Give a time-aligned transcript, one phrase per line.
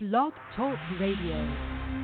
[0.00, 1.99] Blog Talk Radio.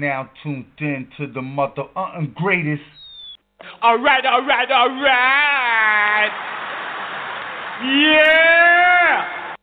[0.00, 2.82] Now tuned in to the mother uh, greatest.
[3.80, 6.28] All right, all right, all right.
[7.82, 9.54] Yeah.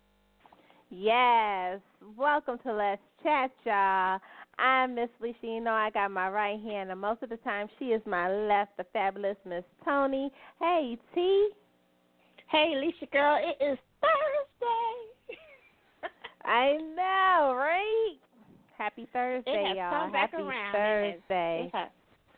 [0.89, 1.81] Yes.
[2.17, 4.19] Welcome to Let's Chat, y'all.
[4.57, 5.37] I'm Miss Felicia.
[5.43, 8.31] You know I got my right hand, and most of the time she is my
[8.31, 10.31] left, the fabulous Miss Toni.
[10.59, 11.49] Hey, T.
[12.49, 15.37] Hey, Alicia girl, it is Thursday.
[16.43, 18.22] I know, right?
[18.83, 20.01] Happy Thursday, it has y'all.
[20.01, 20.73] Come back Happy around.
[20.73, 21.69] Thursday.
[21.71, 21.89] It has, it has,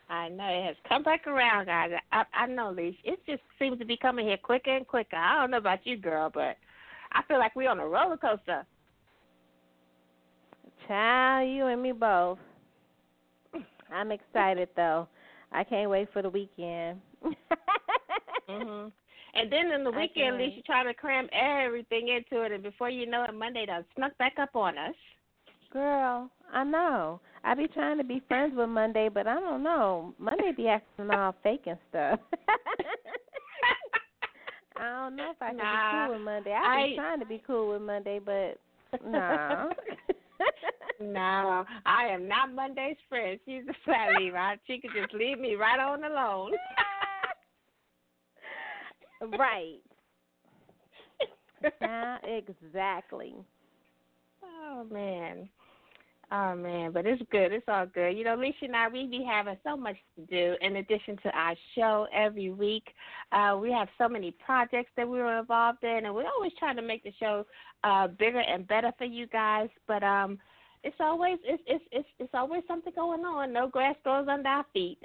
[0.08, 1.90] I know it has come back around, guys.
[2.12, 2.94] I, I know, Leash.
[3.02, 5.16] It just seems to be coming here quicker and quicker.
[5.16, 6.56] I don't know about you, girl, but
[7.12, 8.64] I feel like we're on a roller coaster.
[10.86, 12.38] Child, you and me both.
[13.92, 15.08] I'm excited though.
[15.50, 17.00] I can't wait for the weekend.
[18.48, 18.92] mhm.
[19.34, 22.62] And then in the weekend, at least you're trying to cram everything into it, and
[22.62, 24.94] before you know it, Monday done snuck back up on us.
[25.72, 27.20] Girl, I know.
[27.44, 30.14] I be trying to be friends with Monday, but I don't know.
[30.18, 32.20] Monday be acting all fake and stuff.
[34.78, 36.52] I don't know if I can nah, be cool with Monday.
[36.52, 38.58] I be I, trying to be cool with Monday, but
[39.04, 39.70] no.
[41.00, 43.38] no, I am not Monday's friend.
[43.46, 44.56] She's a flat leaver.
[44.66, 46.52] She could just leave me right on alone.
[49.38, 49.80] right.
[51.80, 53.34] yeah, exactly.
[54.46, 55.48] Oh man.
[56.32, 57.52] Oh man, but it's good.
[57.52, 58.16] It's all good.
[58.16, 61.30] You know, Alicia and I, we be having so much to do in addition to
[61.30, 62.82] our show every week.
[63.30, 66.74] Uh, we have so many projects that we were involved in, and we're always trying
[66.76, 67.46] to make the show
[67.84, 69.68] uh, bigger and better for you guys.
[69.86, 70.38] But um,
[70.82, 73.52] it's always it's it's it's it's always something going on.
[73.52, 74.98] No grass grows under our feet.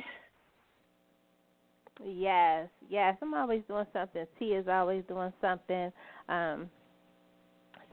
[2.03, 3.15] Yes, yes.
[3.21, 4.25] I'm always doing something.
[4.39, 5.91] T is always doing something.
[6.29, 6.67] Um,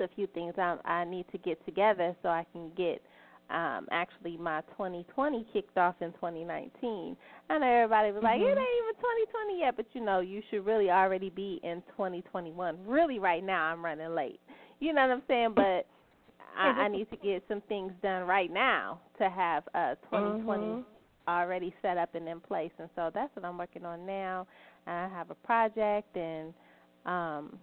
[0.00, 3.02] a few things I, I need to get together so I can get
[3.50, 7.16] um actually my 2020 kicked off in 2019.
[7.48, 8.46] I know everybody was like, mm-hmm.
[8.46, 12.76] "It ain't even 2020 yet," but you know, you should really already be in 2021.
[12.86, 14.40] Really, right now, I'm running late.
[14.80, 15.54] You know what I'm saying?
[15.56, 15.86] But
[16.58, 20.80] I, I need to get some things done right now to have uh 2020 mm-hmm.
[21.28, 22.72] already set up and in place.
[22.78, 24.46] And so that's what I'm working on now.
[24.86, 26.52] I have a project and
[27.06, 27.58] um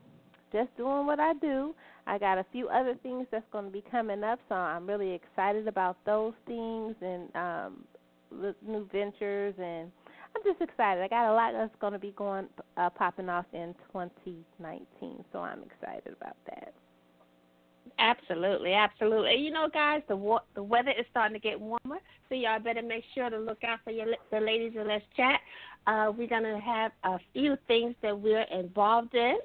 [0.56, 1.76] just doing what I do.
[2.08, 5.12] I got a few other things that's going to be coming up, so I'm really
[5.12, 7.84] excited about those things and um
[8.68, 9.92] new ventures and
[10.36, 11.02] I'm just excited.
[11.02, 15.40] I got a lot that's going to be going uh, popping off in 2019, so
[15.40, 16.74] I'm excited about that.
[18.00, 19.36] Absolutely, absolutely.
[19.36, 22.82] You know, guys, the wa- the weather is starting to get warmer, so y'all better
[22.82, 25.40] make sure to look out for your the ladies in Let's Chat.
[25.88, 29.38] Uh, we're gonna have a few things that we're involved in,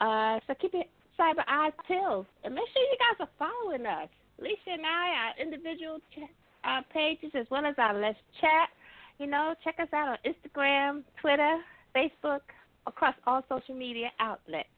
[0.00, 0.84] uh, so keep your
[1.18, 4.08] cyber eyes peeled and make sure you guys are following us.
[4.40, 6.30] Lisa and I, our individual ch-
[6.64, 8.68] uh, pages as well as our Let's Chat.
[9.18, 11.58] You know, check us out on Instagram, Twitter,
[11.96, 12.40] Facebook,
[12.86, 14.68] across all social media outlets.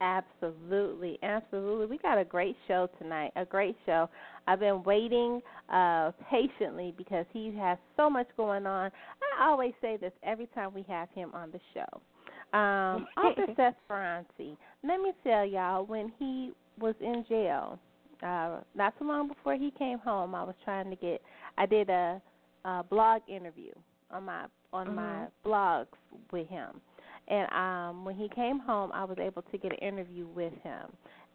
[0.00, 1.86] Absolutely, absolutely.
[1.86, 3.32] We got a great show tonight.
[3.36, 4.08] A great show.
[4.46, 8.90] I've been waiting uh patiently because he has so much going on.
[9.38, 12.58] I always say this every time we have him on the show.
[12.58, 14.56] Um, Author Seth Ferranti.
[14.82, 17.78] Let me tell y'all, when he was in jail,
[18.22, 21.20] uh, not so long before he came home, I was trying to get.
[21.58, 22.22] I did a,
[22.64, 23.72] a blog interview
[24.10, 24.96] on my on mm-hmm.
[24.96, 25.88] my blog
[26.32, 26.80] with him
[27.28, 30.86] and um when he came home I was able to get an interview with him.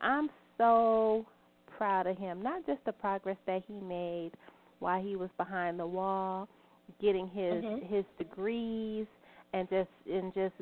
[0.01, 1.25] I'm so
[1.77, 4.31] proud of him, not just the progress that he made
[4.79, 6.47] while he was behind the wall,
[7.01, 7.83] getting his Mhm.
[7.89, 9.07] his degrees
[9.53, 10.53] and just and just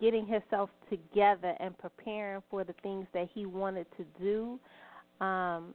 [0.00, 4.58] getting himself together and preparing for the things that he wanted to do.
[5.24, 5.74] Um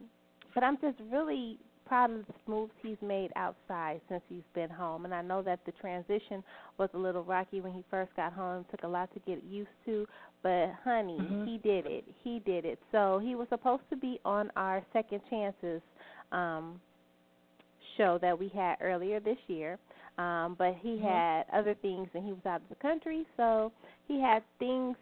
[0.54, 1.58] but I'm just really
[1.88, 5.04] proud of the moves he's made outside since he's been home.
[5.04, 6.44] And I know that the transition
[6.78, 8.64] was a little rocky when he first got home.
[8.68, 10.06] It took a lot to get used to.
[10.42, 11.44] But honey, Mhm.
[11.44, 12.04] he did it.
[12.22, 12.78] He did it.
[12.92, 15.82] So he was supposed to be on our Second Chances
[16.30, 16.80] um
[17.96, 19.78] show that we had earlier this year.
[20.18, 21.02] Um, but he Mhm.
[21.02, 23.72] had other things and he was out of the country, so
[24.06, 24.96] he had things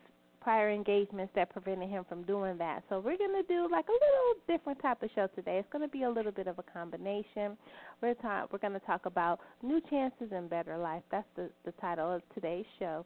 [0.46, 2.84] prior engagements that prevented him from doing that.
[2.88, 5.58] So we're going to do like a little different type of show today.
[5.58, 7.58] It's going to be a little bit of a combination.
[8.00, 11.02] We're ta- we're going to talk about new chances and better life.
[11.10, 13.04] That's the the title of today's show.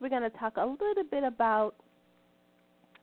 [0.00, 1.74] We're going to talk a little bit about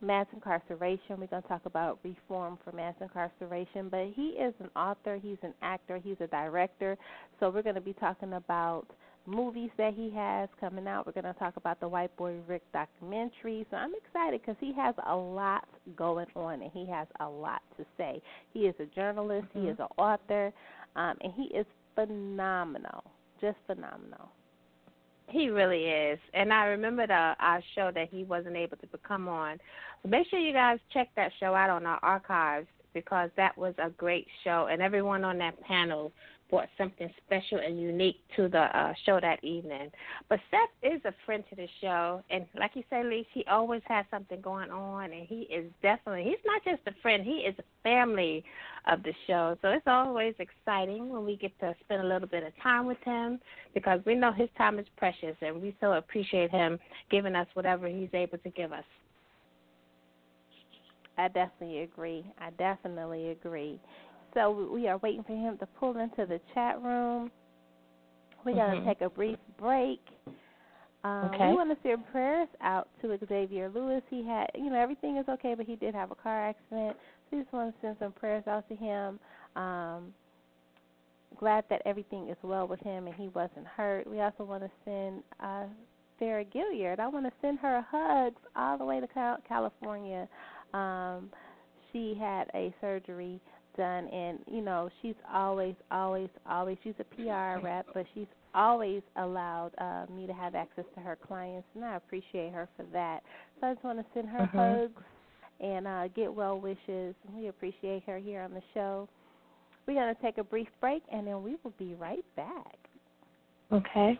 [0.02, 1.20] mass incarceration.
[1.20, 3.90] We're going to talk about reform for mass incarceration.
[3.90, 6.98] But he is an author, he's an actor, he's a director.
[7.40, 8.88] So we're going to be talking about
[9.28, 11.06] movies that he has coming out.
[11.06, 13.66] We're going to talk about the White Boy Rick documentary.
[13.72, 17.62] So I'm excited because he has a lot going on and he has a lot
[17.78, 18.22] to say.
[18.54, 20.52] He is a journalist, he is an author,
[20.96, 23.04] um, and he is phenomenal.
[23.42, 24.30] Just phenomenal.
[25.28, 26.20] He really is.
[26.34, 29.58] And I remember the our show that he wasn't able to come on.
[30.04, 33.74] So make sure you guys check that show out on our archives because that was
[33.78, 36.12] a great show and everyone on that panel
[36.56, 39.92] brought something special and unique to the uh, show that evening.
[40.30, 43.82] But Seth is a friend to the show, and like you say, Lee, he always
[43.88, 47.56] has something going on, and he is definitely, he's not just a friend, he is
[47.60, 48.46] a family
[48.88, 49.58] of the show.
[49.62, 53.00] So it's always exciting when we get to spend a little bit of time with
[53.04, 53.40] him
[53.74, 56.80] because we know his time is precious, and we so appreciate him
[57.12, 58.86] giving us whatever he's able to give us.
[61.18, 62.26] I definitely agree.
[62.40, 63.80] I definitely agree.
[64.36, 67.32] So we are waiting for him to pull into the chat room.
[68.46, 68.84] We're going Mhm.
[68.84, 70.02] to take a brief break.
[71.04, 71.50] Um, Okay.
[71.52, 74.04] We want to send prayers out to Xavier Lewis.
[74.10, 76.98] He had, you know, everything is okay, but he did have a car accident.
[77.30, 79.20] So we just want to send some prayers out to him.
[79.56, 80.14] Um,
[81.38, 84.08] glad that everything is well with him and he wasn't hurt.
[84.08, 85.66] We also want to send uh,
[86.20, 87.00] Sarah Gilliard.
[87.00, 90.28] I want to send her a hug all the way to Cal- California.
[90.74, 91.30] Um,
[91.92, 93.40] she had a surgery
[93.78, 99.02] done and you know she's always always always she's a PR rep but she's always
[99.18, 103.22] allowed uh me to have access to her clients and I appreciate her for that.
[103.60, 104.80] So I just want to send her Mhm.
[104.80, 105.04] hugs
[105.60, 107.16] and uh get well wishes.
[107.34, 109.08] We appreciate her here on the show.
[109.88, 112.78] We're going to take a brief break and then we will be right back.
[113.72, 114.20] Okay.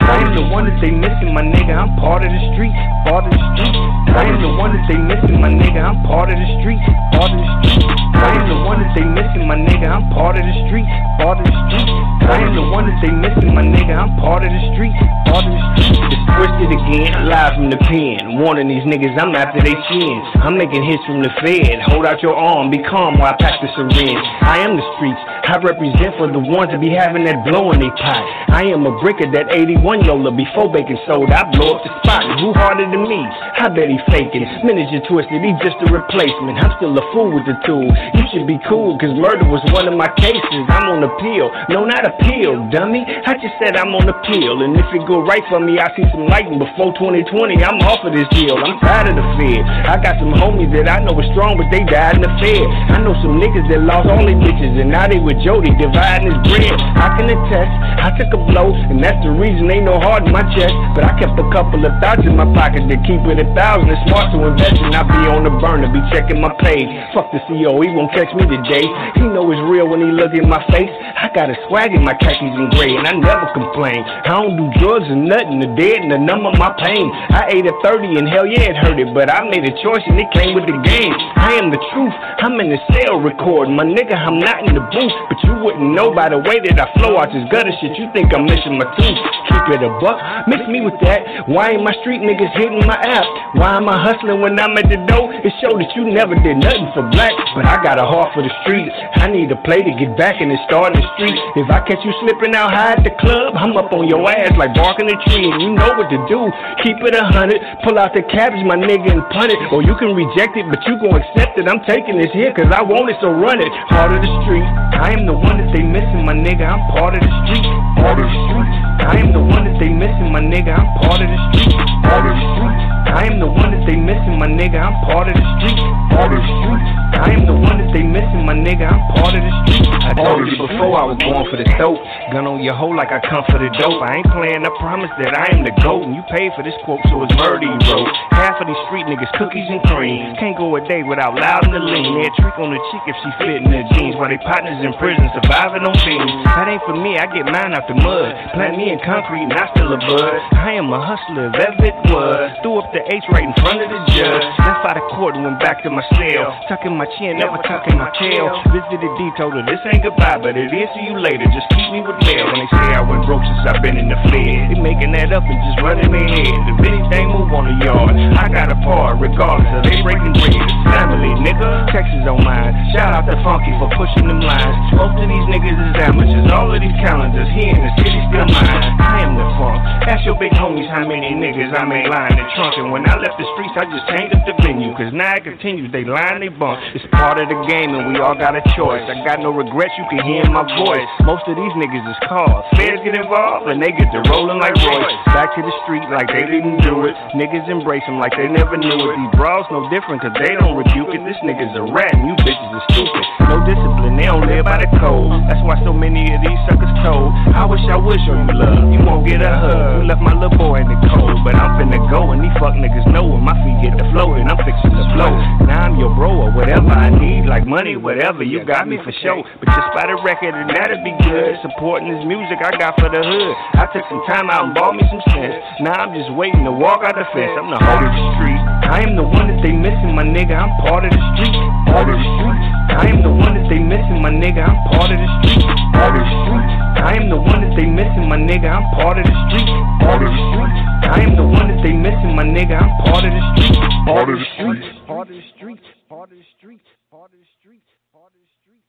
[0.00, 1.76] I am the one that they missing, my nigga.
[1.76, 2.76] I'm part of the streets,
[3.06, 3.99] part of the streets.
[4.10, 5.78] I am the one that they missing, my nigga.
[5.86, 6.82] I'm part of the streets,
[7.14, 7.86] part of the streets.
[8.18, 9.86] I am the one that they missing, my nigga.
[9.86, 10.90] I'm part of the streets,
[11.22, 11.94] part of the streets.
[12.26, 13.94] I am the one that they missing, my nigga.
[13.94, 14.98] I'm part of the streets,
[15.30, 16.10] part of the streets.
[16.10, 18.38] It's twisted again, live from the pen.
[18.42, 20.24] Warning these niggas, I'm after they sins.
[20.42, 21.78] I'm making hits from the Fed.
[21.94, 24.22] Hold out your arm, be calm while I pack the syringe.
[24.42, 25.22] I am the streets.
[25.50, 28.22] I represent for the ones that be having that blow in they pot.
[28.54, 31.34] I am a bricker that 81 Yola before bacon soda.
[31.34, 32.22] I blow up the spot.
[32.38, 33.18] Who harder than me?
[33.58, 34.48] I bet he faking.
[34.64, 36.56] Miniature twisted, he just a replacement.
[36.62, 37.84] I'm still a fool with the tool.
[38.16, 40.62] You should be cool, cause murder was one of my cases.
[40.72, 41.52] I'm on appeal.
[41.68, 43.04] No, not appeal, dummy.
[43.04, 44.64] I just said I'm on appeal.
[44.64, 47.60] And if it go right for me, I see some lighting before 2020.
[47.60, 48.56] I'm off of this deal.
[48.56, 49.60] I'm tired of the fed.
[49.84, 52.64] I got some homies that I know are strong, but they died in the fed.
[52.94, 56.32] I know some niggas that lost all their bitches, and now they with Jody dividing
[56.32, 56.72] his bread.
[56.96, 60.32] I can attest, I took a blow, and that's the reason ain't no heart in
[60.32, 60.72] my chest.
[60.94, 63.89] But I kept a couple of thoughts in my pocket to keep it a thousand.
[63.90, 66.86] It's smart to invest, and I be on the burner, be checking my page.
[67.10, 68.86] Fuck the CEO, he won't catch me today.
[69.18, 70.94] He know it's real when he look in my face.
[71.18, 73.98] I got a swag in my khakis and gray, and I never complain.
[74.06, 77.02] I don't do drugs or nothing, the dead and the numb of my pain.
[77.34, 80.06] I ate a 30 and hell yeah, it hurt it, but I made a choice
[80.06, 81.10] and it came with the game.
[81.34, 82.14] I am the truth,
[82.46, 83.74] I'm in the cell recording.
[83.74, 86.78] My nigga, I'm not in the booth, but you wouldn't know by the way that
[86.78, 87.98] I flow out this gutter shit.
[87.98, 89.18] You think I'm missing my tooth?
[89.50, 91.50] Keep it a buck, mix me with that.
[91.50, 93.26] Why ain't my street niggas hitting my app?
[93.58, 95.32] Why am I hustling when I'm at the door?
[95.32, 98.44] It show that you never did nothing for black, but I got a heart for
[98.44, 98.92] the streets.
[99.16, 101.32] I need a play to get back and then start in the street.
[101.56, 104.52] If I catch you slipping out high at the club, I'm up on your ass
[104.60, 106.52] like barking a tree, and you know what to do.
[106.84, 109.60] Keep it a hundred, pull out the cabbage, my nigga, and punt it.
[109.72, 111.64] Or you can reject it, but you gon' accept it.
[111.64, 113.72] I'm taking this here cause I want it, so run it.
[113.88, 114.68] Part of the street.
[114.92, 116.68] I am the one that they missing, my nigga.
[116.68, 117.64] I'm part of the street.
[117.96, 118.89] Part of the street.
[119.00, 120.76] I am the one that they missing, my nigga.
[120.76, 121.72] I'm part of the street.
[122.04, 122.80] Part of the street.
[123.10, 124.78] I am the one that they missing, my nigga.
[124.78, 125.80] I'm part of the street.
[126.12, 126.84] Part of the street.
[127.10, 128.86] I am the one that they missing, my nigga.
[128.86, 129.82] I'm part of the street.
[130.04, 131.98] I told you before I was born for the dope.
[132.30, 133.98] Gun on your hoe like I come for the dope.
[133.98, 136.06] I ain't playing, I promise that I am the goat.
[136.06, 138.08] And you paid for this quote, so it's murder you wrote.
[138.30, 140.38] Half of these street niggas cookies and cream.
[140.38, 142.20] Can't go a day without loud in the lean.
[142.20, 144.14] They trick on the chick if she fit in the jeans.
[144.14, 146.30] While they partners in prison surviving on beans.
[146.46, 148.54] That ain't for me, I get mine out the mud.
[148.54, 150.34] Plant me in concrete and I still a bud.
[150.58, 152.50] I am a hustler ever it was.
[152.62, 154.42] Threw up the H right in front of the judge.
[154.58, 156.50] Left out of court and went back to my cell.
[156.66, 158.50] Tucking my chin, never tucking my tail.
[158.74, 161.46] Visited D, told her this ain't goodbye, but it is see you later.
[161.54, 162.50] Just keep me with mail.
[162.50, 164.74] When they say I went broke since I've been in the fed.
[164.74, 166.58] They making that up and just running their head.
[166.74, 170.66] If anything move on the yard, I got a part regardless of they breaking bread.
[170.90, 171.86] Family, nigga.
[171.94, 172.74] Texas on mine.
[172.90, 174.74] Shout out to Funky for pushing them lines.
[174.98, 176.50] Most of these niggas is amateurs.
[176.50, 178.79] All of these calendars here in the city still mine.
[178.80, 179.78] I am the funk.
[180.08, 182.74] Ask your big homies how many niggas I made lying in the trunk.
[182.80, 184.92] And when I left the streets, I just changed up the venue.
[184.96, 185.92] Cause now it continues.
[185.92, 186.80] They line, they bunk.
[186.96, 189.04] It's part of the game and we all got a choice.
[189.06, 191.10] I got no regrets, you can hear my voice.
[191.26, 192.64] Most of these niggas is cars.
[192.74, 195.18] Feds get involved and they get to rolling like Royce.
[195.32, 197.14] Back to the street like they didn't do it.
[197.36, 199.14] Niggas embrace them like they never knew it.
[199.20, 201.22] These bras no different cause they don't rebuke it.
[201.28, 203.24] This nigga's a rat and you bitches are stupid.
[203.50, 205.30] No discipline, they don't live by the code.
[205.50, 207.34] That's why so many of these suckers told.
[207.54, 208.69] I wish I wish on you love.
[208.92, 210.02] You won't get a hug.
[210.02, 211.42] You left my little boy in the cold.
[211.44, 214.46] But I'm finna go and these fuck niggas know when my feet get to floating.
[214.46, 215.32] I'm fixing to flow.
[215.64, 218.44] Now I'm your bro or whatever I need, like money, whatever.
[218.44, 219.40] You got me for sure.
[219.60, 221.56] But just by the record and that'll be good.
[221.64, 223.54] Supporting this music I got for the hood.
[223.80, 225.56] I took some time out and bought me some sense.
[225.80, 227.56] Now I'm just waiting to walk out the fence.
[227.56, 228.60] I'm the heart of the street.
[228.90, 230.56] I am the one that they missing, my nigga.
[230.56, 231.56] I'm part of the street.
[231.88, 232.62] Part of the street.
[232.90, 234.66] I am the one that they missing, my nigga.
[234.66, 235.64] I'm part of the street.
[235.94, 236.79] Part of the street.
[236.98, 238.66] I am the one that they missing, my nigga.
[238.70, 239.70] I'm part of the street.
[240.02, 240.74] Part of the street.
[241.10, 242.80] I am the one that they missing, my nigga.
[242.80, 243.78] I'm part of the street.
[244.06, 244.82] Part of the street.
[245.06, 245.80] Part of the street.
[246.08, 246.82] Part of the street.
[247.10, 247.82] Part of the street.
[248.12, 248.82] Part of the street.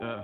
[0.00, 0.22] Uh,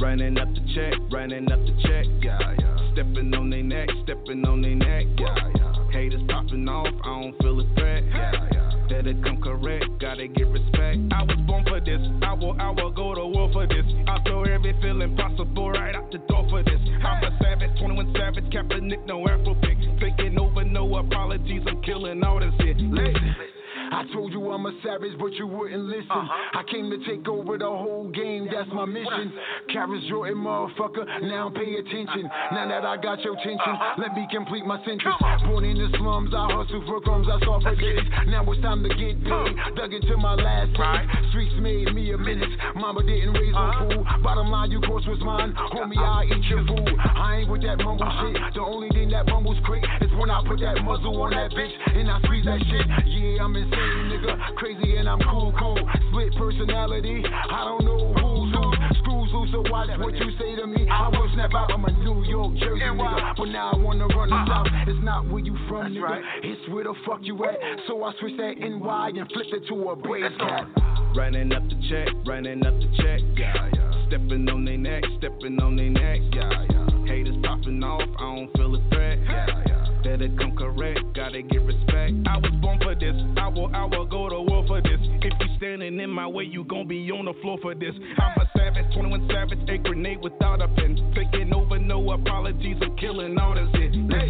[0.00, 2.92] running up the check, running up the check, yeah, yeah.
[2.92, 5.90] Stepping on their neck, stepping on their neck, yeah, yeah.
[5.92, 8.61] Haters popping off, I don't feel a threat, yeah, yeah.
[8.88, 10.98] Better come correct, gotta get respect.
[11.12, 13.84] I was born for this, I will, I will go to war for this.
[14.06, 16.80] I throw every feeling possible right out the door for this.
[17.04, 19.78] I'm a savage, 21 savage, Kaepernick, no Afro pick.
[20.00, 22.76] Taking over, no apologies, I'm killing all this shit.
[22.78, 23.61] Listen.
[23.92, 26.08] I told you I'm a savage, but you wouldn't listen.
[26.08, 29.32] I came to take over the whole game, that's my mission.
[29.68, 32.24] Karis Jordan, motherfucker, now pay attention.
[32.52, 35.04] Now that I got your attention, let me complete my sentence.
[35.44, 38.00] Born in the slums, I hustle for crumbs, I saw for days.
[38.28, 39.76] Now it's time to get paid.
[39.76, 41.28] Dug into my last day.
[41.28, 42.48] Streets made me a menace.
[42.74, 44.06] Mama didn't raise no fool.
[44.22, 45.52] Bottom line, you course was mine.
[45.52, 46.96] Homie, I eat your food.
[46.96, 48.40] I ain't with that mumble shit.
[48.54, 51.72] The only thing that mumbles quick is when I put that muzzle on that bitch
[51.92, 52.86] and I squeeze that shit.
[53.04, 54.54] Yeah, I'm insane nigga.
[54.56, 55.78] Crazy and I'm cool, cool.
[56.08, 57.24] Split personality.
[57.26, 58.72] I don't know who's who.
[59.02, 60.88] Screws loose, so watch what you say to me.
[60.88, 61.72] I will snap out.
[61.72, 63.34] I'm a New York Jersey nigga.
[63.36, 64.66] But now I wanna run the south.
[64.86, 66.22] It's not where you from, nigga.
[66.42, 67.56] It's where the fuck you at.
[67.88, 70.68] So I switch that NY and flip it to a brace cap.
[71.14, 74.06] Running up the check, running up the check, yeah, yeah.
[74.08, 77.06] Stepping on their neck, stepping on their neck, yeah, yeah.
[77.06, 79.91] Haters popping off, I don't feel a threat, yeah, yeah.
[80.02, 82.12] Better come correct, gotta get respect.
[82.26, 84.98] I was born for this, I will, I will go to war for this.
[84.98, 87.94] If you standing in my way, you gon' be on the floor for this.
[88.18, 90.98] I'm a savage, 21 savage, a grenade without a pin.
[91.14, 93.94] Taking over, no apologies, I'm killing all this shit.
[93.94, 94.28] Hey,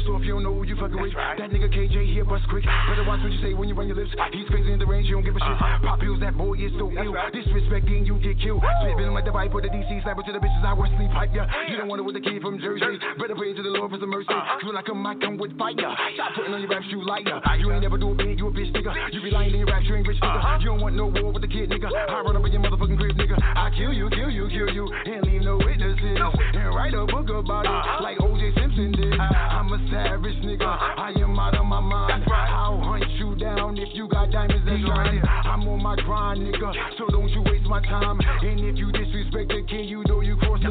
[0.00, 1.12] first off, you don't know who you fucking with.
[1.12, 2.64] That nigga KJ here bust quick.
[2.64, 4.10] Better watch what you say when you run your lips.
[4.32, 5.58] He's crazy in the range, you don't give a shit.
[5.84, 7.12] Pop pills, that boy is so ill.
[7.32, 8.62] Disrespecting, you get killed.
[8.80, 11.34] Spitting like the vibe for the DC, it to the bitches, I was sleep hype,
[11.34, 11.46] yeah.
[11.68, 12.96] You don't want it with the kid from Jersey.
[13.18, 14.32] Better pray to the Lord for some mercy.
[14.32, 15.76] Cause when I come, I come with fire.
[15.76, 17.40] Stop putting on your raps, you liar.
[17.58, 18.92] You ain't never do a bit, you a bitch nigga.
[19.12, 20.60] You be lying in your raps, you ain't rich nigga.
[20.60, 21.92] You don't want no war with the kid nigga.
[21.92, 23.36] I run up in your motherfucking crib nigga.
[23.36, 26.18] I kill you, kill you, kill you, and leave no witnesses.
[26.54, 29.18] And write a book about it like OJ Simpson did.
[29.20, 30.66] I'm a savage nigga.
[30.66, 32.24] I am out of my mind.
[32.30, 35.20] I'll hunt you down if you got diamonds that shine.
[35.44, 36.72] I'm on my grind, nigga.
[36.98, 38.20] So don't you waste my time.
[38.20, 40.19] And if you disrespect the king, you know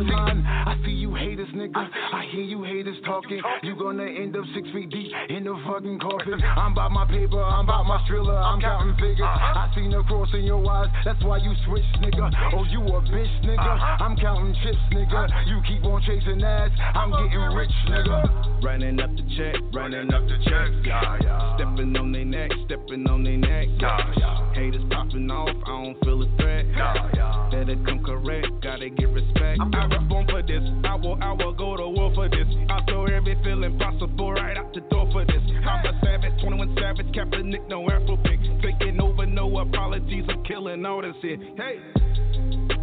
[0.03, 0.29] you cross.
[0.45, 1.75] I see you haters, nigga.
[1.77, 3.41] I hear you haters talking.
[3.63, 6.41] You gonna end up six feet deep in the fucking coffin.
[6.43, 9.21] I'm about my paper, I'm about my thriller, I'm counting figures.
[9.21, 9.59] Uh-huh.
[9.59, 12.27] I seen the cross in your eyes, that's why you switch, nigga.
[12.27, 12.57] Uh-huh.
[12.57, 13.59] Oh, you a bitch, nigga.
[13.59, 14.03] Uh-huh.
[14.03, 15.27] I'm counting chips, nigga.
[15.47, 18.63] You keep on chasing ass, I'm getting rich, nigga.
[18.63, 21.55] Running up the check, running up the check, yeah, yeah.
[21.55, 24.53] Stepping on their neck, stepping on their neck, yeah, yeah.
[24.53, 27.49] Haters popping off, I don't feel a threat, yeah, yeah.
[27.51, 29.59] Better come correct, gotta get respect.
[29.61, 32.47] I was born for this, I will, I will go to war for this.
[32.69, 35.41] I throw every feeling possible right out the door for this.
[35.65, 38.39] I'm a savage, 21 savage, Kaepernick, no Afro pick.
[38.61, 41.39] Taking over, no apologies, I'm killing all this shit.
[41.57, 42.78] Hey.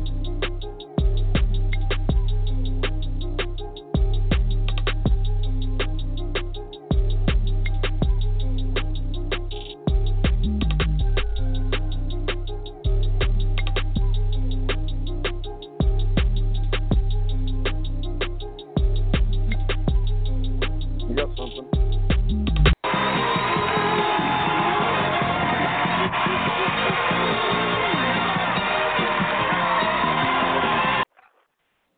[21.16, 21.66] Got something?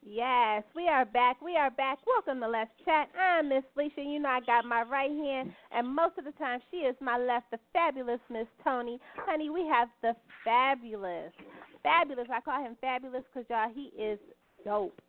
[0.05, 1.43] Yes, we are back.
[1.43, 1.99] We are back.
[2.07, 3.09] Welcome to Let's Chat.
[3.21, 4.03] I'm Miss Felicia.
[4.03, 7.19] You know I got my right hand, and most of the time she is my
[7.19, 9.01] left, the fabulous Miss Toni.
[9.17, 11.33] Honey, we have the fabulous,
[11.83, 12.29] fabulous.
[12.33, 14.21] I call him fabulous because y'all, he is
[14.65, 15.01] dope.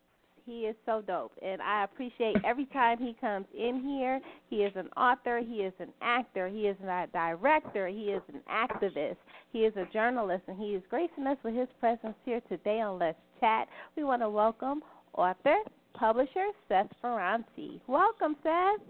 [0.50, 4.20] He is so dope, and I appreciate every time he comes in here.
[4.48, 8.40] He is an author, he is an actor, he is a director, he is an
[8.50, 9.14] activist,
[9.52, 12.98] he is a journalist, and he is gracing us with his presence here today on
[12.98, 13.68] Let's Chat.
[13.96, 14.82] We want to welcome
[15.14, 15.54] author,
[15.94, 17.80] publisher Seth Ferranti.
[17.86, 18.80] Welcome, Seth.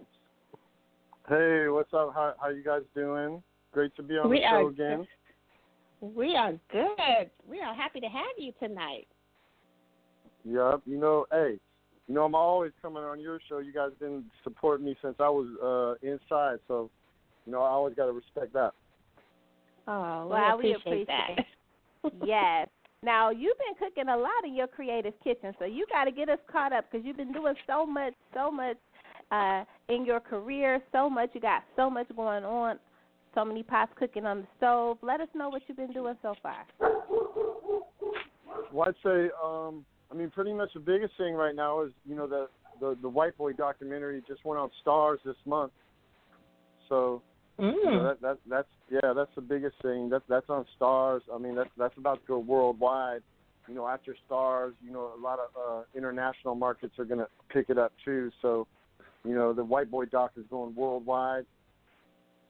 [1.29, 2.15] Hey, what's up?
[2.15, 3.43] How how you guys doing?
[3.73, 5.07] Great to be on We the show are again.
[6.01, 7.31] We are good.
[7.47, 9.09] We are happy to have you tonight.
[10.45, 10.83] Yep.
[10.87, 11.59] You know, hey,
[12.09, 13.59] you know I'm always coming on your show.
[13.59, 16.91] You guys been supporting me since I was uh inside, so
[17.47, 18.73] you know I always got to respect that.
[19.87, 21.47] Oh, Well, we we appreciate, appreciate
[22.03, 22.13] that.
[22.27, 22.69] yes.
[23.03, 26.29] Now you've been cooking a lot in your creative kitchen, so you got to get
[26.29, 28.77] us caught up because you've been doing so much, so much
[29.31, 31.31] uh, in your career, so much.
[31.33, 32.79] You got so much going on,
[33.35, 34.99] so many pots cooking on the stove.
[35.03, 36.67] Let us know what you've been doing so far.
[38.73, 42.17] Well, I'd say, um, I mean, pretty much the biggest thing right now is you
[42.17, 42.49] know the
[42.81, 45.73] the the White Boy documentary just went on Starz this month,
[46.89, 47.23] so
[47.61, 50.09] you know, that that that's yeah that's the biggest thing.
[50.09, 51.21] That that's on Starz.
[51.33, 53.23] I mean that's that's about to go worldwide.
[53.69, 57.29] You know, after Starz, you know, a lot of uh, international markets are going to
[57.51, 58.31] pick it up too.
[58.43, 58.67] So,
[59.25, 61.45] you know, the White Boy doc is going worldwide.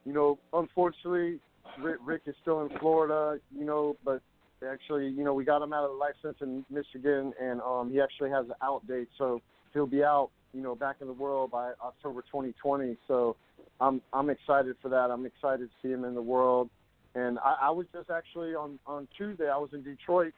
[0.07, 1.40] You know, unfortunately,
[1.83, 3.38] Rick, Rick is still in Florida.
[3.55, 4.23] You know, but
[4.68, 8.01] actually, you know, we got him out of the sentence in Michigan, and um, he
[8.01, 9.40] actually has an out date, so
[9.73, 12.96] he'll be out, you know, back in the world by October 2020.
[13.09, 13.37] So
[13.81, 15.11] I'm I'm excited for that.
[15.11, 16.68] I'm excited to see him in the world.
[17.14, 19.49] And I, I was just actually on on Tuesday.
[19.49, 20.35] I was in Detroit.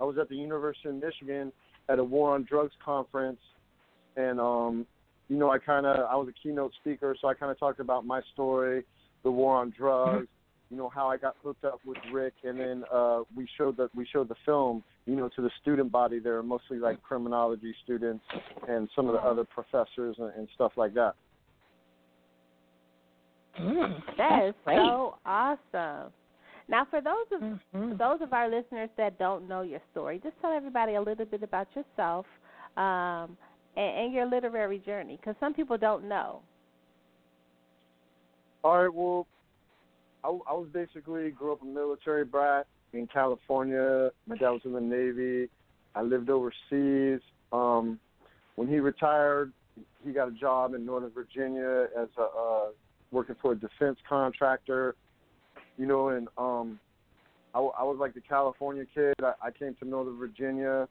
[0.00, 1.52] I was at the University of Michigan
[1.88, 3.40] at a War on Drugs conference,
[4.16, 4.86] and um,
[5.28, 7.80] you know, I kind of I was a keynote speaker, so I kind of talked
[7.80, 8.84] about my story,
[9.22, 10.28] the war on drugs,
[10.72, 13.90] you know, how I got hooked up with Rick, and then uh, we showed the
[13.94, 18.24] we showed the film, you know, to the student body there, mostly like criminology students
[18.66, 21.14] and some of the other professors and, and stuff like that.
[24.16, 24.78] That is great.
[24.78, 26.10] so awesome.
[26.70, 30.36] Now, for those of for those of our listeners that don't know your story, just
[30.40, 32.24] tell everybody a little bit about yourself
[32.78, 33.36] um,
[33.76, 36.40] and, and your literary journey, because some people don't know.
[38.64, 39.26] All right, well,
[40.24, 44.10] I, I was basically grew up a military brat in California.
[44.26, 45.48] My dad was in the Navy.
[45.94, 47.20] I lived overseas.
[47.52, 47.98] Um,
[48.56, 49.52] when he retired,
[50.04, 52.66] he got a job in Northern Virginia as a uh,
[53.10, 54.94] working for a defense contractor.
[55.78, 56.78] You know, and um,
[57.54, 59.14] I, I was like the California kid.
[59.22, 60.88] I, I came to Northern Virginia,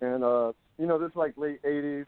[0.00, 2.06] and uh, you know, this is like late '80s.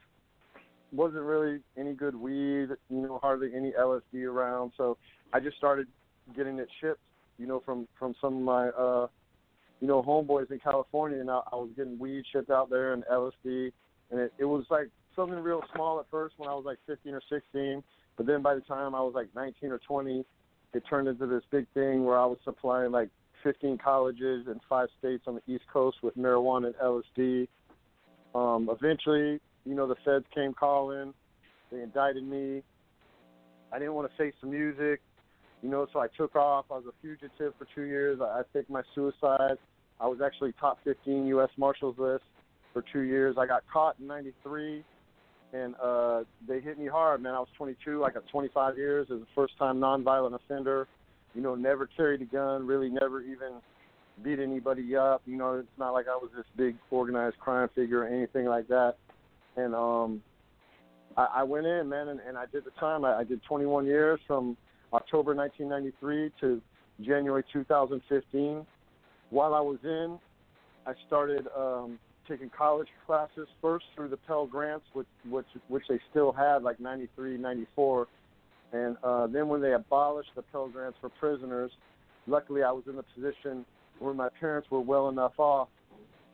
[0.93, 4.73] wasn't really any good weed, you know, hardly any LSD around.
[4.77, 4.97] So
[5.33, 5.89] I just started
[6.37, 7.01] getting it shipped,
[7.39, 9.07] you know, from from some of my uh
[9.81, 13.05] you know, homeboys in California and I, I was getting weed shipped out there and
[13.05, 13.73] LSD
[14.11, 17.15] and it, it was like something real small at first when I was like fifteen
[17.15, 17.83] or sixteen.
[18.17, 20.25] But then by the time I was like nineteen or twenty,
[20.75, 23.09] it turned into this big thing where I was supplying like
[23.43, 27.49] 15 colleges in five states on the East Coast with marijuana and LSD.
[28.35, 31.15] Um, eventually, you know, the feds came calling.
[31.71, 32.63] They indicted me.
[33.73, 35.01] I didn't want to face the music,
[35.63, 36.67] you know, so I took off.
[36.71, 38.21] I was a fugitive for two years.
[38.21, 39.59] I, I faked my suicide.
[40.01, 41.51] I was actually top 15 U.S.
[41.57, 42.25] Marshals list
[42.73, 43.37] for two years.
[43.39, 44.85] I got caught in '93,
[45.53, 47.35] and uh, they hit me hard, man.
[47.35, 48.05] I was 22.
[48.05, 50.87] I got 25 years as a first-time nonviolent offender
[51.35, 53.61] you know, never carried a gun, really never even
[54.23, 55.23] beat anybody up.
[55.27, 58.69] You know, it's not like I was this big organized crime figure or anything like
[58.69, 58.95] that.
[59.57, 60.23] And um
[61.17, 63.05] I, I went in, man, and, and I did the time.
[63.05, 64.57] I, I did 21 years from
[64.93, 66.63] October 1993 to
[67.05, 68.67] January 2015.
[69.31, 70.19] While I was in,
[70.87, 75.99] I started um, taking college classes first through the Pell Grants, which which which they
[76.11, 78.07] still had, like 93, 94
[78.73, 81.71] and uh, then when they abolished the Pell Grants for prisoners,
[82.27, 83.65] luckily I was in a position
[83.99, 85.69] where my parents were well enough off,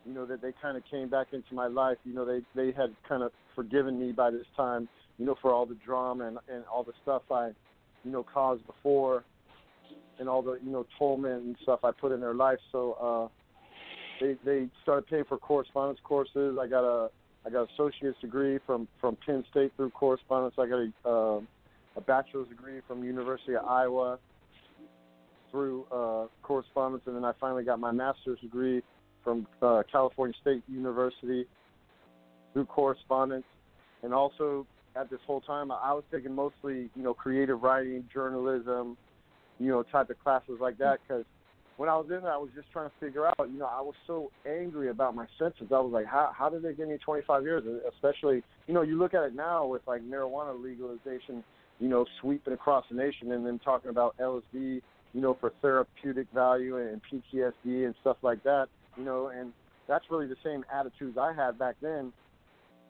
[0.04, 1.96] you know, that they kind of came back into my life.
[2.04, 4.88] You know, they they had kind of forgiven me by this time,
[5.18, 7.50] you know, for all the drama and and all the stuff I,
[8.04, 9.24] you know, caused before,
[10.18, 12.58] and all the you know torment and stuff I put in their life.
[12.72, 13.28] So uh,
[14.20, 16.58] they they started paying for correspondence courses.
[16.60, 17.10] I got a
[17.46, 20.54] I got an associate's degree from from Penn State through correspondence.
[20.58, 21.40] I got a uh,
[21.96, 24.18] a bachelor's degree from University of Iowa
[25.50, 28.82] through uh, correspondence, and then I finally got my master's degree
[29.22, 31.46] from uh, California State University
[32.52, 33.44] through correspondence,
[34.02, 38.96] and also at this whole time I was taking mostly you know creative writing, journalism,
[39.58, 41.24] you know type of classes like that because
[41.76, 43.80] when I was in there I was just trying to figure out you know I
[43.80, 46.98] was so angry about my sentence I was like how how did they give me
[47.04, 47.62] 25 years?
[47.92, 51.44] Especially you know you look at it now with like marijuana legalization
[51.80, 54.42] you know, sweeping across the nation and then talking about LSD,
[55.12, 59.52] you know, for therapeutic value and PTSD and stuff like that, you know, and
[59.88, 62.12] that's really the same attitudes I had back then,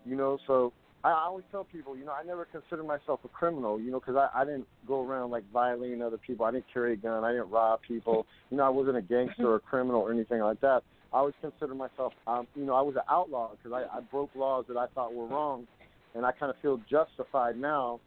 [0.05, 0.73] you know, so
[1.05, 4.17] I always tell people, you know, I never considered myself a criminal, you know, because
[4.17, 6.47] I, I didn't go around like violating other people.
[6.47, 7.25] I didn't carry a gun.
[7.25, 8.27] I didn't rob people.
[8.51, 10.83] You know, I wasn't a gangster or a criminal or anything like that.
[11.13, 14.31] I always considered myself, um, you know, I was an outlaw because I, I broke
[14.37, 15.67] laws that I thought were wrong,
[16.15, 17.99] and I kind of feel justified now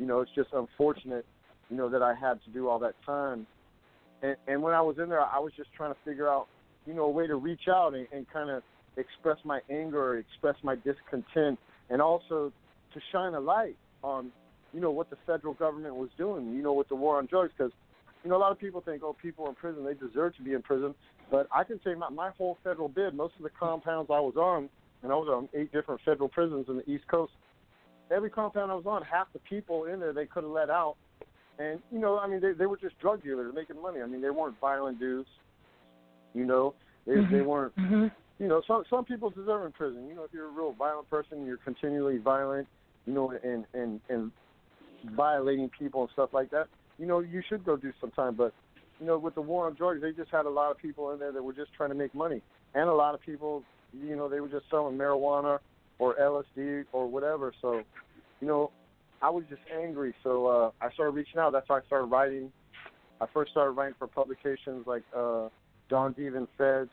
[0.00, 1.26] you know, it's just unfortunate,
[1.68, 3.46] you know, that I had to do all that time.
[4.22, 6.46] And, and when I was in there, I was just trying to figure out,
[6.86, 8.62] you know, a way to reach out and, and kind of
[8.96, 11.58] express my anger, or express my discontent,
[11.90, 12.52] and also
[12.94, 14.30] to shine a light on,
[14.72, 17.52] you know, what the federal government was doing, you know, with the war on drugs.
[17.56, 17.72] Because,
[18.24, 20.52] you know, a lot of people think, oh, people in prison, they deserve to be
[20.52, 20.94] in prison.
[21.30, 24.36] But I can say my, my whole federal bid, most of the compounds I was
[24.36, 24.68] on,
[25.02, 27.32] and I was on eight different federal prisons in the East Coast,
[28.10, 30.96] every compound I was on, half the people in there they could have let out,
[31.58, 34.00] and you know, I mean, they they were just drug dealers making money.
[34.00, 35.28] I mean, they weren't violent dudes.
[36.34, 36.74] You know,
[37.06, 37.34] they mm-hmm.
[37.34, 37.76] they weren't.
[37.76, 38.06] Mm-hmm.
[38.40, 40.08] You know, some some people deserve in prison.
[40.08, 42.66] You know, if you're a real violent person, you're continually violent.
[43.04, 44.32] You know, and and and
[45.14, 46.66] violating people and stuff like that.
[46.98, 48.34] You know, you should go do some time.
[48.34, 48.54] But
[48.98, 51.18] you know, with the war on drugs, they just had a lot of people in
[51.18, 52.40] there that were just trying to make money,
[52.74, 55.58] and a lot of people, you know, they were just selling marijuana
[55.98, 57.52] or LSD or whatever.
[57.60, 57.82] So,
[58.40, 58.70] you know,
[59.20, 60.14] I was just angry.
[60.22, 61.52] So uh, I started reaching out.
[61.52, 62.50] That's why I started writing.
[63.20, 65.48] I first started writing for publications like uh,
[65.90, 66.88] Don Diva Feds,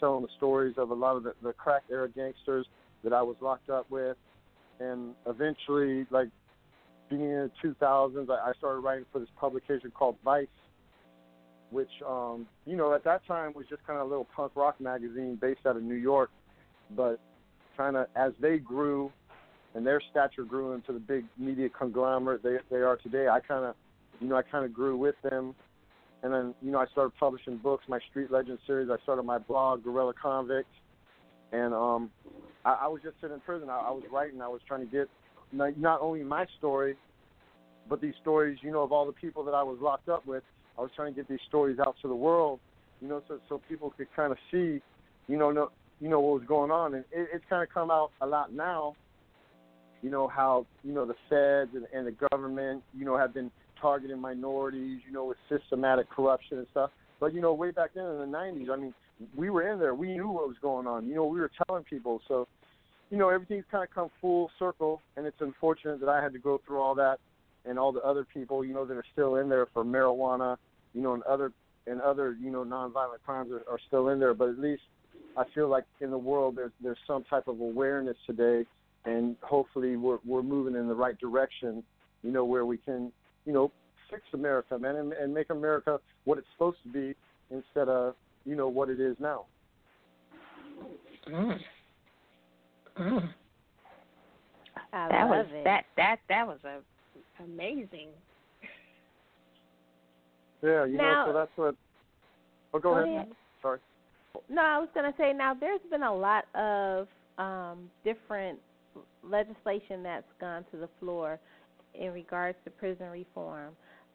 [0.00, 2.66] telling the stories of a lot of the, the crack era gangsters
[3.04, 4.16] that I was locked up with.
[4.80, 6.28] And eventually, like
[7.08, 10.46] beginning in the 2000s, I, I started writing for this publication called Vice,
[11.70, 14.80] which, um, you know, at that time was just kind of a little punk rock
[14.80, 16.30] magazine based out of New York.
[16.96, 17.20] But
[17.76, 19.12] kind of as they grew
[19.74, 23.28] and their stature grew into the big media conglomerate they they are today.
[23.28, 23.74] I kind of,
[24.20, 25.54] you know, I kind of grew with them,
[26.22, 28.90] and then you know I started publishing books, my Street Legend series.
[28.90, 30.68] I started my blog, Gorilla Convict,
[31.52, 32.10] and um,
[32.64, 33.68] I, I was just sitting in prison.
[33.70, 34.40] I, I was writing.
[34.40, 35.08] I was trying to get
[35.52, 36.96] not, not only my story,
[37.88, 40.42] but these stories, you know, of all the people that I was locked up with.
[40.78, 42.60] I was trying to get these stories out to the world,
[43.00, 44.80] you know, so so people could kind of see,
[45.26, 47.90] you know, no, you know what was going on, and it, it's kind of come
[47.90, 48.94] out a lot now.
[50.02, 53.50] You know how you know the feds and, and the government, you know, have been
[53.80, 56.90] targeting minorities, you know, with systematic corruption and stuff.
[57.18, 58.94] But you know, way back then in the '90s, I mean,
[59.36, 59.94] we were in there.
[59.94, 61.06] We knew what was going on.
[61.06, 62.20] You know, we were telling people.
[62.28, 62.48] So,
[63.10, 66.38] you know, everything's kind of come full circle, and it's unfortunate that I had to
[66.38, 67.18] go through all that,
[67.64, 70.56] and all the other people, you know, that are still in there for marijuana,
[70.94, 71.52] you know, and other
[71.86, 74.34] and other, you know, nonviolent crimes are, are still in there.
[74.34, 74.82] But at least
[75.36, 78.64] I feel like in the world there's there's some type of awareness today,
[79.04, 81.82] and hopefully we're we're moving in the right direction,
[82.22, 83.12] you know, where we can,
[83.46, 83.70] you know,
[84.10, 87.14] fix America, man, and, and make America what it's supposed to be
[87.50, 89.44] instead of you know what it is now.
[91.28, 91.58] Mm.
[92.98, 93.28] Mm.
[94.92, 95.64] I that love was it.
[95.64, 96.80] that that that was a
[97.42, 98.08] amazing.
[100.62, 101.74] Yeah, you Now- know, so that's what.
[102.72, 103.08] Oh, go, Go ahead.
[103.08, 103.32] ahead.
[103.62, 103.78] Sorry.
[104.48, 108.58] No, I was going to say now there's been a lot of um, different
[109.24, 111.40] legislation that's gone to the floor
[111.94, 113.74] in regards to prison reform.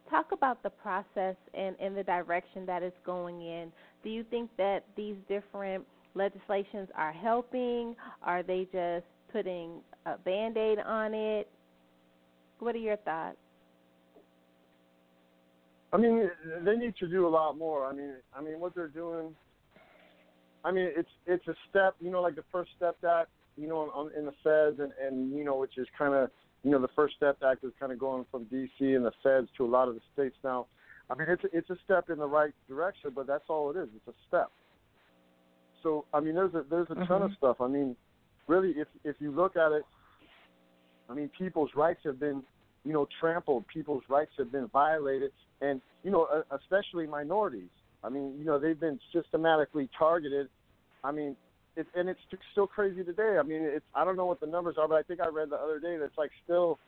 [0.10, 3.72] Talk about the process and, and the direction that it's going in.
[4.04, 5.84] Do you think that these different
[6.14, 7.96] legislations are helping?
[8.22, 11.50] Are they just putting a band aid on it?
[12.60, 13.38] What are your thoughts?
[15.92, 16.30] I mean,
[16.64, 17.86] they need to do a lot more.
[17.86, 19.34] I mean, I mean, what they're doing.
[20.64, 21.96] I mean, it's it's a step.
[22.00, 25.36] You know, like the First Step that You know, on, in the feds, and and
[25.38, 26.30] you know, which is kind of
[26.66, 28.94] you know, the First Step Act is kind of going from D.C.
[28.94, 30.66] and the feds to a lot of the states now.
[31.12, 33.78] I mean, it's a, it's a step in the right direction, but that's all it
[33.78, 33.88] is.
[33.96, 34.50] It's a step.
[35.84, 37.34] So I mean, there's a there's a ton of mm-hmm.
[37.38, 37.58] stuff.
[37.62, 37.96] I mean,
[38.48, 39.84] really, if if you look at it,
[41.08, 42.42] I mean, people's rights have been,
[42.84, 43.68] you know, trampled.
[43.68, 47.70] People's rights have been violated, and you know, especially minorities.
[48.04, 50.50] I mean, you know, they've been systematically targeted.
[51.04, 51.36] I mean,
[51.76, 52.20] it, and it's
[52.52, 53.38] still crazy today.
[53.40, 55.50] I mean, it's I don't know what the numbers are, but I think I read
[55.50, 56.80] the other day that it's like still,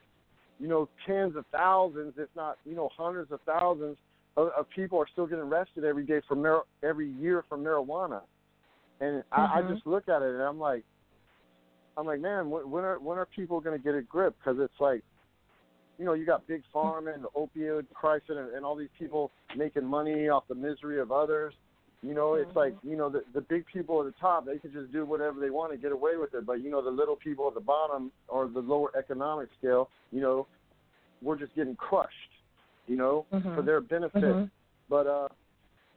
[0.60, 3.98] you know, tens of thousands, if not you know hundreds of thousands
[4.38, 8.22] of, of people are still getting arrested every day for mar- every year for marijuana.
[9.00, 9.74] And I, I Mhm.
[9.74, 10.84] just look at it and I'm like,
[11.98, 14.36] I'm like, man, when, when are when are people going to get a grip?
[14.40, 15.04] Because it's like,
[15.98, 19.32] you know, you got big pharma and the opioid crisis and, and all these people
[19.56, 21.54] making money off the misery of others.
[22.04, 24.72] You know, it's like you know the the big people at the top they can
[24.72, 27.16] just do whatever they want and get away with it, but you know the little
[27.16, 30.46] people at the bottom or the lower economic scale, you know,
[31.22, 32.14] we're just getting crushed.
[32.88, 33.56] You know, Mhm.
[33.56, 34.24] for their benefit.
[34.24, 34.50] Mhm.
[34.88, 35.28] But uh,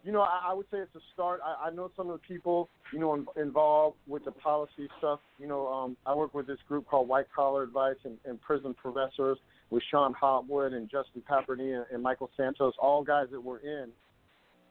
[0.03, 1.41] you know, I, I would say it's a start.
[1.45, 5.21] I, I know some of the people, you know, in, involved with the policy stuff.
[5.39, 8.75] You know, um, I work with this group called White Collar Advice and, and Prison
[8.75, 13.59] Professors with Sean Hopwood and Justin Paperny and, and Michael Santos, all guys that were
[13.59, 13.91] in.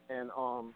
[0.09, 0.73] And um,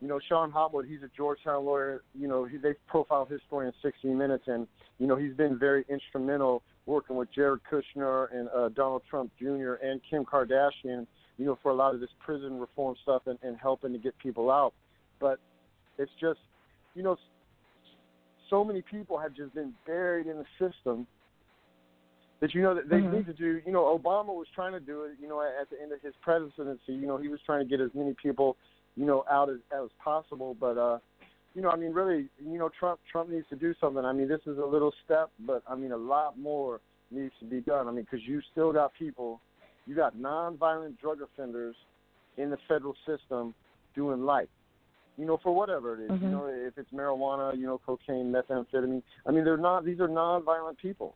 [0.00, 2.02] you know, Sean Hopwood, he's a Georgetown lawyer.
[2.14, 4.66] You know, he, they profiled his story in 60 Minutes, and
[4.98, 9.74] you know, he's been very instrumental working with Jared Kushner and uh, Donald Trump Jr.
[9.82, 11.06] and Kim Kardashian.
[11.36, 14.18] You know, for a lot of this prison reform stuff and, and helping to get
[14.18, 14.72] people out.
[15.20, 15.38] But
[15.96, 16.40] it's just,
[16.96, 17.16] you know,
[18.50, 21.06] so many people have just been buried in the system
[22.40, 23.12] that you know that they Mhm.
[23.12, 23.62] need to do.
[23.64, 25.18] You know, Obama was trying to do it.
[25.20, 27.80] You know, at the end of his presidency, you know, he was trying to get
[27.80, 28.56] as many people,
[28.98, 30.56] you know, out as as possible.
[30.58, 30.98] But uh,
[31.54, 34.04] you know, I mean, really, you know, Trump Trump needs to do something.
[34.04, 36.80] I mean, this is a little step, but I mean, a lot more
[37.10, 37.86] needs to be done.
[37.88, 39.40] I mean, because you still got people,
[39.86, 41.76] you got nonviolent drug offenders
[42.36, 43.54] in the federal system
[43.94, 44.48] doing life.
[45.16, 46.20] You know, for whatever it is.
[46.20, 46.30] You Mhm.
[46.30, 49.02] know, if it's marijuana, you know, cocaine, methamphetamine.
[49.26, 49.84] I mean, they're not.
[49.84, 51.14] These are nonviolent people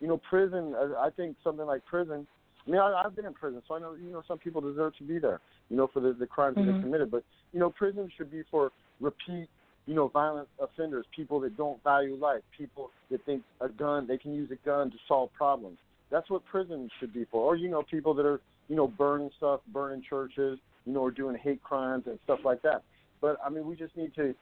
[0.00, 0.74] you know, prison.
[0.74, 2.26] uh, I think something like prison.
[2.66, 4.96] I mean, I, I've been in prison, so I know you know some people deserve
[4.96, 5.40] to be there.
[5.68, 6.74] You know, for the the crimes that Mhm.
[6.74, 7.10] they committed.
[7.10, 8.70] But you know, prison should be for
[9.00, 9.48] repeat,
[9.86, 14.18] you know, violent offenders, people that don't value life, people that think a gun they
[14.18, 15.78] can use a gun to solve problems.
[16.10, 17.40] That's what prison should be for.
[17.42, 21.10] Or you know, people that are you know burning stuff, burning churches, you know, or
[21.10, 22.82] doing hate crimes and stuff like that.
[23.20, 24.34] But I mean, we just need to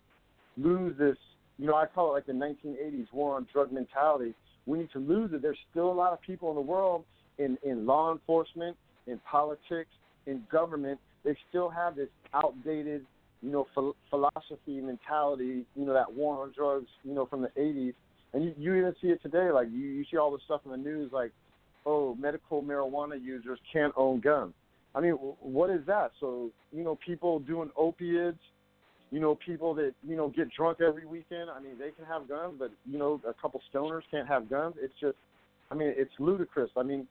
[0.57, 1.17] lose this.
[1.59, 4.35] You know, I call it like the 1980s war on drug mentality.
[4.67, 5.43] We need to lose it.
[5.43, 7.05] There's still a lot of people in the world
[7.39, 9.91] in in law enforcement, in politics,
[10.27, 10.99] in government.
[11.25, 13.05] They still have this outdated,
[13.43, 15.65] you know, ph- philosophy mentality.
[15.75, 16.89] You know, that war on drugs.
[17.05, 17.95] You know, from the 80s,
[18.33, 19.51] and you, you even see it today.
[19.51, 21.33] Like you, you see all this stuff in the news, like,
[21.87, 24.55] oh, medical marijuana users can't own guns.
[24.95, 26.13] I mean, wh- what is that?
[26.21, 28.39] So you know, people doing opiates
[29.11, 31.49] you know, people that, you know, get drunk every weekend.
[31.51, 34.75] I mean, they can have guns, but, you know, a couple stoners can't have guns.
[34.81, 35.17] It's just,
[35.71, 36.71] I mean, it's ludicrous.
[36.77, 37.07] I mean,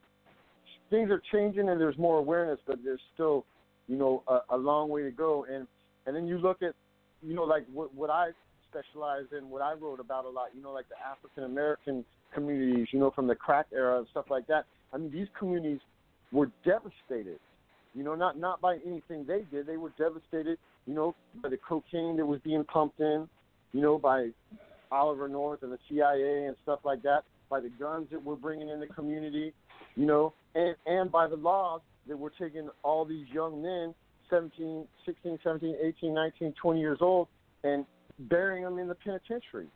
[0.89, 3.45] things are changing and there's more awareness, but there's still,
[3.87, 5.45] you know, a, a long way to go.
[5.49, 5.67] And,
[6.05, 6.73] and then you look at,
[7.21, 8.29] you know, like what, what I
[8.69, 12.87] specialize in, what I wrote about a lot, you know, like the African American communities,
[12.91, 14.65] you know, from the crack era and stuff like that.
[14.93, 15.79] I mean, these communities
[16.31, 17.39] were devastated.
[17.93, 19.65] You know, not not by anything they did.
[19.65, 20.57] They were devastated.
[20.85, 23.27] You know, by the cocaine that was being pumped in.
[23.73, 24.29] You know, by
[24.91, 28.69] Oliver North and the CIA and stuff like that, by the guns that we're bringing
[28.69, 29.53] in the community,
[29.95, 33.93] you know, and and by the laws that we're taking all these young men,
[34.29, 37.27] 17, 16, 17, 18, 19, 20 years old,
[37.63, 37.85] and
[38.19, 39.67] burying them in the penitentiary.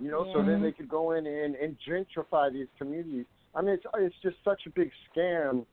[0.00, 3.26] You know, so then they could go in and, and gentrify these communities.
[3.54, 5.66] I mean, it's it's just such a big scam.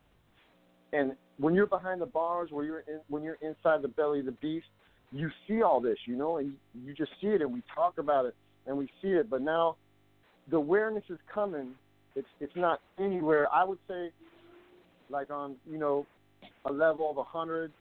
[0.93, 4.25] And when you're behind the bars, where you're in, when you're inside the belly of
[4.25, 4.65] the beast,
[5.11, 8.25] you see all this, you know, and you just see it, and we talk about
[8.25, 9.29] it, and we see it.
[9.29, 9.75] But now,
[10.49, 11.75] the awareness is coming.
[12.15, 13.47] It's it's not anywhere.
[13.53, 14.09] I would say,
[15.09, 16.05] like on you know,
[16.65, 17.71] a level of a hundred,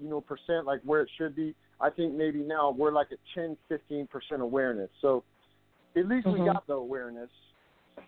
[0.00, 1.54] you know, percent, like where it should be.
[1.80, 4.90] I think maybe now we're like at 10, 15 percent awareness.
[5.00, 5.24] So
[5.96, 6.32] at least Mhm.
[6.32, 7.30] we got the awareness,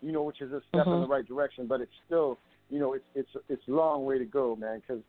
[0.01, 1.01] you know, which is a step in Mhm.
[1.01, 1.67] the right direction.
[1.67, 4.79] But it's still, you know, it's it's it's a long way to go, man.
[4.79, 5.03] Because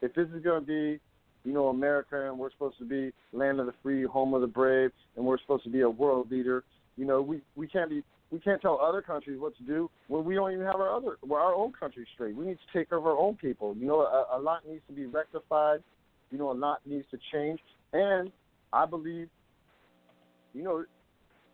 [0.00, 1.00] if this is going to be,
[1.44, 4.46] you know, America, and we're supposed to be land of the free, home of the
[4.46, 6.64] brave, and we're supposed to be a world leader,
[6.96, 10.24] you know, we we can't be we can't tell other countries what to do when
[10.24, 12.36] we don't even have our other our own country straight.
[12.36, 13.74] We need to take care of our own people.
[13.76, 15.82] You know, a, a lot needs to be rectified.
[16.30, 17.58] You know, a lot needs to change,
[17.92, 18.30] and
[18.72, 19.28] I believe,
[20.52, 20.84] you know,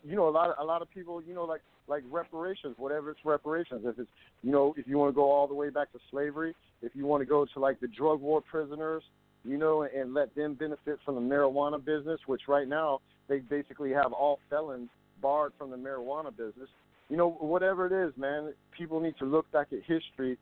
[0.04, 3.10] you know, a lot of a lot of people, you know, like like reparations, whatever
[3.10, 3.82] it's reparations.
[3.84, 4.10] If it's
[4.42, 7.06] you know, if you want to go all the way back to slavery, if you
[7.06, 9.04] want to go to like the drug war prisoners,
[9.44, 13.92] you know, and let them benefit from the marijuana business, which right now they basically
[13.92, 14.88] have all felons
[15.24, 16.68] barred from the marijuana business.
[17.08, 20.36] You know, whatever it is, man, people need to look back at history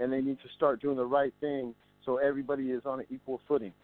[0.00, 1.74] and they need to start doing the right thing
[2.06, 3.74] so everybody is on an equal footing.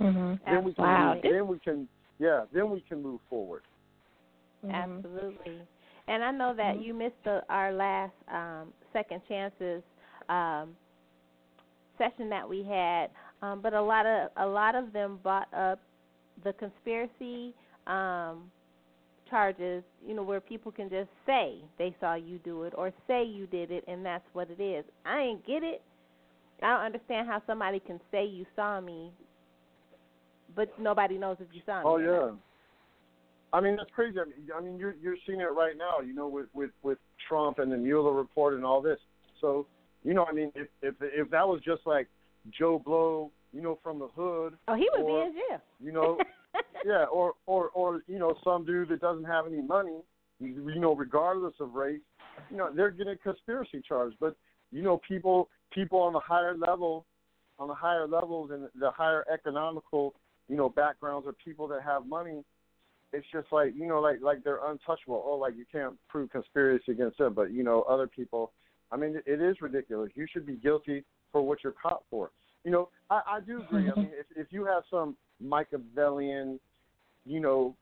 [0.00, 0.40] Mhm.
[0.44, 1.14] Then we can Wow.
[1.14, 3.62] move, then we can yeah, then we can move forward.
[4.70, 5.60] Absolutely.
[6.08, 9.82] And I know that you missed the, our last um, second chances
[10.30, 10.74] um,
[11.98, 13.10] session that we had,
[13.42, 15.78] um, but a lot of a lot of them brought up
[16.42, 17.54] the conspiracy
[17.86, 18.50] um,
[19.28, 19.82] charges.
[20.06, 23.46] You know, where people can just say they saw you do it or say you
[23.46, 24.84] did it, and that's what it is.
[25.04, 25.82] I ain't get it.
[26.62, 29.12] I don't understand how somebody can say you saw me,
[30.54, 31.84] but nobody knows if you saw me.
[31.84, 32.36] Oh yeah.
[33.52, 34.18] I mean that's crazy.
[34.18, 36.00] I mean, I mean you're you're seeing it right now.
[36.04, 38.98] You know, with with with Trump and the Mueller report and all this.
[39.40, 39.66] So
[40.02, 42.08] you know, I mean, if if if that was just like
[42.56, 44.54] Joe Blow, you know, from the hood.
[44.68, 45.60] Oh, he would or, be in jail.
[45.80, 46.18] You know,
[46.84, 50.00] yeah, or or or you know, some dude that doesn't have any money.
[50.38, 52.00] You know, regardless of race,
[52.50, 54.12] you know, they're getting a conspiracy charge.
[54.20, 54.36] But
[54.70, 57.06] you know, people people on the higher level,
[57.58, 60.14] on the higher levels and the higher economical,
[60.48, 62.44] you know, backgrounds of people that have money
[63.12, 66.92] it's just like you know like like they're untouchable oh like you can't prove conspiracy
[66.92, 68.52] against them but you know other people
[68.92, 72.30] i mean it is ridiculous you should be guilty for what you're caught for
[72.64, 76.58] you know i i do agree i mean if if you have some machiavellian
[77.24, 77.74] you know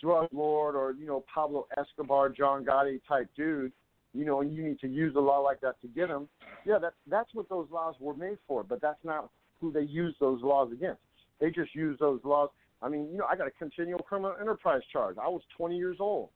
[0.00, 3.72] drug lord or you know pablo escobar john gotti type dude
[4.14, 6.28] you know and you need to use a law like that to get them
[6.64, 10.14] yeah that that's what those laws were made for but that's not who they use
[10.20, 11.00] those laws against
[11.40, 12.48] they just use those laws
[12.80, 15.16] I mean, you know, I got a continual criminal enterprise charge.
[15.18, 16.30] I was 20 years old.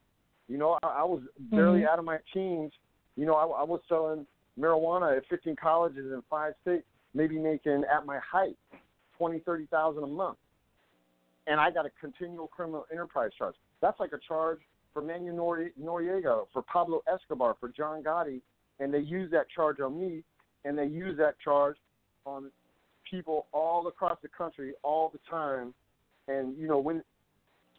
[0.49, 1.89] You know, I, I was barely Mhm.
[1.89, 2.73] out of my teens.
[3.17, 4.27] You know, I, I was selling
[4.59, 8.57] marijuana at 15 colleges in five states, maybe making at my height
[9.19, 10.39] 20, 30 thousand a month.
[11.47, 13.57] And I got a continual criminal enterprise charge.
[13.81, 14.61] That's like a charge
[14.93, 18.41] for Manuel Nori- Noriega, for Pablo Escobar, for John Gotti,
[18.79, 20.23] and they use that charge on me,
[20.65, 21.77] and they use that charge
[22.25, 22.51] on
[23.11, 25.75] people all across the country all the time
[26.29, 27.03] and you know when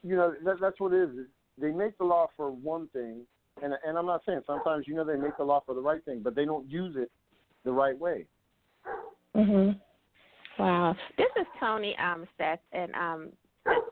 [0.03, 1.25] you know that, that's what it is
[1.57, 3.21] They make the law for one thing,
[3.61, 6.03] and and I'm not saying sometimes you know they make the law for the right
[6.03, 7.11] thing, but they don't use it
[7.63, 8.25] the right way.
[9.35, 9.79] Mhm.
[10.59, 10.95] Wow.
[11.17, 13.29] This is Toni um Seth and um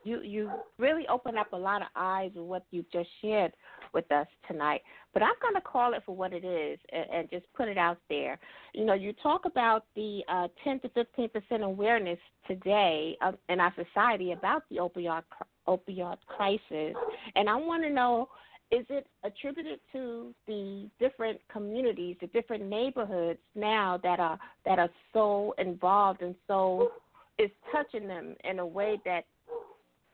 [0.04, 3.54] you you really opened up a lot of eyes with what you just shared
[3.94, 4.82] with us tonight.
[5.14, 7.78] But I'm going to call it for what it is and, and just put it
[7.78, 8.40] out there.
[8.74, 13.60] You know, you talk about the uh, 10 to 15 percent awareness today of, in
[13.60, 15.24] our society about the opioid
[15.68, 16.96] opioid crisis,
[17.36, 18.30] and I want to know
[18.72, 24.90] is it attributed to the different communities, the different neighborhoods now that are that are
[25.14, 26.92] so involved and so
[27.38, 29.26] is touching them in a way that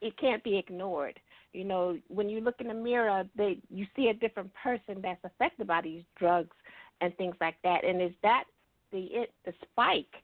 [0.01, 1.19] it can't be ignored.
[1.53, 5.23] You know, when you look in the mirror, they you see a different person that's
[5.23, 6.55] affected by these drugs
[7.01, 7.85] and things like that.
[7.85, 8.45] And is that
[8.91, 10.15] the it the spike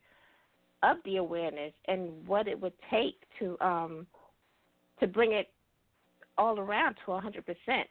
[0.81, 4.07] of the awareness and what it would take to um
[4.99, 5.49] to bring it
[6.37, 7.43] all around to 100%.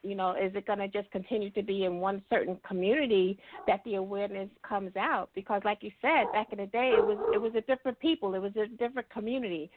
[0.03, 3.81] You know, is it going to just continue to be in one certain community that
[3.85, 5.31] the awareness comes out?
[5.35, 8.35] Because, like you said, back in the day, it was it was a different people,
[8.35, 9.71] it was a different community.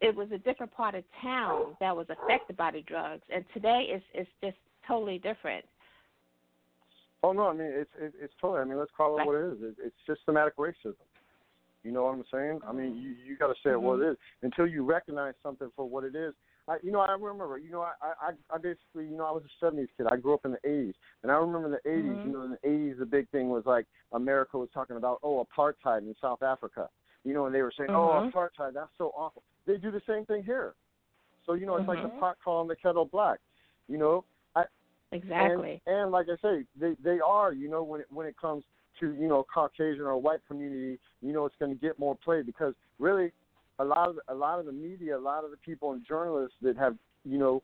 [0.00, 3.86] it was a different part of town that was affected by the drugs, and today
[3.88, 4.56] it's it's just
[4.86, 5.64] totally different.
[7.22, 8.60] Oh no, I mean it's it, it's totally.
[8.60, 9.58] I mean let's call it what it is.
[9.62, 10.94] It, it's systematic racism.
[11.82, 12.60] You know what I'm saying?
[12.66, 13.00] I mean mm-hmm.
[13.00, 14.08] you you got to say it what mm-hmm.
[14.08, 16.34] it is until you recognize something for what it is.
[16.70, 17.58] I, you know, I remember.
[17.58, 20.06] You know, I, I, I basically, you know, I was a '70s kid.
[20.08, 22.18] I grew up in the '80s, and I remember in the '80s.
[22.18, 22.26] Mm-hmm.
[22.28, 25.44] You know, in the '80s, the big thing was like America was talking about, oh,
[25.44, 26.88] apartheid in South Africa.
[27.24, 27.96] You know, and they were saying, Mhm.
[27.96, 29.42] oh, apartheid, that's so awful.
[29.66, 30.74] They do the same thing here.
[31.44, 32.20] So you know, it's like the Mhm.
[32.20, 33.40] pot calling the kettle black.
[33.88, 34.64] You know, I,
[35.10, 35.82] Exactly.
[35.86, 37.52] and, and like I say, they they are.
[37.52, 38.62] You know, when it when it comes
[39.00, 42.42] to you know Caucasian or white community, you know, it's going to get more play
[42.42, 43.32] because really,
[43.80, 46.56] a lot of a lot of the media, a lot of the people and journalists
[46.62, 47.62] that have you know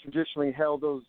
[0.00, 1.02] traditionally held those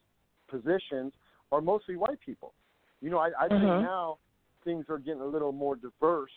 [0.49, 1.13] positions
[1.51, 2.53] are mostly white people.
[3.01, 3.81] You know, I, I think Mhm.
[3.81, 4.17] now
[4.63, 6.31] things are getting a little more diverse.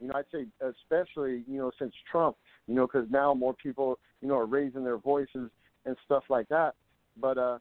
[0.00, 2.36] You know, I'd say especially you know since Trump.
[2.66, 5.50] You know, because now more people you know are raising their voices
[5.84, 6.74] and stuff like that.
[7.20, 7.58] But uh,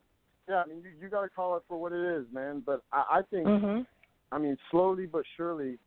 [0.47, 2.63] yeah, I mean, you, you got to call it for what it is, man.
[2.65, 3.85] But I, I think, Mhm.
[4.31, 5.77] I mean, slowly but surely,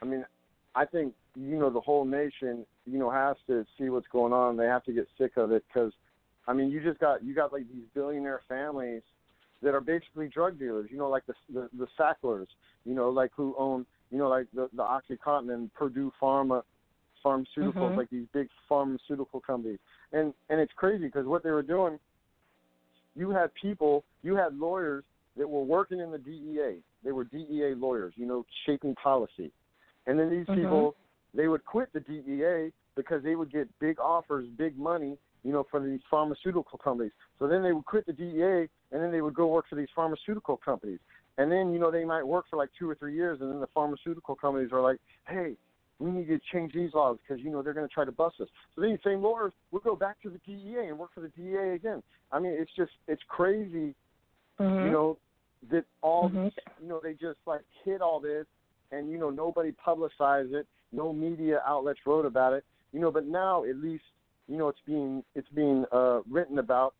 [0.00, 0.24] I mean,
[0.74, 4.56] I think you know the whole nation, you know, has to see what's going on.
[4.56, 5.92] They have to get sick of it because,
[6.46, 9.02] I mean, you just got you got like these billionaire families
[9.62, 10.88] that are basically drug dealers.
[10.90, 12.48] You know, like the the, the Sacklers.
[12.84, 16.62] You know, like who own, you know, like the the OxyContin and Purdue Pharma
[17.24, 17.96] pharmaceuticals, Mhm.
[17.96, 19.80] like these big pharmaceutical companies.
[20.12, 21.98] And and it's crazy because what they were doing,
[23.16, 25.04] you had people, you had lawyers
[25.36, 26.82] that were working in the DEA.
[27.02, 29.50] They were DEA lawyers, you know, shaping policy.
[30.06, 30.54] And then these Mhm.
[30.54, 30.96] people,
[31.36, 35.64] they would quit the DEA because they would get big offers, big money, you know,
[35.70, 37.12] from these pharmaceutical companies.
[37.38, 39.88] So then they would quit the DEA and then they would go work for these
[39.94, 40.98] pharmaceutical companies.
[41.38, 43.60] And then, you know, they might work for like two or three years and then
[43.60, 45.54] the pharmaceutical companies are like, hey,
[45.98, 48.40] we need to change these laws because, you know, they're going to try to bust
[48.40, 48.48] us.
[48.74, 51.28] So then these same lawyers will go back to the DEA and work for the
[51.28, 52.02] DEA again.
[52.32, 53.94] I mean, it's just, it's crazy,
[54.60, 54.84] Mhm.
[54.84, 55.18] you know,
[55.70, 56.50] that all Mhm.
[56.80, 58.46] you know, they just like hid all this
[58.90, 60.66] and, you know, nobody publicized it.
[60.92, 64.04] No media outlets wrote about it, you know, but now at least,
[64.48, 66.94] you know, it's being, it's being uh, written about.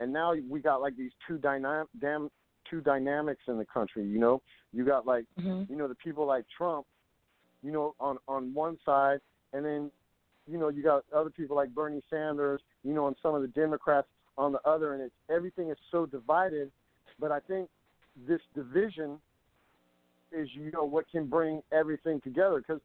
[0.00, 2.30] And now we got like these two dynam- damn
[2.68, 5.68] two dynamics in the country, you know, you got like, Mhm.
[5.70, 6.86] you know, the people like Trump,
[7.62, 9.20] you know, on on one side,
[9.52, 9.90] and then,
[10.46, 13.48] you know, you got other people like Bernie Sanders, you know, and some of the
[13.48, 16.70] Democrats on the other, and it's everything is so divided.
[17.18, 17.68] But I think
[18.26, 19.20] this division
[20.30, 22.58] is, you know, what can bring everything together.
[22.58, 22.80] Because,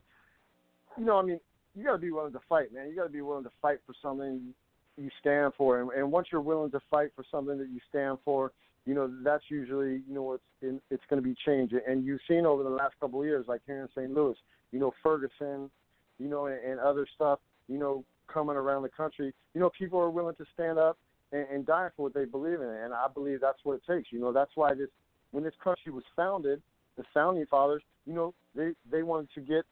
[0.97, 1.39] you know, I mean,
[1.75, 2.89] you got to be willing to fight, man.
[2.89, 4.53] You got to be willing to fight for something
[4.97, 8.19] you stand for, and, and once you're willing to fight for something that you stand
[8.23, 8.51] for,
[8.85, 11.73] you know, that's usually, you know, what's in, it's going to be changed.
[11.87, 14.13] And you've seen over the last couple of years, like here in St.
[14.13, 14.35] Louis,
[14.71, 15.71] you know, Ferguson,
[16.19, 19.99] you know, and, and other stuff, you know, coming around the country, you know, people
[19.99, 20.97] are willing to stand up
[21.31, 24.11] and, and die for what they believe in, and I believe that's what it takes.
[24.11, 24.89] You know, that's why this,
[25.31, 26.61] when this country was founded,
[26.97, 29.65] the founding fathers, you know, they they wanted to get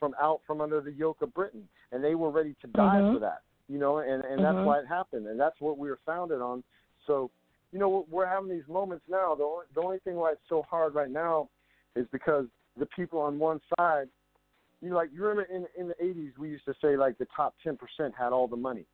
[0.00, 3.12] from out from under the yoke of Britain, and they were ready to die Mhm.
[3.12, 3.42] for that.
[3.68, 4.64] You know, and and that's Mhm.
[4.64, 6.64] why it happened, and that's what we were founded on.
[7.06, 7.30] So,
[7.70, 9.34] you know, we're- having these moments now.
[9.36, 11.48] The only, the only thing why it's so hard right now
[11.94, 14.08] is because the people on one side,
[14.80, 17.26] you know, like you remember in in the '80s, we used to say like the
[17.36, 18.86] top 10% had all the money.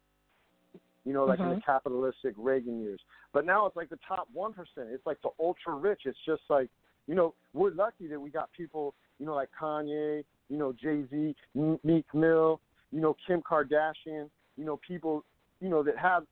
[1.04, 1.64] You know, like in the Mhm.
[1.64, 3.00] capitalistic Reagan years.
[3.32, 4.90] But now it's like the top 1%.
[4.90, 6.02] It's like the ultra rich.
[6.04, 6.68] It's just like,
[7.06, 11.04] you know, we're lucky that we got people, you know, like Kanye, you know, Jay
[11.10, 11.34] Z,
[11.82, 12.60] Meek Mill,
[12.92, 15.24] you know, Kim Kardashian, you know, people,
[15.60, 16.24] you know, that have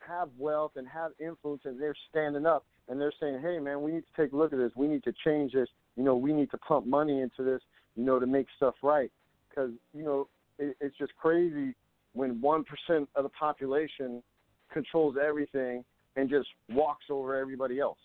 [0.00, 3.92] have wealth and have influence, and they're standing up and they're saying, "Hey, man, we
[3.92, 4.72] need to take a look at this.
[4.74, 5.68] We need to change this.
[5.96, 7.62] You know, we need to pump money into this.
[7.96, 9.10] You know, to make stuff right."
[9.48, 11.74] Because you know, it, it's just crazy
[12.14, 14.22] when one percent of the population
[14.72, 15.84] controls everything
[16.16, 17.98] and just walks over everybody else.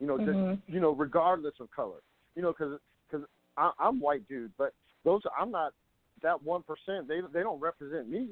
[0.00, 0.26] You know, Mhm.
[0.26, 2.00] just, you know, regardless of color.
[2.34, 3.26] You know, because because
[3.56, 4.72] I'm white dude, but
[5.04, 5.72] those I'm not
[6.22, 7.08] that one percent.
[7.08, 8.30] They they don't represent me.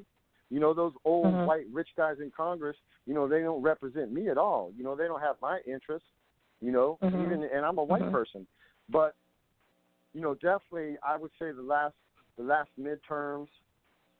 [0.49, 1.45] You know, those old Mhm.
[1.45, 2.77] white rich guys in Congress.
[3.05, 4.71] You know, they don't represent me at all.
[4.77, 6.07] You know, they don't have my interests.
[6.61, 7.23] You know, Mhm.
[7.23, 8.11] even and I'm a white Mhm.
[8.11, 8.47] person,
[8.89, 9.15] but
[10.13, 11.95] you know, definitely I would say the last
[12.37, 13.49] the last midterms.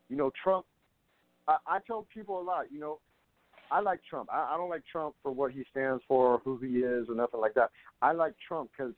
[0.10, 0.66] You know, Trump.
[1.47, 2.72] I, I tell people a lot.
[2.72, 2.99] You know,
[3.70, 4.30] I like Trump.
[4.32, 7.16] I, I don't like Trump for what he stands for, or who he is, or
[7.16, 7.72] nothing like that.
[8.01, 8.93] I like Trump because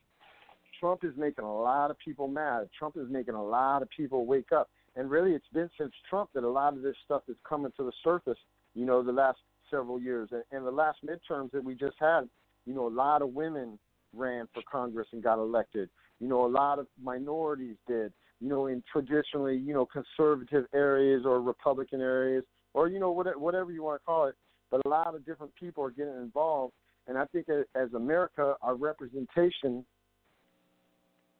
[0.79, 2.69] Trump is making a lot of people mad.
[2.77, 4.69] Trump is making a lot of people wake up.
[4.95, 7.83] And really, it's been since Trump that a lot of this stuff is coming to
[7.83, 8.37] the surface.
[8.73, 12.29] You know, the last several years, and, and the last midterms that we just had.
[12.65, 13.77] You know, a lot of women
[14.13, 15.89] ran for Congress and got elected.
[16.19, 18.13] You know, a lot of minorities did.
[18.39, 23.39] You know, in traditionally, you know, conservative areas or Republican areas, or you know whatever,
[23.39, 24.35] whatever you want to call it.
[24.71, 26.73] But a lot of different people are getting involved,
[27.07, 29.85] and I think as America, our representation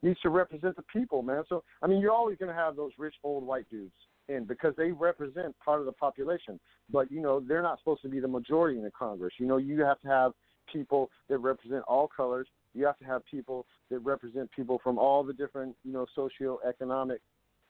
[0.05, 1.43] needs to represent the people, man.
[1.49, 3.93] So I mean, you're always going to have those rich old white dudes
[4.27, 6.59] in because they represent part of the population.
[6.91, 9.33] But you know, they're not supposed to be the majority in the Congress.
[9.37, 10.31] You know, you have to have
[10.71, 12.47] people that represent all colors.
[12.73, 17.19] You have to have people that represent people from all the different, you know, socioeconomic,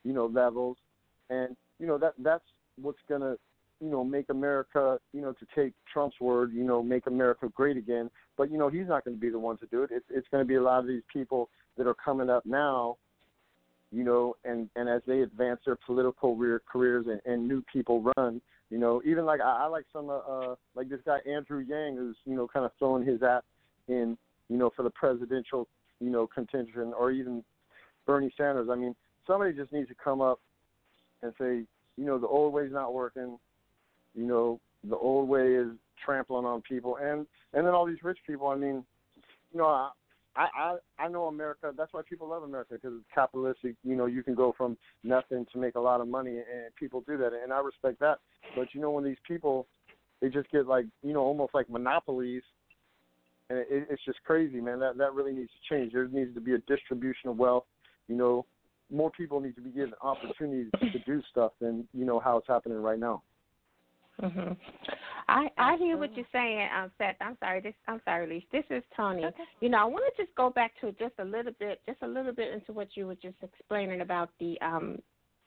[0.03, 0.77] you know, levels.
[1.29, 2.43] And, you know, that that's
[2.81, 3.36] what's gonna,
[3.81, 7.77] you know, make America, you know, to take Trump's word, you know, make America great
[7.77, 8.09] again.
[8.38, 9.91] But, you know, he's not gonna be the one to do it.
[9.91, 12.97] It's it's gonna be a lot of these people that are coming up now
[13.95, 18.11] you know, and and as they advance their political career, careers and, and new people
[18.17, 21.59] run, you know, even like I, I like some uh, uh like this guy Andrew
[21.59, 23.45] Yang who's you know kind of throwing his hat
[23.88, 24.17] in
[24.49, 25.67] you know for the presidential
[26.01, 27.43] you know contention or even
[28.05, 28.67] Bernie Sanders.
[28.69, 28.95] I mean,
[29.26, 30.41] somebody just needs to come up
[31.21, 31.63] and say,
[31.97, 33.39] you know, the old way's not working.
[34.13, 34.59] You know,
[34.89, 35.69] the old way is
[36.03, 38.47] trampling on people, and and then all these rich people.
[38.47, 38.84] I mean,
[39.53, 39.91] you know, I,
[40.36, 40.47] I,
[40.99, 41.71] I I know America.
[41.77, 43.75] That's why people love America because it's capitalistic.
[43.83, 47.03] You know, you can go from nothing to make a lot of money, and people
[47.07, 48.19] do that, and I respect that.
[48.55, 49.67] But you know, when these people,
[50.21, 52.43] they just get like you know almost like monopolies,
[53.49, 54.79] and it, it's just crazy, man.
[54.79, 55.93] That that really needs to change.
[55.93, 57.65] There needs to be a distribution of wealth.
[58.07, 58.45] You know,
[58.91, 62.47] more people need to be given opportunities to do stuff than you know how it's
[62.47, 63.21] happening right now.
[64.22, 64.57] Mhm.
[65.28, 67.16] I I hear what you're saying, um, Seth.
[67.20, 67.59] I'm sorry.
[67.59, 68.51] This I'm sorry, Lissha.
[68.51, 69.26] This is Toni.
[69.26, 69.43] Okay.
[69.59, 72.07] You know, I want to just go back to just a little bit, just a
[72.07, 75.01] little bit into what you were just explaining about the um,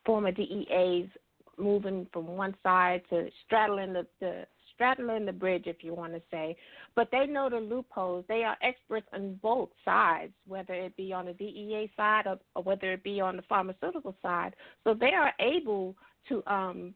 [0.05, 1.09] former DEAs
[1.57, 6.23] moving from one side to straddling the, the straddling the bridge, if you want to
[6.31, 6.57] say.
[6.95, 8.25] But they know the loopholes.
[8.29, 12.63] They are experts on both sides, whether it be on the DEA side or, or
[12.63, 14.55] whether it be on the pharmaceutical side.
[14.85, 15.97] So they are able
[16.29, 16.95] to um,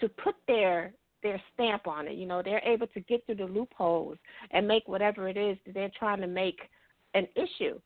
[0.00, 0.92] to put their
[1.22, 2.14] their stamp on it.
[2.14, 4.18] You know, they're able to get through the loopholes
[4.52, 6.60] and make whatever it is that they're trying to make
[7.14, 7.80] an issue.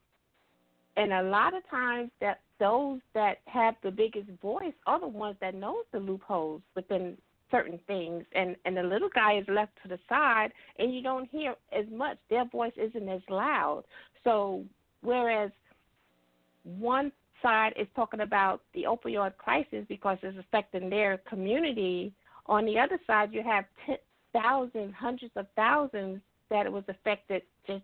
[0.96, 5.36] And a lot of times that those that have the biggest voice are the ones
[5.40, 7.16] that knows the loopholes within
[7.50, 11.28] certain things and and the little guy is left to the side and you don't
[11.30, 13.82] hear as much their voice isn't as loud
[14.22, 14.62] so
[15.02, 15.50] whereas
[16.62, 17.10] one
[17.42, 22.12] side is talking about the opioid crisis because it's affecting their community.
[22.46, 23.64] On the other side, you have
[24.32, 26.20] thousands, hundreds of thousands
[26.50, 27.82] that it was affected just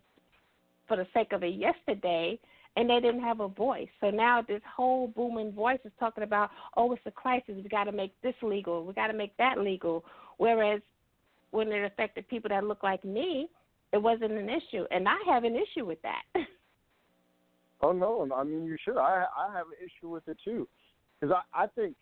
[0.87, 2.39] for the sake of it yesterday,
[2.75, 3.87] and they didn't have a voice.
[4.01, 7.55] So now this whole booming voice is talking about, oh, it's a crisis.
[7.55, 8.85] We got to make this legal.
[8.85, 10.03] We got to make that legal.
[10.37, 10.81] Whereas
[11.51, 13.49] when it affected people that look like me,
[13.93, 16.23] it wasn't an issue, and I have an issue with that.
[17.81, 18.97] Oh no, I mean you should.
[18.97, 20.67] I I have an issue with it too,
[21.19, 21.95] because I I think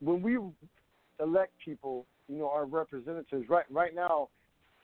[0.00, 0.38] when we
[1.20, 3.48] elect people, you know, our representatives.
[3.48, 4.28] Right right now,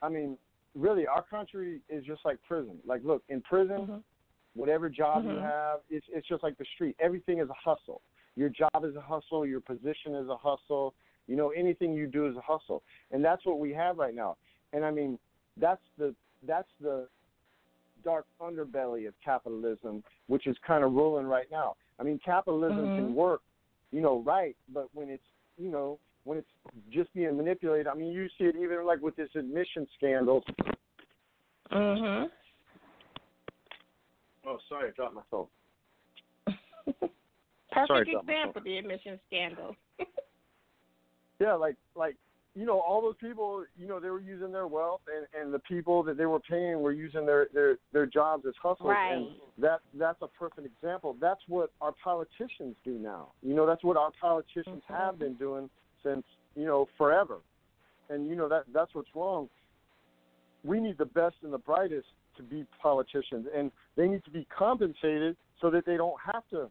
[0.01, 0.37] I mean,
[0.75, 2.79] really, our country is just like prison.
[2.87, 3.97] Like, look, in prison, mm-hmm.
[4.55, 5.35] whatever job Mhm.
[5.35, 6.97] you have, it's it's just like the street.
[6.99, 8.03] Everything is a hustle.
[8.37, 9.47] Your job is a hustle.
[9.47, 10.95] Your position is a hustle.
[11.27, 14.37] You know, anything you do is a hustle, and that's what we have right now.
[14.73, 15.19] And I mean,
[15.57, 17.09] that's the that's the
[18.03, 21.77] dark underbelly of capitalism, which is kind of ruling right now.
[21.99, 22.95] I mean, capitalism Mhm.
[22.95, 23.43] can work,
[23.91, 25.27] you know, right, but when it's,
[25.57, 26.51] you know, when it's
[26.91, 30.45] just being manipulated, I mean, you see it even like with this admission scandal.
[31.71, 32.31] Mhm.
[34.45, 35.49] Oh, sorry, I dropped my phone.
[37.73, 39.77] Perfect Sorry, drop example, the admission scandal.
[41.41, 42.17] Yeah, like like
[42.55, 45.59] you know, all those people, you know, they were using their wealth, and and the
[45.61, 48.91] people that they were paying were using their their their jobs as hustlers.
[48.91, 49.15] Right.
[49.15, 49.29] And
[49.59, 51.17] that that's a perfect example.
[51.21, 53.29] That's what our politicians do now.
[53.43, 54.95] You know, that's what our politicians mm-hmm.
[54.95, 55.71] have been doing
[56.05, 56.25] since
[56.55, 57.39] you know forever.
[58.11, 59.49] And you know that that's what's wrong.
[60.63, 64.47] We need the best and the brightest to be politicians, and they need to be
[64.57, 66.71] compensated so that they don't have to,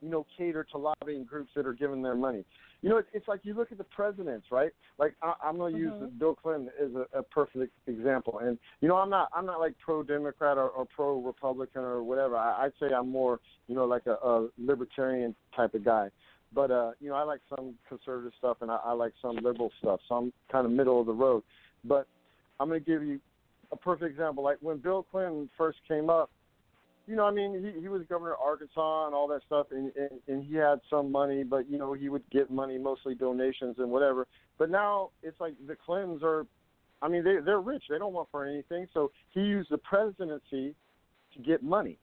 [0.00, 2.44] you know, cater to lobbying groups that are giving them money.
[2.82, 4.70] You know, it's, it's like you look at the presidents, right?
[4.98, 6.18] Like I, I'm going to use Mhm.
[6.18, 8.38] Bill Clinton as a, a perfect example.
[8.38, 12.02] And you know, I'm not I'm not like pro Democrat or, or pro Republican or
[12.02, 12.36] whatever.
[12.36, 16.10] I, I'd say I'm more you know like a, a libertarian type of guy.
[16.52, 19.70] But uh, you know, I like some conservative stuff and I, I like some liberal
[19.80, 20.00] stuff.
[20.08, 21.42] So I'm kind of middle of the road.
[21.84, 22.06] But
[22.58, 23.20] I'm going to give you
[23.72, 24.42] a perfect example.
[24.42, 26.30] Like when Bill Clinton first came up,
[27.10, 29.90] you know, I mean, he he was governor of Arkansas and all that stuff, and,
[29.96, 33.76] and and he had some money, but you know, he would get money mostly donations
[33.78, 34.28] and whatever.
[34.58, 36.46] But now it's like the Clintons are,
[37.02, 37.82] I mean, they they're rich.
[37.90, 40.76] They don't want for anything, so he used the presidency
[41.34, 41.98] to get money.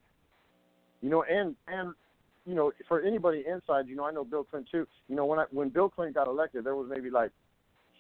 [1.01, 1.93] You know, and and
[2.45, 4.87] you know, for anybody inside, you know, I know Bill Clinton too.
[5.07, 7.31] You know, when I when Bill Clinton got elected, there was maybe like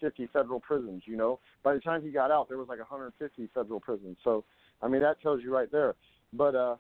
[0.01, 1.03] 50 federal prisons.
[1.05, 4.17] You know, by the time he got out, there was like 150 federal prisons.
[4.25, 4.43] So,
[4.81, 5.95] I mean, that tells you right there.
[6.33, 6.75] But uh,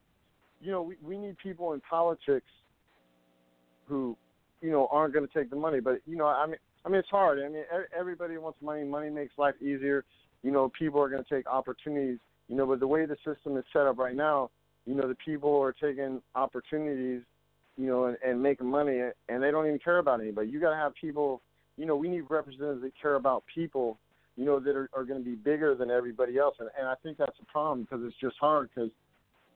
[0.61, 2.47] you know, we we need people in politics
[3.87, 4.17] who,
[4.61, 5.79] you know, aren't going to take the money.
[5.79, 7.39] But you know, I mean, I mean, it's hard.
[7.39, 7.63] I mean,
[7.97, 8.83] everybody wants money.
[8.83, 10.03] Money makes life easier.
[10.43, 12.19] You know, people are going to take opportunities.
[12.47, 14.49] You know, but the way the system is set up right now,
[14.85, 17.21] you know, the people are taking opportunities,
[17.77, 20.49] you know, and, and making money, and they don't even care about anybody.
[20.49, 21.41] You got to have people.
[21.77, 23.99] You know, we need representatives that care about people.
[24.37, 26.93] You know, that are, are going to be bigger than everybody else, and, and I
[27.01, 28.91] think that's a problem because it's just hard because,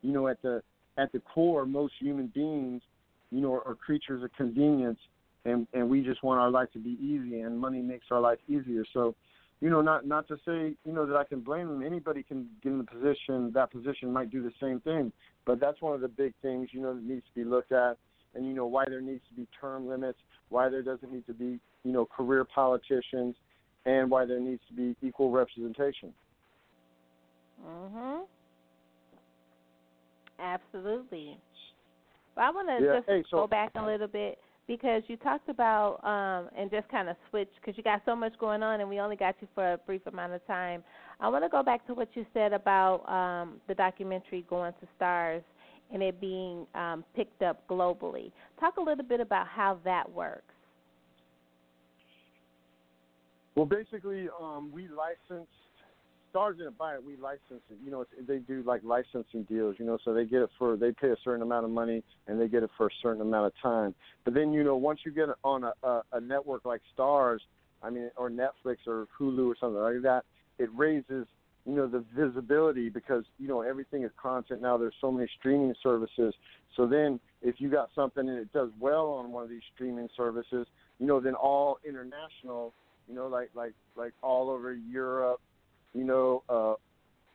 [0.02, 0.60] you know, at the
[0.98, 2.82] at the core, most human beings,
[3.30, 4.98] you know, are, creatures of convenience,
[5.44, 8.38] and and we just want our life to be easy, and money makes our life
[8.48, 8.84] easier.
[8.92, 9.14] So,
[9.60, 11.82] you know, not not to say you know that I can blame them.
[11.82, 13.50] Anybody can get in the position.
[13.54, 15.12] That position might do the same thing,
[15.46, 17.96] but that's one of the big things you know that needs to be looked at,
[18.34, 20.18] and you know why there needs to be term limits,
[20.50, 23.34] why there doesn't need to be you know career politicians,
[23.86, 26.12] and why there needs to be equal representation.
[27.64, 28.26] Mhm.
[30.42, 31.38] Absolutely.
[32.34, 35.16] But I want to Yeah, just hey, so- go back a little bit because you
[35.16, 38.80] talked about um and just kind of switch because you got so much going on
[38.80, 40.82] and we only got you for a brief amount of time.
[41.20, 44.88] I want to go back to what you said about um the documentary going to
[44.98, 45.42] Starz
[45.92, 48.32] and it being um picked up globally.
[48.58, 50.44] Talk a little bit about how that works.
[53.54, 55.50] Well, basically, um, we license.
[56.34, 57.04] Starz didn't buy it.
[57.04, 57.78] We license it.
[57.84, 59.76] You know, they do like licensing deals.
[59.78, 62.40] You know, so they get it for they pay a certain amount of money and
[62.40, 63.94] they get it for a certain amount of time.
[64.24, 67.38] But then you know, once you get on a, a, a network like Starz,
[67.82, 70.24] I mean, or Netflix or Hulu or something like that,
[70.58, 71.26] it raises
[71.64, 74.76] you know the visibility because you know everything is content now.
[74.76, 76.34] There's so many streaming services.
[76.76, 80.08] So then, if you got something and it does well on one of these streaming
[80.16, 80.66] services,
[80.98, 82.72] you know, then all international
[83.08, 85.40] you know, like like like all over Europe,
[85.94, 86.74] you know, uh,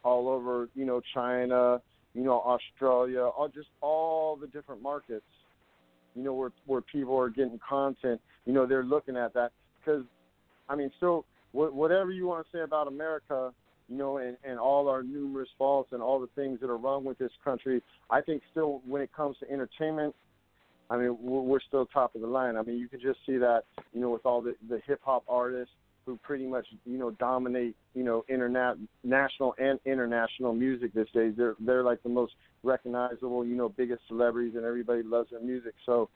[0.08, 1.82] all over you know China,
[2.14, 5.26] you know Australia, all just all the different markets,
[6.16, 10.04] you know, where where people are getting content, you know, they're looking at that because,
[10.70, 13.54] I mean, still, wh- whatever you want to say about America,
[13.90, 17.04] you know, and, and all our numerous faults and all the things that are wrong
[17.04, 20.16] with this country, I think still when it comes to entertainment,
[20.90, 22.56] I mean, we're, we're still top of the line.
[22.56, 25.24] I mean, you can just see that, you know, with all the the hip hop
[25.28, 25.74] artists
[26.08, 31.34] who pretty much, you know, dominate, you know, internet, national and international music these days.
[31.38, 32.34] They're they're like the most
[32.64, 35.74] recognizable, you know, biggest celebrities, and everybody loves their music.
[35.86, 36.10] So,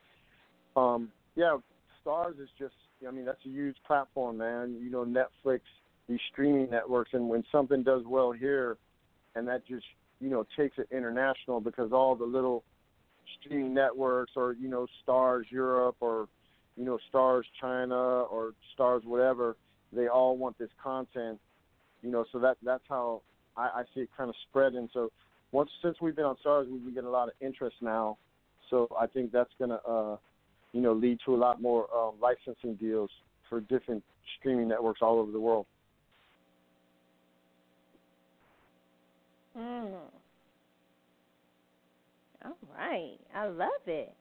[0.78, 1.58] um, yeah,
[2.04, 2.74] Starz is just,
[3.06, 4.80] I mean, that's a huge platform, man.
[4.82, 5.60] You know, Netflix,
[6.08, 8.78] these streaming networks, and when something does well here,
[9.36, 9.86] and that just,
[10.22, 12.64] you know, takes it international because all the little
[13.40, 16.28] streaming networks or you know Starz europe or
[16.76, 19.56] you know Starz china or Starz whatever
[19.94, 21.40] they all want this content
[22.02, 23.22] you know so that that's how
[23.58, 25.12] i, I see it kind of spreading so
[25.52, 28.18] once since we've been on Starz we've been getting a lot of interest now
[28.70, 30.18] so i think that's going to uh
[30.74, 33.10] you know lead to a lot more um, licensing deals
[33.50, 34.04] for different
[34.40, 35.66] streaming networks all over the world
[39.58, 39.92] Mm.
[42.46, 44.14] All right, I love it.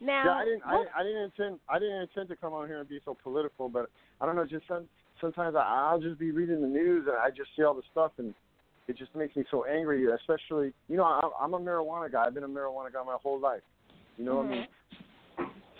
[0.00, 2.68] Now, yeah, I didn't, I didn't, I didn't intend, I didn't intend to come on
[2.68, 3.90] here and be so political, but
[4.20, 4.46] I don't know.
[4.46, 4.88] Just some,
[5.20, 8.12] sometimes I, I'll just be reading the news and I just see all the stuff,
[8.18, 8.34] and
[8.86, 10.06] it just makes me so angry.
[10.12, 12.24] Especially, you know, I, I'm a marijuana guy.
[12.26, 13.62] I've been a marijuana guy my whole life.
[14.16, 14.66] You know, what I mean,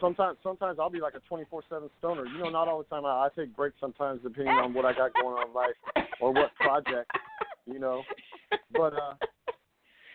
[0.01, 2.27] sometimes, sometimes I'll be like a 24/7 stoner.
[2.27, 3.05] You know, not all the time.
[3.05, 6.33] I, I take breaks sometimes depending on what I got going on in life or
[6.33, 7.11] what project.
[7.67, 8.03] You know,
[8.73, 9.15] but uh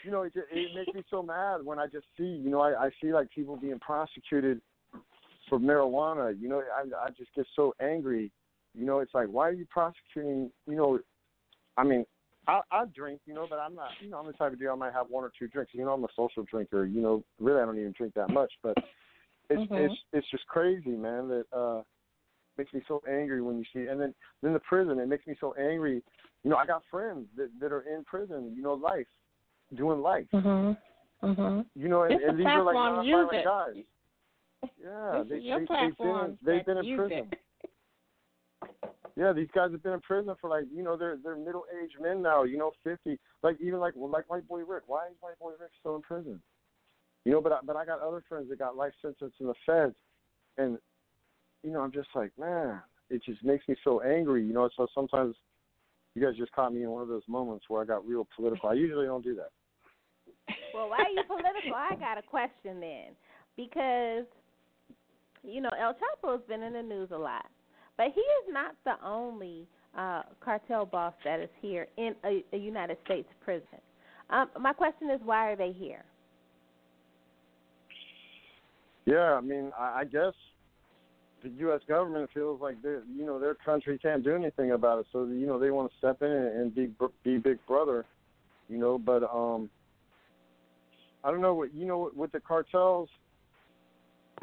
[0.03, 2.86] you know, it, it makes me so mad when I just see, you know, I,
[2.86, 4.59] I see like people being prosecuted
[5.54, 6.36] for marijuana.
[6.39, 8.32] You know, I, I just get so angry.
[8.74, 10.49] You know, it's like, why are you prosecuting?
[10.68, 10.99] You know,
[11.78, 12.06] I mean,
[12.47, 13.89] I, I drink, you know, but I'm not.
[14.01, 15.72] You know, I'm the type of dude I might have one or two drinks.
[15.76, 16.86] You know, I'm a social drinker.
[16.86, 18.76] You know, really, I don't even drink that much, but
[19.49, 19.86] it's Mhm.
[19.86, 21.28] it's it's just crazy, man.
[21.28, 21.84] That uh
[22.58, 23.88] makes me so angry when you see.
[23.88, 26.01] And then then the prison, it makes me so angry.
[26.43, 28.54] You know, I got friends that that are in prison.
[28.56, 29.08] You know, life
[29.76, 30.28] doing life.
[30.34, 30.78] Mhm.
[31.22, 31.66] Mhm.
[31.76, 33.84] You know, and, It's and these are like nonviolent guys.
[34.84, 36.38] Yeah, they, your they, platform.
[36.41, 37.32] They've been, they've been in prison.
[39.16, 42.01] Yeah, these guys have been in prison for like you know they're they're middle aged
[42.01, 42.43] men now.
[42.43, 43.20] You know, fifty.
[43.43, 44.84] Like even like well, like White Boy Rick.
[44.88, 46.41] Why is White Boy Rick still in prison?
[47.26, 49.53] You know, but I, but I got other friends that got life sentence in the
[49.66, 49.95] feds,
[50.57, 50.80] and
[51.64, 54.43] you know I'm just like man, it just makes me so angry.
[54.45, 55.36] You know, so sometimes
[56.16, 58.70] you guys just caught me in one of those moments where I got real political.
[58.70, 59.51] I usually don't do that.
[60.74, 61.76] well, why are you political?
[61.76, 63.09] I got a question then,
[63.55, 64.26] because
[65.44, 67.46] you know El Chapo's been in the news a lot,
[67.98, 69.68] but he is not the only
[69.98, 73.80] uh, cartel boss that is here in a, a United States prison.
[74.30, 76.04] Um, my question is, why are they here?
[79.06, 80.34] Yeah, I mean, I, I guess
[81.44, 81.82] the U.S.
[81.88, 85.46] government feels like they, you know, their country can't do anything about it, so you
[85.46, 86.89] know they want to step in and be
[87.24, 88.06] be big brother,
[88.70, 88.98] you know.
[88.98, 89.70] But um,
[91.24, 93.10] I don't know what you know with the cartels.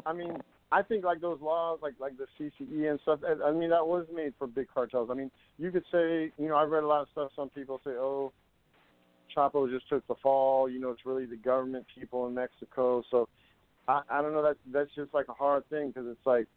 [0.05, 0.37] I mean,
[0.71, 3.19] I think like those laws, like like the CCE and stuff.
[3.45, 5.09] I mean, that was made for big cartels.
[5.11, 7.31] I mean, you could say, you know, I've read a lot of stuff.
[7.35, 8.31] Some people say, oh,
[9.35, 10.69] Chapo just took the fall.
[10.69, 13.03] You know, it's really the government people in Mexico.
[13.11, 13.27] So
[13.87, 14.43] I, I don't know.
[14.43, 16.47] That that's just like a hard thing because it's like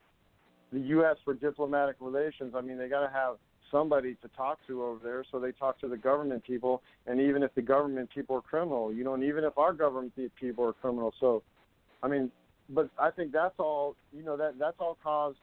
[0.73, 1.17] the U.S.
[1.25, 2.55] for diplomatic relations.
[2.57, 3.37] I mean, they got to have
[3.73, 6.83] somebody to talk to over there, so they talk to the government people.
[7.09, 10.13] And even if the government people are criminal, you know, and even if our government
[10.39, 11.43] people are criminal, so
[12.01, 12.31] I mean,
[12.71, 13.97] but I think that's all.
[14.13, 15.39] You know, that that's all caused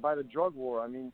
[0.00, 0.80] by the drug war.
[0.80, 1.12] I mean,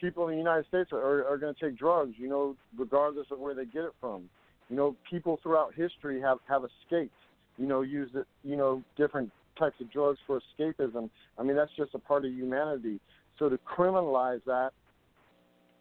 [0.00, 3.38] people in the United States are, are going to take drugs, you know, regardless of
[3.38, 4.28] where they get it from.
[4.68, 7.12] You know, people throughout history have have escaped.
[7.58, 8.14] You know, used
[8.44, 11.10] you know different types of drugs for escapism.
[11.38, 13.00] I mean, that's just a part of humanity.
[13.38, 14.70] So to criminalize that,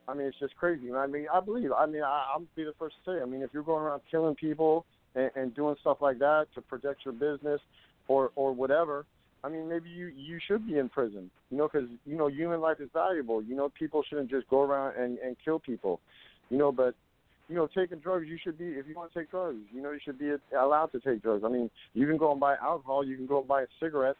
[0.07, 0.91] I mean, it's just crazy.
[0.91, 1.71] I mean, I believe.
[1.71, 3.21] I mean, I, I'll be the first to say.
[3.21, 4.85] I mean, if you're going around killing people
[5.15, 7.61] and, and doing stuff like that to protect your business
[8.09, 9.05] or or whatever,
[9.45, 11.31] I mean, maybe you you should be in prison.
[11.49, 13.41] You know, because you know human life is valuable.
[13.41, 16.01] You know, people shouldn't just go around and and kill people.
[16.49, 16.95] You know, but
[17.47, 19.89] you know, taking drugs, you should be, if you want to take drugs, you know,
[19.91, 21.43] you should be allowed to take drugs.
[21.43, 24.19] I mean, you can go and buy alcohol, you can go and buy cigarettes.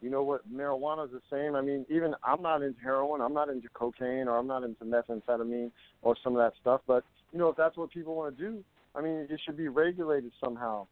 [0.00, 0.50] You know what?
[0.50, 1.54] Marijuana is the same.
[1.54, 4.84] I mean, even I'm not into heroin, I'm not into cocaine, or I'm not into
[4.84, 5.70] methamphetamine
[6.02, 6.80] or some of that stuff.
[6.86, 8.64] But you know, if that's what people want to do,
[8.94, 10.86] I mean, it should be regulated somehow.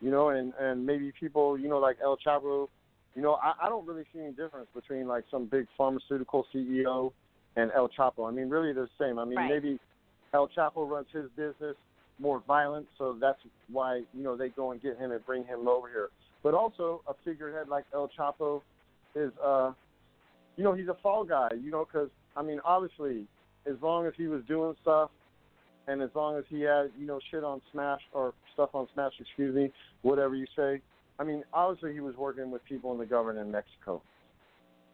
[0.00, 2.68] You know, and and maybe people, you know, like El Chapo.
[3.14, 7.12] You know, I, I don't really see any difference between like some big pharmaceutical CEO
[7.56, 8.28] and El Chapo.
[8.28, 9.18] I mean, really they're the same.
[9.18, 9.50] I mean, right.
[9.50, 9.78] maybe
[10.34, 11.76] El Chapo runs his business
[12.18, 13.38] more violent, so that's
[13.70, 16.08] why you know they go and get him and bring him over here.
[16.42, 18.62] But also a figurehead like El Chapo
[19.14, 19.72] is, uh,
[20.56, 21.48] you know, he's a fall guy.
[21.60, 23.24] You know, because I mean, obviously,
[23.66, 25.10] as long as he was doing stuff,
[25.86, 29.12] and as long as he had you know shit on Smash or stuff on Smash,
[29.20, 29.70] excuse me,
[30.02, 30.80] whatever you say.
[31.18, 34.02] I mean, obviously he was working with people in the government in Mexico.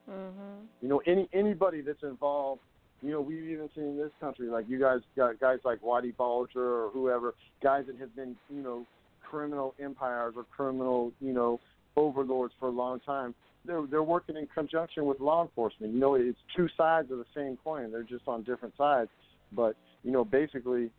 [0.08, 0.66] Mhm.
[0.80, 2.60] You know, any anybody that's involved
[3.02, 6.16] you know, we've even seen in this country, like you guys got guys like Whitey
[6.16, 8.86] Bulger or whoever, guys that have been, you know,
[9.28, 11.58] criminal empires or criminal, you know,
[11.96, 13.34] overlords for a long time.
[13.64, 15.92] They're they're working in conjunction with law enforcement.
[15.92, 17.90] You know, it's two sides of the same coin.
[17.90, 19.10] They're just on different sides,
[19.52, 19.74] but
[20.04, 20.90] you know, basically,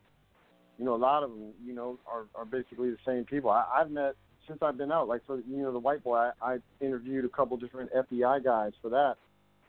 [0.78, 3.50] you know, a lot of them, you know, are are basically the same people.
[3.50, 4.16] I, I've met
[4.48, 5.08] since I've been out.
[5.08, 8.74] Like for you know, the white boy, I, I interviewed a couple different FBI guys
[8.82, 9.16] for that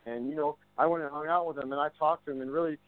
[0.06, 2.40] and you know, I went and hung out with them, and I talked to them,
[2.40, 2.78] and really,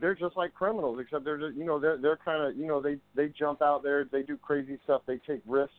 [0.00, 2.80] they're just like criminals, except they're just, you know they're they're kind of you know
[2.80, 5.74] they they jump out there, they do crazy stuff, they take risks.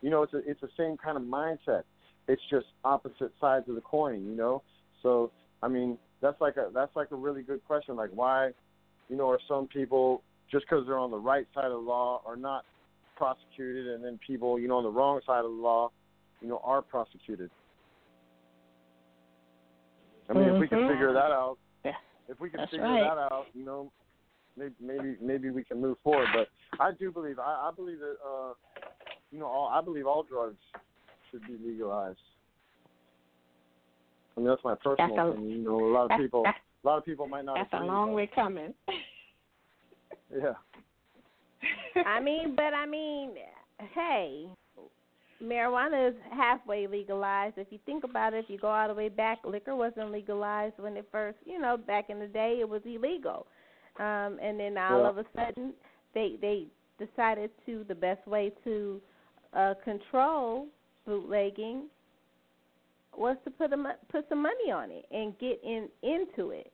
[0.00, 1.84] You know, it's a, it's the same kind of mindset.
[2.28, 4.26] It's just opposite sides of the coin.
[4.26, 4.62] You know,
[5.02, 5.30] so
[5.62, 7.96] I mean that's like a that's like a really good question.
[7.96, 8.50] Like why,
[9.08, 12.22] you know, are some people just because they're on the right side of the law
[12.26, 12.64] are not
[13.16, 15.90] prosecuted, and then people you know on the wrong side of the law,
[16.40, 17.50] you know, are prosecuted.
[20.28, 20.54] I mean, mm-hmm.
[20.56, 20.92] if we can Mm-hmm.
[20.92, 21.92] figure that out, yeah.
[22.28, 23.02] if we can That's figure right.
[23.02, 23.90] that out, you know,
[24.56, 26.28] maybe maybe maybe we can move forward.
[26.34, 26.48] But
[26.80, 28.52] I do believe I, I believe that uh,
[29.30, 30.56] you know all I believe all drugs
[31.30, 32.18] should be legalized.
[34.36, 35.58] I mean that's my personal That's a- opinion.
[35.58, 37.56] You know, a lot of that's- people that's- a lot of people might not.
[37.56, 38.74] That's a long but- way coming.
[40.34, 40.54] Yeah.
[42.06, 43.32] I mean, but I mean,
[43.94, 44.46] hey,
[45.44, 47.58] marijuana is halfway legalized.
[47.58, 50.78] If you think about it, if you go all the way back, liquor wasn't legalized
[50.78, 53.46] when it first, you know, back in the day, it was illegal.
[53.98, 55.08] Um, and then all Yeah.
[55.10, 55.74] of a sudden,
[56.14, 56.66] they they
[56.98, 59.02] decided to the best way to
[59.52, 60.66] uh, control
[61.06, 61.90] bootlegging
[63.14, 66.71] was to put a, put some money on it and get in into it.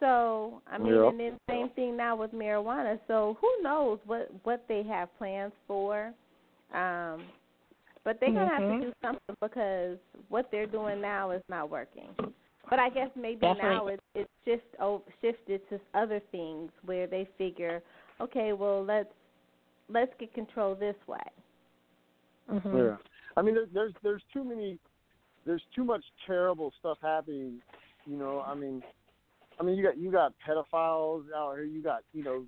[0.00, 1.08] So I mean, Yeah.
[1.08, 2.98] and then same thing now with marijuana.
[3.06, 6.12] So who knows what what they have plans for?
[6.72, 7.24] Um,
[8.04, 8.80] but they're gonna have Mhm.
[8.80, 12.14] to do something because what they're doing now is not working.
[12.70, 13.68] But I guess maybe Definitely.
[13.68, 17.82] now it it's shift oh, shifted to other things where they figure,
[18.20, 19.12] okay, well let's
[19.88, 21.18] let's get control this way.
[22.50, 22.76] Mm-hmm.
[22.76, 22.96] Yeah.
[23.36, 24.78] I mean, there, there's there's too many,
[25.44, 27.60] there's too much terrible stuff happening.
[28.06, 28.82] You know, I mean,
[29.60, 31.64] I mean, you got you got pedophiles out here.
[31.64, 32.44] You got you know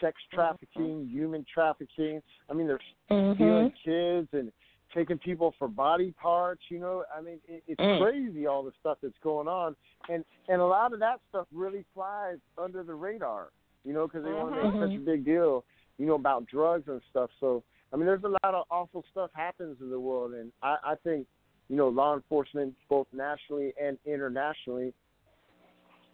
[0.00, 2.22] sex trafficking, human trafficking.
[2.50, 2.80] I mean, they're
[3.10, 3.34] Mhm.
[3.34, 4.52] stealing kids and
[4.94, 6.62] taking people for body parts.
[6.70, 7.98] You know, I mean, it, it's Mm.
[7.98, 9.76] crazy all the stuff that's going on,
[10.08, 13.50] and and a lot of that stuff really flies under the radar.
[13.84, 15.64] You know, because they want to make such a big deal.
[15.98, 17.30] You know about drugs and stuff.
[17.40, 20.76] So I mean, there's a lot of awful stuff happens in the world, and I,
[20.82, 21.26] I think
[21.68, 24.92] you know law enforcement, both nationally and internationally,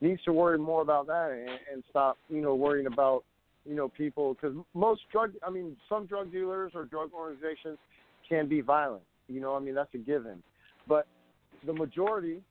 [0.02, 3.24] needs to worry more about that and, and stop, you know, worrying about,
[3.64, 7.78] you know, people because most drug, I mean, some drug dealers or drug organizations
[8.28, 9.04] can be violent.
[9.28, 10.42] You know, I mean, that's a given,
[10.88, 11.06] but
[11.64, 12.42] the majority,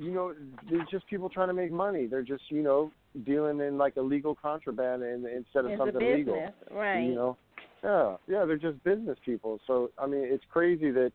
[0.00, 0.34] you know,
[0.70, 2.06] they're just people trying to make money.
[2.06, 2.92] They're just, you know,
[3.24, 6.52] dealing in like illegal contraband and instead of It's a something business, legal.
[6.70, 7.00] right?
[7.00, 7.36] You know,
[7.82, 9.58] yeah, yeah, they're just business people.
[9.66, 11.12] So I mean, it's crazy that,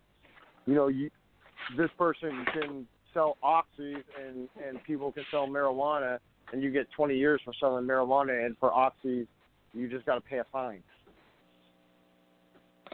[0.66, 1.12] you know, you
[1.78, 6.18] this person can sell oxys and and people can sell marijuana
[6.54, 9.28] and you get 20 years for selling marijuana and for oxys
[9.74, 10.84] you just got to pay a fine.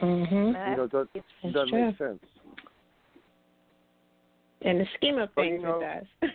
[0.00, 0.70] Mhm.
[0.70, 1.86] You know, it doesn't true.
[1.86, 2.20] make sense.
[4.60, 6.30] In the scheme of But, you things, know- it does.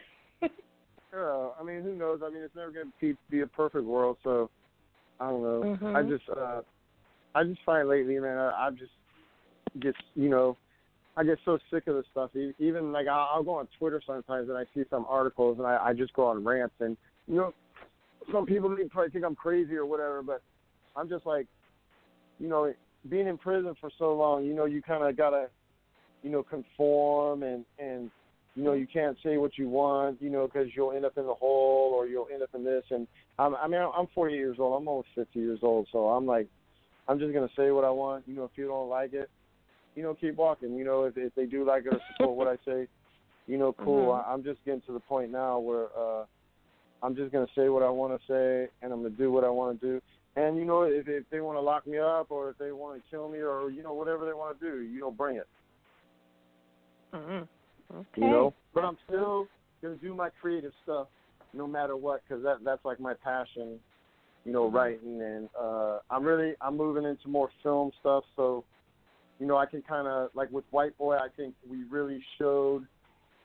[1.13, 2.21] Yeah, I mean, who knows?
[2.25, 4.49] I mean, it's never going to be, be a perfect world, so
[5.19, 5.77] I don't know.
[5.79, 5.95] Mhm.
[5.95, 6.61] I just, uh,
[7.35, 8.93] I just find lately, man, I, I just
[9.79, 10.57] get, you know,
[11.15, 12.31] I get so sick of this stuff.
[12.57, 15.77] Even like I'll, I'll go on Twitter sometimes and I see some articles and I,
[15.87, 16.97] I just go on rants and
[17.27, 17.53] you know,
[18.31, 20.41] some people may probably think I'm crazy or whatever, but
[20.95, 21.47] I'm just like,
[22.39, 22.73] you know,
[23.09, 25.47] being in prison for so long, you know, you kind of gotta,
[26.23, 28.09] you know, conform and and
[28.55, 31.25] you know you can't say what you want, you know, because you'll end up in
[31.25, 32.83] the hole or you'll end up in this.
[32.91, 33.07] And
[33.37, 34.81] I'm, I mean, I'm 48 years old.
[34.81, 36.47] I'm almost 50 years old, so I'm like,
[37.07, 38.23] I'm just gonna say what I want.
[38.27, 39.29] You know, if you don't like it,
[39.95, 40.75] you know, keep walking.
[40.75, 42.87] You know, if if they do like it or support what I say,
[43.47, 44.13] you know, cool.
[44.13, 44.25] Mhm.
[44.25, 46.25] I, I'm just getting to the point now where uh
[47.01, 49.49] I'm just gonna say what I want to say, and I'm gonna do what I
[49.49, 50.01] want to do.
[50.35, 53.01] And you know, if if they want to lock me up or if they want
[53.01, 55.47] to kill me or you know whatever they want to do, you know, bring it.
[57.13, 57.47] Mhm.
[57.93, 58.21] Okay.
[58.21, 59.47] You know, but I'm still
[59.81, 61.07] gonna do my creative stuff
[61.53, 63.79] no matter what because that that's like my passion.
[64.45, 68.25] You know, writing and uh I'm really I'm moving into more film stuff.
[68.35, 68.65] So,
[69.43, 72.87] you know, I can kind of like with White Boy, I think we really showed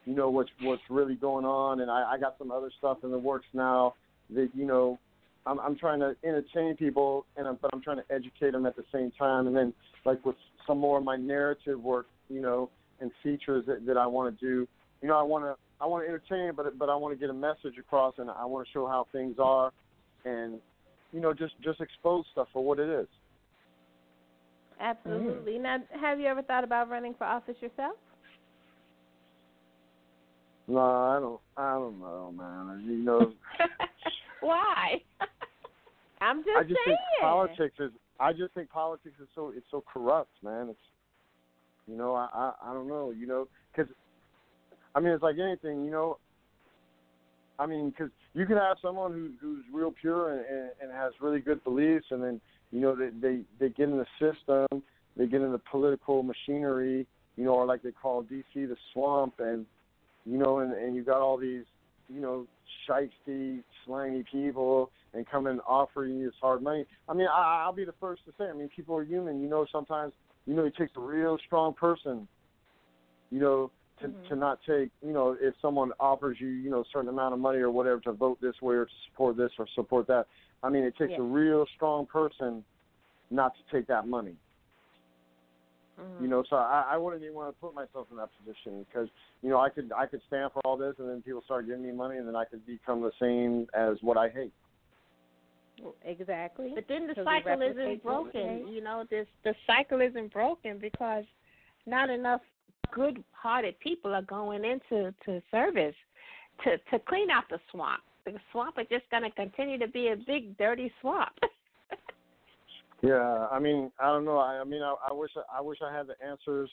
[0.05, 3.11] you know what's what's really going on, and I, I got some other stuff in
[3.11, 3.95] the works now
[4.31, 4.97] that you know
[5.45, 8.77] I'm I'm trying to entertain people, and I'm, but I'm trying to educate them at
[8.77, 9.49] the same time.
[9.49, 9.75] And then
[10.05, 10.37] like with
[10.69, 12.71] some more of my narrative work, you know,
[13.01, 14.69] and features that, that I want to do,
[15.03, 17.29] you know, I want to I want to entertain, but but I want to get
[17.29, 19.73] a message across, and I want to show how things are,
[20.25, 20.61] and
[21.13, 23.09] you know, just just expose stuff for what it is.
[24.81, 24.91] Mm.
[24.91, 25.59] Absolutely.
[25.59, 27.95] Now, have you ever thought about running for office yourself?
[30.67, 32.85] No, I don't I don't know, man.
[32.87, 33.33] You know.
[34.41, 35.01] Why?
[36.21, 36.97] I'm just, I just saying.
[36.97, 37.91] think politics is.
[38.21, 40.69] I just think politics is so it's so corrupt, man.
[40.69, 40.79] It's
[41.87, 43.91] you know I I, I don't know you know because
[44.95, 46.19] I mean it's like anything you know.
[47.59, 51.13] I mean because you can have someone who who's real pure and, and and has
[51.21, 52.41] really good beliefs, and then
[52.71, 54.83] you know they they they get in the system,
[55.17, 57.07] they get in the political machinery,
[57.37, 59.67] you know, or like they call DC the swamp, and
[60.25, 61.65] you know, and and you got all these
[62.09, 62.47] you know,
[62.89, 66.85] shiesty, slangy people and come and offer you this hard money.
[67.09, 68.45] I mean, I, I'll be the first to say.
[68.45, 69.41] I mean, people are human.
[69.41, 70.13] You know, sometimes
[70.47, 72.27] you know it takes a real strong person,
[73.31, 74.29] you know, to mm-hmm.
[74.29, 74.91] to not take.
[75.03, 78.01] You know, if someone offers you, you know, a certain amount of money or whatever
[78.01, 80.27] to vote this way or to support this or support that.
[80.63, 81.19] I mean, it takes Yeah.
[81.19, 82.65] a real strong person
[83.31, 84.37] not to take that money.
[86.01, 86.25] Mm-hmm.
[86.25, 89.09] You know, so I, I wouldn't even want to put myself in that position because
[89.43, 91.83] you know I could I could stand for all this and then people start giving
[91.83, 94.53] me money and then I could become the same as what I hate.
[96.05, 96.73] Exactly.
[96.75, 98.65] But then the cycle isn't replicate what we broken.
[98.67, 98.75] hate.
[98.75, 101.25] You know, this the cycle isn't broken because
[101.87, 102.43] not enough
[102.93, 105.95] good-hearted people are going into to service
[106.65, 108.03] to to clean out the swamp.
[108.25, 111.33] The swamp is just going to continue to be a big dirty swamp.
[113.01, 114.39] Yeah, I mean I don't know.
[114.39, 116.69] I, I mean I, I wish I wish I had the answers.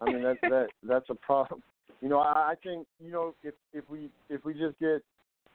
[0.00, 1.60] I mean that that that's a problem.
[2.00, 5.02] You know, I, I think you know if if we if we just get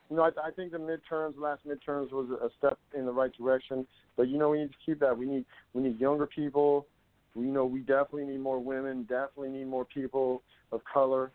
[0.10, 3.32] you know, I, I think the midterms, last midterms was a step in the right
[3.38, 3.86] direction.
[4.18, 5.18] But you know, we need to keep that.
[5.18, 6.88] We need we need younger people.
[7.36, 9.04] We you know we definitely need more women.
[9.04, 10.42] Definitely need more people
[10.72, 11.32] of color.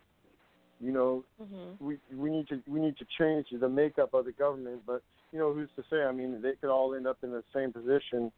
[0.85, 1.83] You know, mm-hmm.
[1.83, 4.83] we we need to we need to change the makeup of the government.
[4.85, 6.03] But you know, who's to say?
[6.03, 8.31] I mean, they could all end up in the same position.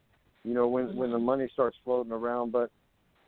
[0.46, 2.54] You know, when when the money starts floating around.
[2.54, 2.72] But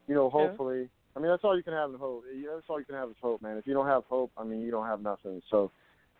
[0.07, 2.23] you know, hopefully, I mean, that's all you can have in hope.
[2.31, 3.57] That's all you can have is hope, man.
[3.57, 5.41] If you don't have hope, I mean, you don't have nothing.
[5.51, 5.69] So,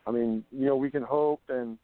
[0.06, 1.78] I mean, you know, we can hope, and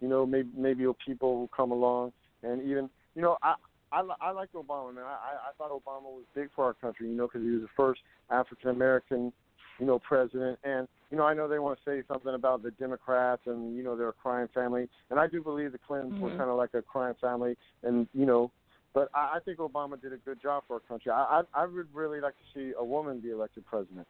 [0.00, 2.12] you know, maybe maybe people will come along,
[2.44, 3.54] and even you know, I
[3.90, 5.04] I, I like Obama, man.
[5.04, 7.68] I I thought Obama was big for our country, you know, because he was the
[7.76, 9.32] first African American,
[9.78, 10.58] you know, president.
[10.64, 13.82] And you know, I know they want to say something about the Democrats and you
[13.82, 16.24] know they're a crime family, and I do believe the Clintons Mm-hmm.
[16.24, 18.50] were kind of like a crime family, and you know,
[18.92, 21.10] but I, I think Obama did a good job for our country.
[21.12, 24.06] I I, I would really like to see a woman be elected president.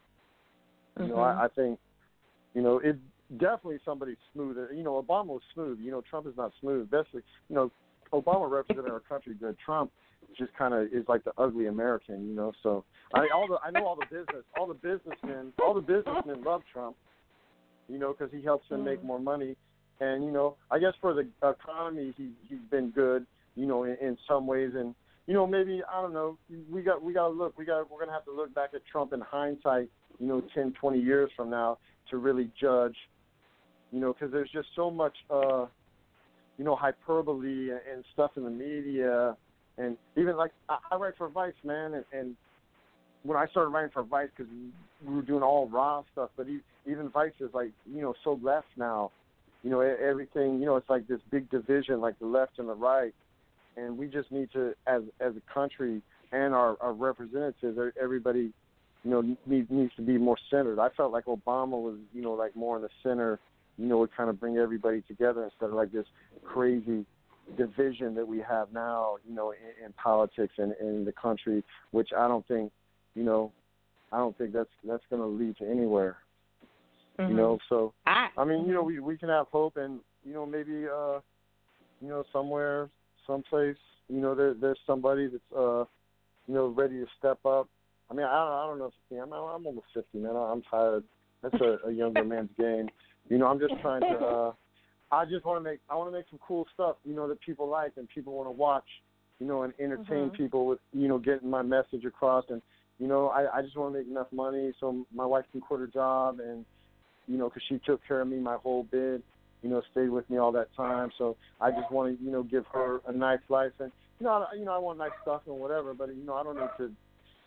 [0.99, 1.19] You know, Mhm.
[1.21, 1.79] I, I think,
[2.55, 2.97] you know, it
[3.39, 4.73] definitely somebody smoother.
[4.73, 5.81] You know, Obama was smooth.
[5.81, 6.91] You know, Trump is not smooth.
[6.91, 7.73] Basically, you know,
[8.12, 9.57] Obama represented our country good.
[9.65, 9.91] Trump
[10.37, 12.26] just kind of is like the ugly American.
[12.28, 15.74] You know, so I all the I know all the business, all the businessmen, all
[15.74, 16.97] the businessmen love Trump.
[17.89, 19.57] You know, because he helps them make more money,
[20.01, 23.26] and you know, I guess for the economy, he he's been good.
[23.57, 24.95] You know, in, in some ways, and
[25.26, 26.39] you know, maybe I don't know.
[26.70, 27.57] We got we got to look.
[27.59, 29.89] We got we're gonna have to look back at Trump in hindsight.
[30.18, 31.78] You know, ten, twenty years from now
[32.11, 32.97] to really judge.
[33.91, 35.66] You know, because there's just so much, uh,
[36.59, 39.37] you know, hyperbole and, and stuff in the media,
[39.79, 42.37] and even like I, I write for Vice, man, and, and
[43.22, 44.53] when I started writing for Vice, because
[45.07, 46.47] we were doing all raw stuff, but
[46.87, 49.11] even Vice is like, you know, so left now.
[49.62, 50.61] You know, everything.
[50.61, 53.14] You know, it's like this big division, like the left and the right
[53.77, 56.03] and we just need to, as as a country
[56.33, 58.53] and our, our representatives, everybody,
[59.05, 60.79] you know, needs needs to be more centered.
[60.79, 63.39] I felt like Obama was, you know, like more in the center,
[63.79, 66.07] you know, would kind of bring everybody together instead of like this
[66.45, 67.05] crazy
[67.57, 72.11] division that we have now, you know, in, in politics and in the country, which
[72.16, 72.72] I don't think,
[73.14, 73.53] you know,
[74.12, 76.18] I don't think that's that's going to lead to anywhere.
[77.18, 77.30] Mhm.
[77.30, 80.32] You know, so I, I mean, you know, we we can have hope, and you
[80.32, 81.20] know, maybe uh,
[82.01, 82.90] you know, somewhere,
[83.26, 83.76] someplace,
[84.09, 85.84] you know, there there's somebody that's uh,
[86.47, 87.68] you know, ready to step up.
[88.11, 89.18] I mean, I don't, I don't know if it's me.
[89.18, 90.34] I'm I'm almost fifty, man.
[90.34, 91.05] I'm tired.
[91.42, 92.88] That's a, a younger man's game.
[93.28, 94.18] You know, I'm just trying to.
[94.18, 94.53] uh
[95.15, 97.41] I just want to make I want to make some cool stuff, you know, that
[97.41, 98.89] people like and people want to watch,
[99.39, 100.35] you know, and entertain Mhm.
[100.35, 102.45] people with, you know, getting my message across.
[102.51, 102.61] And
[102.99, 105.81] you know, I I just want to make enough money so my wife can quit
[105.81, 106.65] her job and
[107.27, 109.23] you know, because she took care of me my whole bid,
[109.62, 111.11] you know, stayed with me all that time.
[111.17, 114.47] So I just want to, you know, give her a nice life, and you know,
[114.51, 116.69] I, you know, I want nice stuff and whatever, but you know, I don't need
[116.79, 116.93] to,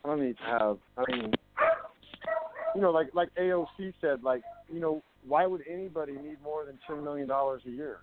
[0.03, 0.78] I don't need to have.
[0.97, 1.32] I mean,
[2.76, 4.41] you know, like like AOC said, like
[4.74, 7.99] you know, why would anybody need more than ten million dollars a year?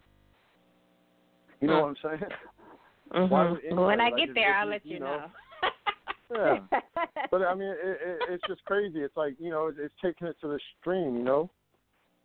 [1.61, 3.29] You know what I'm saying?
[3.31, 3.61] Why would.
[3.70, 5.25] Well, when I anybody, get there, if I'll you- let you know.
[6.35, 6.59] Yeah.
[7.31, 9.01] but I mean, it, it, it's just crazy.
[9.01, 11.16] It's like you know, it's, it's taking it to the extreme.
[11.16, 11.51] You know,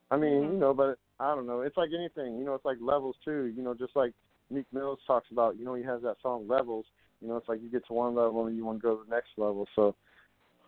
[0.10, 0.54] I mean, Mm-hmm.
[0.54, 1.62] you know, but I don't know.
[1.62, 2.38] It's like anything.
[2.39, 3.54] You know, it's like levels too.
[3.56, 4.14] You know, just like
[4.50, 5.58] Meek Mills talks about.
[5.60, 6.86] You know, he has that song Levels.
[7.22, 9.04] You know, it's like you get to one level and you want to go to
[9.08, 9.68] the next level.
[9.76, 9.93] So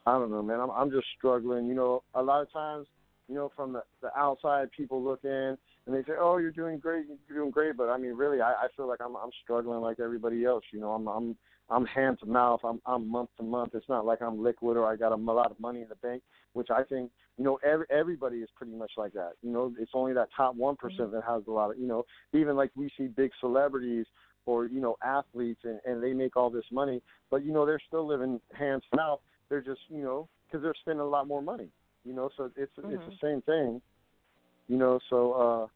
[0.06, 0.60] I don't know, man.
[0.60, 1.66] I'm I'm just struggling.
[1.68, 2.86] You know, a lot of times,
[3.28, 6.80] you know, from the the outside, people look in and they say, "Oh, you're doing
[6.80, 7.06] great.
[7.28, 10.00] You're doing great." But I mean, really, I, I feel like I'm I'm struggling like
[10.00, 10.64] everybody else.
[10.72, 11.36] You know, I'm I'm
[11.70, 12.60] I'm hand to mouth.
[12.64, 13.72] I'm I'm month to month.
[13.74, 15.96] It's not like I'm liquid or I got a, a lot of money in the
[15.96, 16.22] bank,
[16.54, 19.32] which I think you know every, everybody is pretty much like that.
[19.42, 21.12] You know, it's only that top one mm-hmm.
[21.12, 22.06] that has a lot of you know.
[22.34, 24.06] Even like we see big celebrities
[24.46, 27.82] or you know athletes and and they make all this money, but you know they're
[27.88, 29.20] still living hand to mouth.
[29.50, 31.70] They're just you know because they're spending a lot more money.
[32.06, 33.06] You know, so it's it's Mhm.
[33.06, 33.82] the same thing.
[34.68, 35.68] You know, so uh,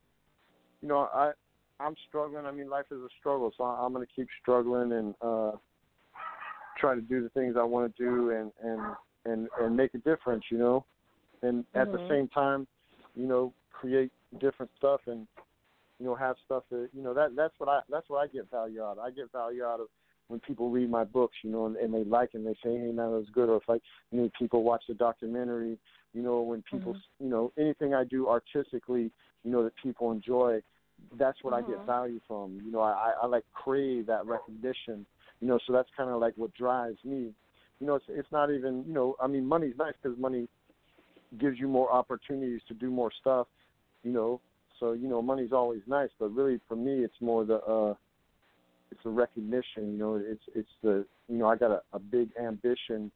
[0.82, 1.32] you know I.
[1.78, 2.46] I'm struggling.
[2.46, 5.52] I mean, life is a struggle, so I'm going to keep struggling and uh
[6.78, 8.82] try to do the things I want to do and and
[9.26, 10.86] and and make a difference, you know.
[11.42, 12.08] And at the Mhm.
[12.08, 12.68] same time,
[13.14, 15.28] you know, create different stuff and
[16.00, 18.50] you know have stuff that you know that that's what I that's what I get
[18.50, 18.98] value out.
[18.98, 19.00] of.
[19.00, 19.88] I get value out of
[20.28, 22.92] when people read my books, you know, and, and they like and they say, "Hey,
[22.92, 25.78] man, that was good," or if like you know people watch the documentary,
[26.16, 29.12] you know, when people you know anything I do artistically,
[29.44, 30.62] you know, that people enjoy,
[31.18, 31.86] that's what I get Mhm.
[31.86, 32.60] value from.
[32.66, 35.06] You know, I I I, like crave that recognition
[35.42, 37.34] you know so that's kind of like what drives me
[37.80, 40.48] you know it's it's not even you know i mean money's nice because money
[41.40, 43.48] gives you more opportunities to do more stuff
[44.04, 44.40] you know
[44.80, 47.94] so you know money's always nice but really for me it's more the uh
[48.92, 52.30] it's the recognition you know it's it's the you know i got a, a big
[52.42, 53.12] ambition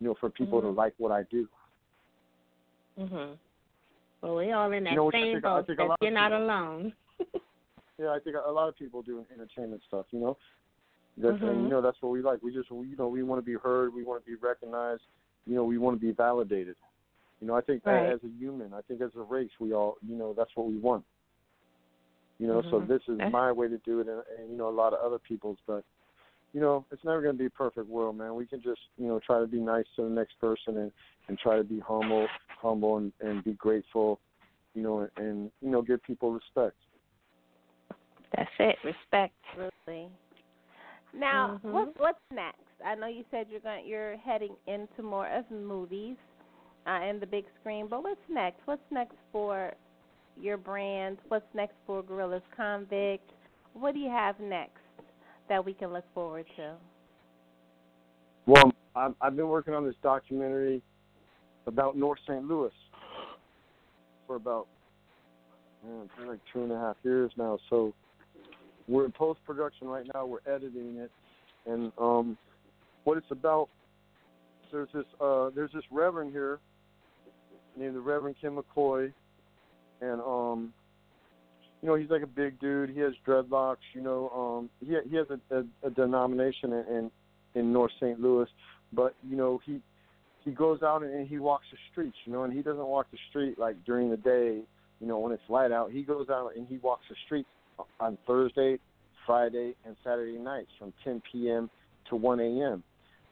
[0.00, 0.76] you know for people to Mhm.
[0.76, 1.48] like what i do
[2.98, 3.38] Mhm.
[4.20, 5.66] Well, we all in that You know, same think- boat.
[5.68, 6.92] that You're not people- alone.
[7.98, 10.36] yeah i think a lot of people do entertainment stuff you know
[11.16, 11.62] that and Mhm.
[11.64, 13.92] you know that's what we like we just you know we want to be heard
[13.92, 15.02] we want to be recognized
[15.46, 16.76] you know we want to be validated
[17.40, 18.06] you know i think Right.
[18.12, 20.76] as a human i think as a race we all you know that's what we
[20.76, 21.04] want
[22.38, 22.86] you know so Mhm.
[22.86, 25.18] this is my way to do it and, and you know a lot of other
[25.18, 25.84] people's but
[26.58, 29.06] you know it's never going to be a perfect world man we can just you
[29.06, 30.92] know try to be nice to the next person and
[31.28, 32.26] and try to be humble
[32.60, 34.20] humble and and be grateful
[34.78, 36.76] you know, and you know, give people respect.
[38.36, 39.34] That's it, respect.
[39.50, 40.08] Absolutely.
[41.12, 41.72] Now, Mhm.
[41.72, 42.62] what's what's next?
[42.84, 46.16] I know you said you're going you're heading into more of movies
[46.86, 48.60] uh, and the big screen, but what's next?
[48.66, 49.74] What's next for
[50.36, 51.18] your brand?
[51.28, 53.32] What's next for Gorillas Convict?
[53.72, 54.82] What do you have next
[55.48, 56.74] that we can look forward to?
[58.46, 60.82] Well, I've, been working on this documentary
[61.66, 62.44] about North St.
[62.44, 62.72] Louis
[64.26, 64.66] for about
[65.86, 67.58] man, like two and a half years now.
[67.70, 67.92] So
[68.86, 70.26] we're in post production right now.
[70.26, 71.10] We're editing it,
[71.66, 72.38] and um,
[73.04, 73.68] what it's about.
[74.72, 76.58] There's this uh, there's this reverend here
[77.76, 79.12] named the Reverend Kim McCoy,
[80.00, 80.72] and um,
[81.82, 82.90] you know he's like a big dude.
[82.90, 83.76] He has dreadlocks.
[83.94, 87.10] You know, um, he he has a, a, a denomination in, in
[87.54, 88.20] in North St.
[88.20, 88.48] Louis,
[88.92, 89.80] but you know he
[90.44, 93.18] he goes out and he walks the streets, you know, and he doesn't walk the
[93.28, 94.60] street like during the day,
[95.00, 95.90] you know, when it's light out.
[95.90, 97.48] He goes out and he walks the streets
[98.00, 98.78] on Thursday,
[99.26, 101.68] Friday, and Saturday nights from 10 p.m.
[102.08, 102.82] to 1 a.m.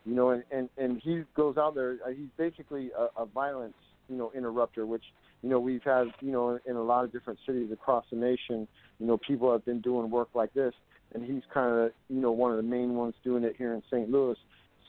[0.05, 1.97] You know, and and and he goes out there.
[2.07, 3.75] uh, He's basically a, a violence,
[4.09, 5.03] you know, interrupter, which
[5.47, 8.67] you know we've had, you know, in a lot of different cities across the nation.
[8.99, 10.75] You know, people have been doing work like this,
[11.15, 13.81] and he's kind of, you know, one of the main ones doing it here in
[13.89, 14.11] St.
[14.11, 14.35] Louis.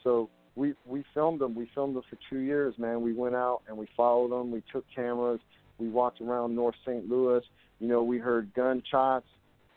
[0.02, 1.54] So we we filmed him.
[1.54, 3.02] We filmed him for two years, man.
[3.02, 4.50] We went out and we followed him.
[4.50, 5.38] We took cameras.
[5.78, 7.08] We walked around North St.
[7.08, 7.44] Louis.
[7.78, 9.28] You know, we heard gunshots.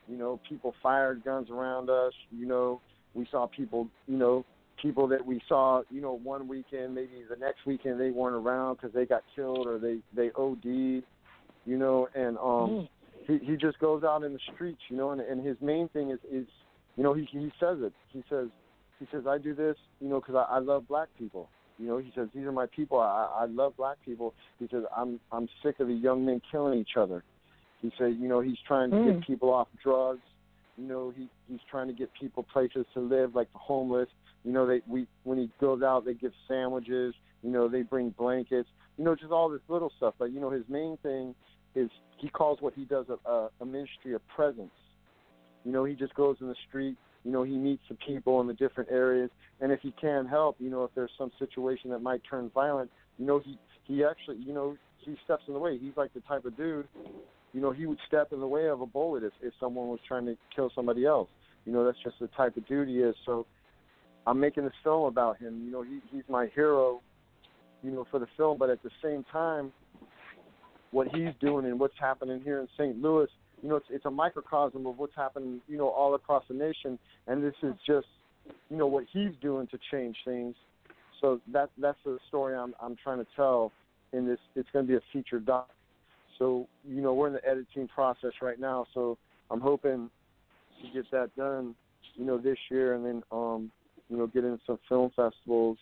[0.08, 2.14] You know, people fired guns around us.
[2.32, 2.82] You know,
[3.14, 3.88] we saw people.
[4.08, 4.46] You know,
[4.82, 5.82] people that we saw.
[5.90, 9.68] You know, one weekend, maybe the next weekend they weren't around because they got killed
[9.68, 10.66] or they they OD'd.
[10.66, 12.88] You know, and um,
[13.28, 14.82] he he just goes out in the streets.
[14.90, 16.48] You know, and and his main thing is is
[16.96, 17.94] you know he he says it.
[18.10, 18.48] He says
[19.00, 21.50] he says I do this, you know, because I, I love black people.
[21.78, 23.00] You know, he says these are my people.
[23.00, 24.34] I, I love black people.
[24.60, 27.24] He says I'm I'm sick of the young men killing each other.
[27.82, 29.06] He said, you know, he's trying to Mm.
[29.06, 30.22] get people off drugs.
[30.78, 34.10] You know, he he's trying to get people places to live, like the homeless.
[34.44, 37.14] You know, they we when he goes out, they give sandwiches.
[37.44, 38.70] You know, they bring blankets.
[38.98, 40.16] You know, just all this little stuff.
[40.18, 41.36] But you know, his main thing
[41.76, 44.72] is he calls what he does a, a, a ministry of presence.
[45.64, 46.98] You know, he just goes in the street.
[47.24, 49.30] You know, he meets the people in the different areas,
[49.60, 52.90] and if he can help, you know, if there's some situation that might turn violent,
[53.20, 55.78] you know, he he actually, you know, he steps in the way.
[55.78, 56.88] He's like the type of dude,
[57.54, 60.00] you know, he would step in the way of a bullet if if someone was
[60.08, 61.30] trying to kill somebody else.
[61.66, 63.16] You know, that's just the type of dude he is.
[63.26, 63.46] So,
[64.28, 65.64] I'm making a film about him.
[65.66, 67.02] You know, he he's my hero.
[67.84, 69.72] You know, for the film, but at the same time,
[70.92, 73.02] what he's doing and what's happening here in St.
[73.02, 73.28] Louis,
[73.62, 77.00] you know, it's it's a microcosm of what's happening, you know, all across the nation,
[77.28, 78.08] and this is just,
[78.70, 80.56] you know, what he's doing to change things.
[81.22, 83.72] So that that's the story I'm I'm trying to tell
[84.14, 84.40] in this.
[84.56, 85.70] It's going to be a feature doc.
[86.40, 88.86] So you know, we're in the editing process right now.
[88.94, 89.18] So
[89.50, 90.10] I'm hoping
[90.82, 91.76] to get that done,
[92.16, 93.72] you know, this year, and then um,
[94.12, 95.78] you know, get in some film festivals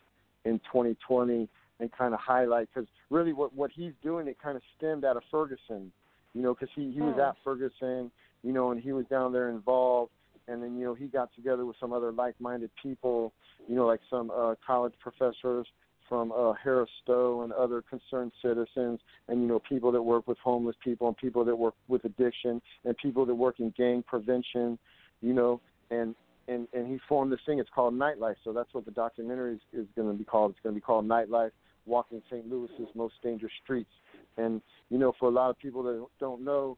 [0.45, 1.49] in 2020
[1.79, 5.17] and kind of highlight because really what what he's doing it kind of stemmed out
[5.17, 5.91] of Ferguson,
[6.33, 7.21] you know, because he he was Hmm.
[7.21, 8.11] at Ferguson,
[8.43, 10.11] you know, and he was down there involved,
[10.47, 13.33] and then you know he got together with some other like-minded people,
[13.67, 15.67] you know, like some uh, college professors
[16.07, 20.37] from uh, Harris Stowe and other concerned citizens, and you know people that work with
[20.39, 24.77] homeless people and people that work with addiction and people that work in gang prevention,
[25.21, 25.61] you know,
[25.91, 26.15] and
[26.49, 27.59] and and he formed this thing.
[27.59, 28.35] It's called Nightlife.
[28.43, 30.51] So that's what the documentary is, is going to be called.
[30.51, 31.51] It's going to be called Nightlife:
[31.85, 32.49] Walking St.
[32.49, 33.91] Louis's Most Dangerous Streets.
[34.37, 36.77] And you know, for a lot of people that don't know,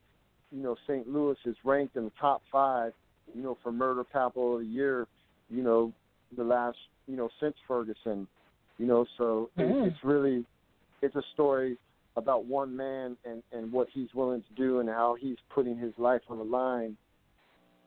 [0.52, 1.08] you know, St.
[1.08, 2.94] Louis is ranked in the top five,
[3.34, 5.08] you know, for murder capital of the year.
[5.50, 5.94] You know,
[6.36, 6.78] the last,
[7.08, 8.28] you know, since Ferguson.
[8.78, 9.88] You know, so it, Mm.
[9.88, 10.44] it's really,
[11.04, 11.78] it's a story
[12.16, 15.94] about one man and and what he's willing to do and how he's putting his
[15.98, 16.98] life on the line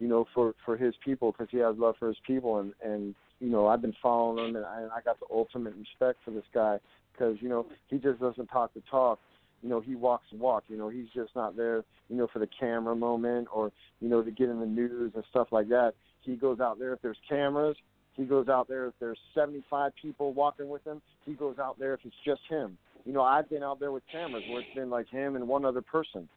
[0.04, 3.14] you know, for for his people because he has love for his people, and and
[3.40, 6.44] you know, I've been following him, and I, I got the ultimate respect for this
[6.52, 6.76] guy
[7.10, 9.18] because you know he just doesn't talk the talk.
[9.62, 10.64] You know, he walks the walk.
[10.68, 14.20] You know, he's just not there, you know, for the camera moment or you know
[14.20, 15.94] to get in the news and stuff like that.
[16.20, 17.76] He goes out there if there's cameras.
[18.12, 21.00] He goes out there if there's 75 people walking with him.
[21.24, 22.76] He goes out there if it's just him.
[23.06, 25.64] You know, I've been out there with cameras where it's been like him and one
[25.64, 26.28] other person.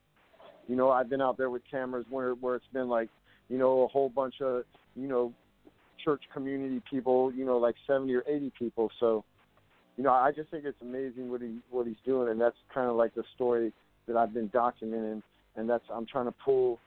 [0.70, 3.10] You know, I've been out there with cameras where where it's been like
[3.50, 4.64] you know, a whole bunch of,
[4.96, 5.34] you know,
[6.04, 8.90] church community people, you know, like 70 or 80 people.
[9.00, 9.24] So,
[9.98, 12.88] you know, I just think it's amazing what he what he's doing, and that's kind
[12.88, 13.74] of like the story
[14.08, 15.24] that I've been documenting,
[15.56, 16.80] and that's I'm trying to pull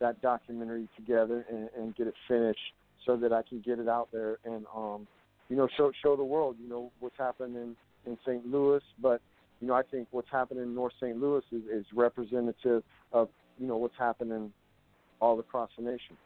[0.00, 2.58] that documentary together and, and get it finished
[3.04, 5.06] so that I can get it out there and um,
[5.48, 7.76] you know, show show the world, you know, what's happening
[8.06, 8.46] in St.
[8.46, 9.20] Louis, but
[9.60, 11.18] you know, I think what's happening in North St.
[11.18, 13.28] Louis is, is representative of
[13.58, 14.52] you know what's happening
[15.20, 16.16] all across the nation.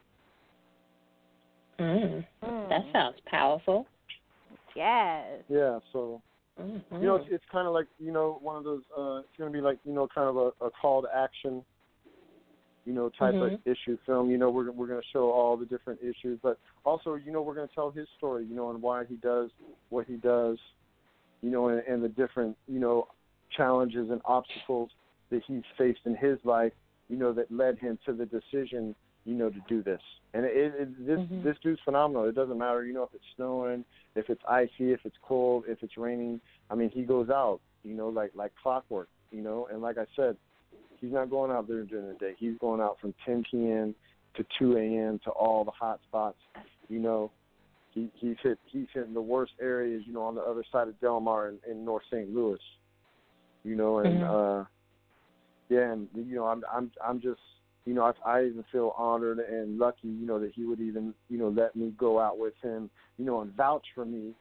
[1.79, 2.25] Mm.
[2.69, 3.87] That sounds powerful.
[4.75, 5.25] Yes.
[5.49, 5.79] Yeah.
[5.93, 6.21] So
[6.59, 6.95] Mm-hmm.
[6.95, 8.81] you know, it's, it's kind of like you know one of those.
[8.95, 11.63] Uh, it's going to be like you know kind of a, a call to action.
[12.85, 13.53] You know, type Mhm.
[13.53, 14.29] of issue film.
[14.29, 17.41] You know, we're we're going to show all the different issues, but also you know
[17.41, 18.45] we're going to tell his story.
[18.45, 19.49] You know, and why he does
[19.89, 20.57] what he does.
[21.41, 23.07] You know, and, and the different you know
[23.55, 24.89] challenges and obstacles
[25.29, 26.73] that he's faced in his life.
[27.11, 28.95] You know, that led him to the decision.
[29.23, 30.01] You know, to do this.
[30.33, 31.43] And it, it this Mhm.
[31.43, 32.27] this dude's phenomenal.
[32.27, 32.83] It doesn't matter.
[32.83, 33.85] You know, if it's snowing,
[34.15, 36.41] if it's icy, if it's cold, if it's raining.
[36.71, 39.67] I mean, he goes out, you know, like like clockwork, you know.
[39.71, 40.37] And like I said,
[40.99, 42.33] he's not going out there during the day.
[42.39, 43.93] He's going out from 10 p.m.
[44.37, 45.19] to 2 a.m.
[45.25, 46.39] to all the hot spots.
[46.89, 47.31] You know,
[47.91, 50.99] he he's hit he's hitting the worst areas, you know, on the other side of
[50.99, 52.33] Delmar in, in North St.
[52.33, 52.57] Louis.
[53.63, 54.61] You know, and Mhm.
[54.63, 54.65] uh
[55.71, 57.39] yeah, and you know, I'm I'm I'm just
[57.85, 61.13] you know, I, I even feel honored and lucky, you know, that he would even,
[61.29, 64.33] you know, let me go out with him, you know, and vouch for me,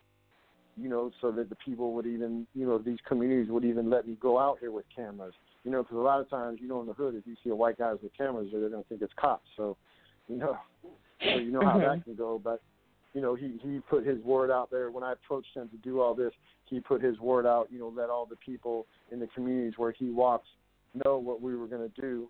[0.76, 4.06] you know, so that the people would even, you know, these communities would even let
[4.06, 5.32] me go out here with cameras,
[5.64, 7.50] you know, because a lot of times, you know, in the hood, if you see
[7.50, 9.48] a white guy with cameras, they're going to think it's cops.
[9.56, 9.76] So,
[10.28, 10.58] you know,
[11.32, 11.96] so you know how Mhm.
[11.96, 12.38] that can go.
[12.38, 12.60] But,
[13.14, 14.90] you know, he he put his word out there.
[14.90, 16.32] When I approached him to do all this,
[16.66, 17.68] he put his word out.
[17.72, 20.46] You know, let all the people in the communities where he walks
[21.04, 22.28] know what we were going to do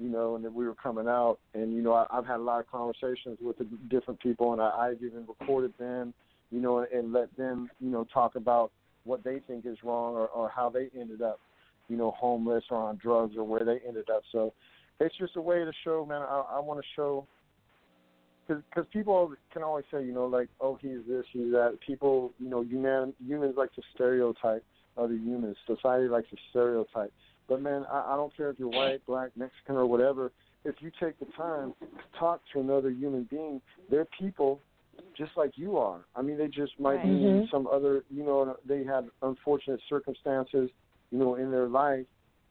[0.00, 1.38] you know, and that we were coming out.
[1.52, 4.60] And you know, I, I've had a lot of conversations with the different people, and
[4.60, 6.14] I, I've even recorded them,
[6.50, 8.72] you know, and let them, you know, talk about
[9.04, 11.38] what they think is wrong or, or how they ended up,
[11.88, 14.22] you know, homeless or on drugs or where they ended up.
[14.32, 14.54] So
[15.00, 16.22] it's just a way to show, man.
[16.22, 17.26] I, I want to show.
[18.48, 21.78] Because people can always say, you know, like, oh, he's this, he's that.
[21.86, 24.64] People, you know, human humans like to stereotype
[24.96, 25.56] other humans.
[25.68, 27.12] Society likes to stereotype.
[27.50, 30.30] But man, I, I don't care if you're white, black, Mexican, or whatever.
[30.64, 33.60] If you take the time to talk to another human being,
[33.90, 34.62] they're people
[35.18, 36.06] just like you are.
[36.14, 37.02] I mean, they just might Right.
[37.02, 37.50] be Mhm.
[37.50, 40.70] some other, you know, they had unfortunate circumstances,
[41.10, 42.06] you know, in their life,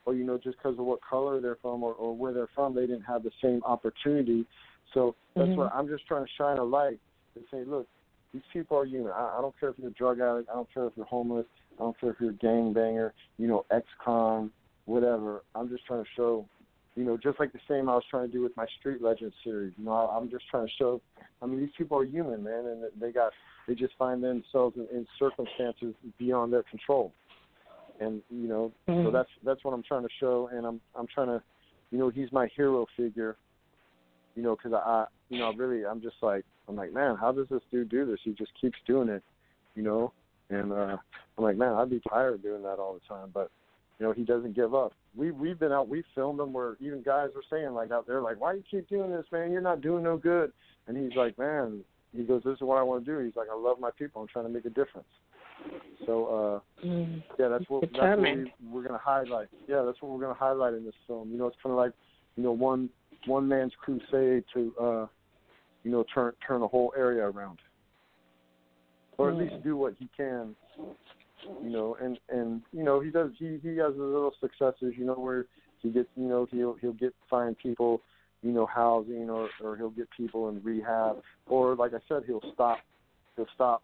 [0.06, 2.74] or you know, just because of what color they're from or, or where they're from,
[2.76, 4.46] they didn't have the same opportunity.
[4.94, 5.58] So that's Mhm.
[5.58, 7.00] what I'm just trying to shine a light
[7.36, 7.88] and say, look,
[8.34, 9.14] these people are human.
[9.14, 10.50] I, I don't care if you're a drug addict.
[10.50, 11.48] I don't care if you're homeless.
[11.78, 13.14] I don't care if you're a gangbanger.
[13.38, 14.52] You know, ex-con,
[14.90, 15.44] whatever.
[15.54, 16.46] I'm just trying to show,
[16.96, 19.36] you know, just like the same I was trying to do with my Street Legends
[19.44, 19.74] series.
[19.78, 21.02] You know, I'm just trying to show.
[21.42, 23.32] I mean, these people are human, man, and they got
[23.68, 27.14] they just find themselves in, in circumstances beyond their control.
[28.00, 29.14] And you know, so Mhm.
[29.14, 31.42] that's that's what I'm trying to show, and I'm I'm trying to,
[31.92, 33.38] you know, he's my hero figure.
[34.36, 37.32] You know, because I, I, you know, really, I'm just like, I'm like, man, how
[37.32, 38.20] does this dude do this?
[38.24, 39.24] He just keeps doing it,
[39.76, 40.14] you know.
[40.50, 40.98] And uh
[41.38, 43.52] I'm like, man, I'd be tired of doing that all the time, but
[44.00, 44.94] you know, he doesn't give up.
[45.16, 48.22] We we've been out, we filmed him where even guys were saying like out there,
[48.22, 49.52] like, why you keep doing this, man?
[49.52, 50.52] You're not doing no good.
[50.88, 51.82] And he's like, man,
[52.16, 53.20] he goes, this is what I want to do.
[53.20, 54.22] He's like, I love my people.
[54.22, 55.08] I'm trying to make a difference.
[56.06, 57.22] So uh Mm.
[57.38, 59.50] yeah, that's what that's what we, we're gonna highlight.
[59.68, 61.30] Yeah, that's what we're gonna highlight in this film.
[61.30, 61.92] You know, it's kind of like
[62.38, 62.90] you know one
[63.26, 65.08] one man's crusade to uh
[65.84, 67.60] you know turn turn a whole area around,
[69.18, 69.40] or at Mm.
[69.40, 70.56] least do what he can.
[71.64, 74.94] You know, and and you know he does he he has his little successes.
[74.98, 75.46] You know where
[75.82, 78.02] he gets you know he'll he'll get find people
[78.42, 82.44] you know housing or or he'll get people in rehab or like I said he'll
[82.54, 82.80] stop
[83.36, 83.84] he'll stop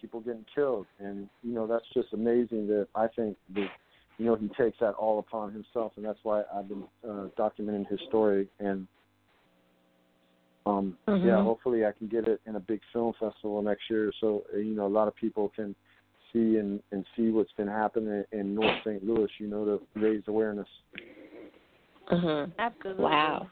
[0.00, 3.68] people getting killed and you know that's just amazing that I think that
[4.18, 7.88] you know he takes that all upon himself and that's why I've been uh, documenting
[7.88, 8.86] his story and
[10.66, 11.24] um Mhm.
[11.26, 14.74] yeah hopefully I can get it in a big film festival next year so you
[14.74, 15.74] know a lot of people can
[16.32, 19.04] see and and see what's been happening in North St.
[19.04, 20.68] Louis you know to raise awareness
[22.10, 22.52] Mhm.
[22.58, 23.04] Absolutely.
[23.04, 23.50] Wow.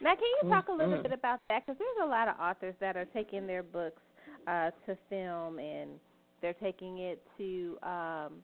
[0.00, 1.02] Now, can you talk a little Mhm.
[1.04, 1.64] bit about that?
[1.64, 4.02] Because there's a lot of authors that are taking their books
[4.46, 5.98] uh, to film and
[6.40, 8.42] they're taking it to um,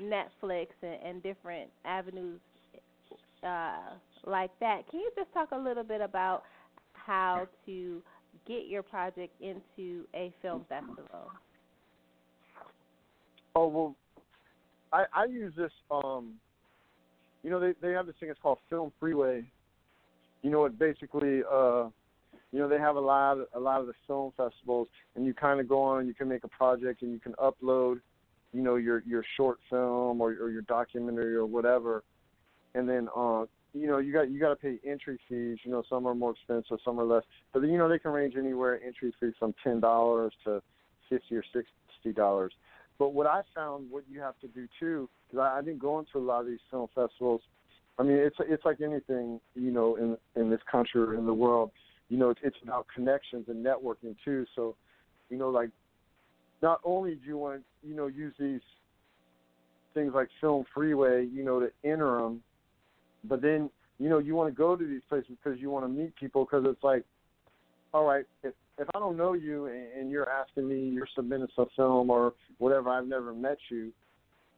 [0.00, 2.40] Netflix and, and different avenues
[3.42, 3.94] uh,
[4.24, 4.88] like that.
[4.88, 6.44] Can you just talk a little bit about
[6.94, 8.02] how to
[8.46, 11.30] get your project into a film festival?
[13.54, 13.96] Oh well,
[14.92, 15.72] I I use this.
[15.90, 16.34] Um,
[17.42, 18.28] you know they they have this thing.
[18.30, 19.44] It's called Film Freeway.
[20.42, 21.42] You know it basically.
[21.50, 21.88] Uh,
[22.52, 24.86] you know they have a lot a lot of the film festivals,
[25.16, 28.00] and you kind of go on you can make a project and you can upload,
[28.52, 32.04] you know your your short film or or your documentary or whatever,
[32.76, 35.58] and then uh you know you got you got to pay entry fees.
[35.64, 38.34] You know some are more expensive, some are less, but you know they can range
[38.38, 40.62] anywhere entry fees from ten dollars to
[41.08, 42.52] fifty or sixty dollars.
[42.98, 46.18] But what I found, what you have to do too, because I've been going to
[46.18, 47.40] a lot of these film festivals.
[47.98, 51.34] I mean, it's it's like anything, you know, in in this country or in the
[51.34, 51.70] world.
[52.08, 54.44] You know, it's, it's about connections and networking too.
[54.54, 54.76] So,
[55.30, 55.70] you know, like
[56.62, 58.60] not only do you want to, you know, use these
[59.94, 62.42] things like Film Freeway, you know, to enter them,
[63.24, 65.88] but then you know you want to go to these places because you want to
[65.88, 67.04] meet people because it's like,
[67.92, 71.68] all right, if if I don't know you and, you're asking me, you're submitting some
[71.76, 73.92] film or whatever, I've never met you.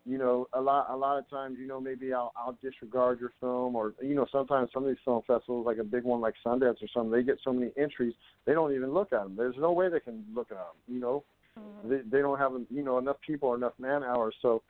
[0.05, 3.33] You know, a lot a lot of times, you know, maybe I'll I'll disregard your
[3.41, 6.35] film, or you know, sometimes some of these film festivals, like a big one like
[6.47, 8.15] Sundance or something, they get so many entries,
[8.45, 9.35] they don't even look at them.
[9.37, 10.77] There's no way they can look at them.
[10.87, 11.25] You know,
[11.59, 11.89] mm-hmm.
[11.89, 14.37] they they don't have you know enough people or enough man hours.
[14.43, 14.63] So,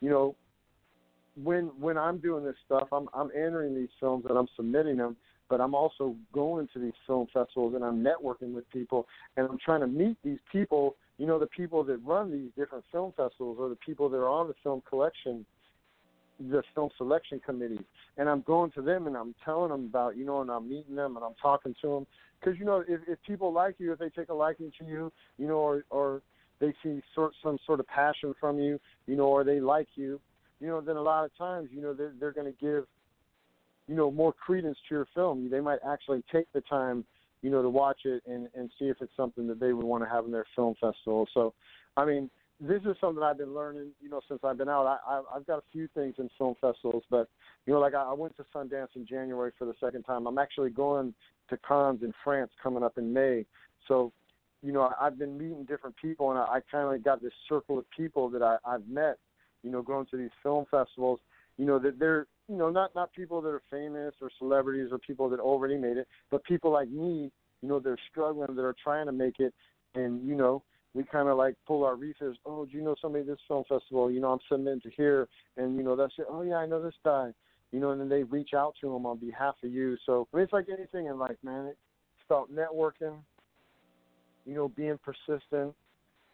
[0.00, 0.36] you know,
[1.42, 5.16] when when I'm doing this stuff, I'm I'm entering these films and I'm submitting them
[5.48, 9.06] but I'm also going to these film festivals and I'm networking with people
[9.36, 12.84] and I'm trying to meet these people, you know, the people that run these different
[12.92, 15.46] film festivals or the people that are on the film collection,
[16.38, 17.84] the film selection committees.
[18.16, 20.94] And I'm going to them and I'm telling them about, you know, and I'm meeting
[20.94, 22.06] them and I'm talking to them.
[22.40, 25.12] Because, you know, if, if people like you, if they take a liking to you,
[25.38, 26.22] you know, or, or
[26.60, 30.20] they see sort some sort of passion from you, you know, or they like you,
[30.60, 32.84] you know, then a lot of times, you know, they're, they're going to give–
[33.88, 35.50] you know more credence to your film.
[35.50, 37.04] They might actually take the time,
[37.42, 40.04] you know, to watch it and and see if it's something that they would want
[40.04, 41.26] to have in their film festival.
[41.34, 41.54] So,
[41.96, 44.86] I mean, this is something I've been learning, you know, since I've been out.
[44.86, 47.28] I, I I've got a few things in film festivals, but
[47.66, 50.26] you know, like I, I went to Sundance in January for the second time.
[50.26, 51.14] I'm actually going
[51.48, 53.46] to Cannes in France coming up in May.
[53.86, 54.12] So,
[54.62, 57.78] you know, I've been meeting different people, and I, I kind of got this circle
[57.78, 59.16] of people that I, I've met,
[59.62, 61.20] you know, going to these film festivals.
[61.56, 64.98] You know, that they're you know, not not people that are famous or celebrities or
[64.98, 67.30] people that already made it, but people like me,
[67.62, 69.54] you know, they're struggling, that are trying to make it,
[69.94, 70.62] and you know,
[70.94, 72.36] we kind of like pull our research.
[72.46, 74.10] Oh, do you know somebody at this film festival?
[74.10, 76.26] You know, I'm submitting to here, and you know, that's it.
[76.28, 77.30] Oh yeah, I know this guy.
[77.70, 79.96] You know, and then they reach out to them on behalf of you.
[80.06, 81.66] So I mean, it's like anything in life, man.
[81.66, 83.16] It's about networking.
[84.46, 85.74] You know, being persistent.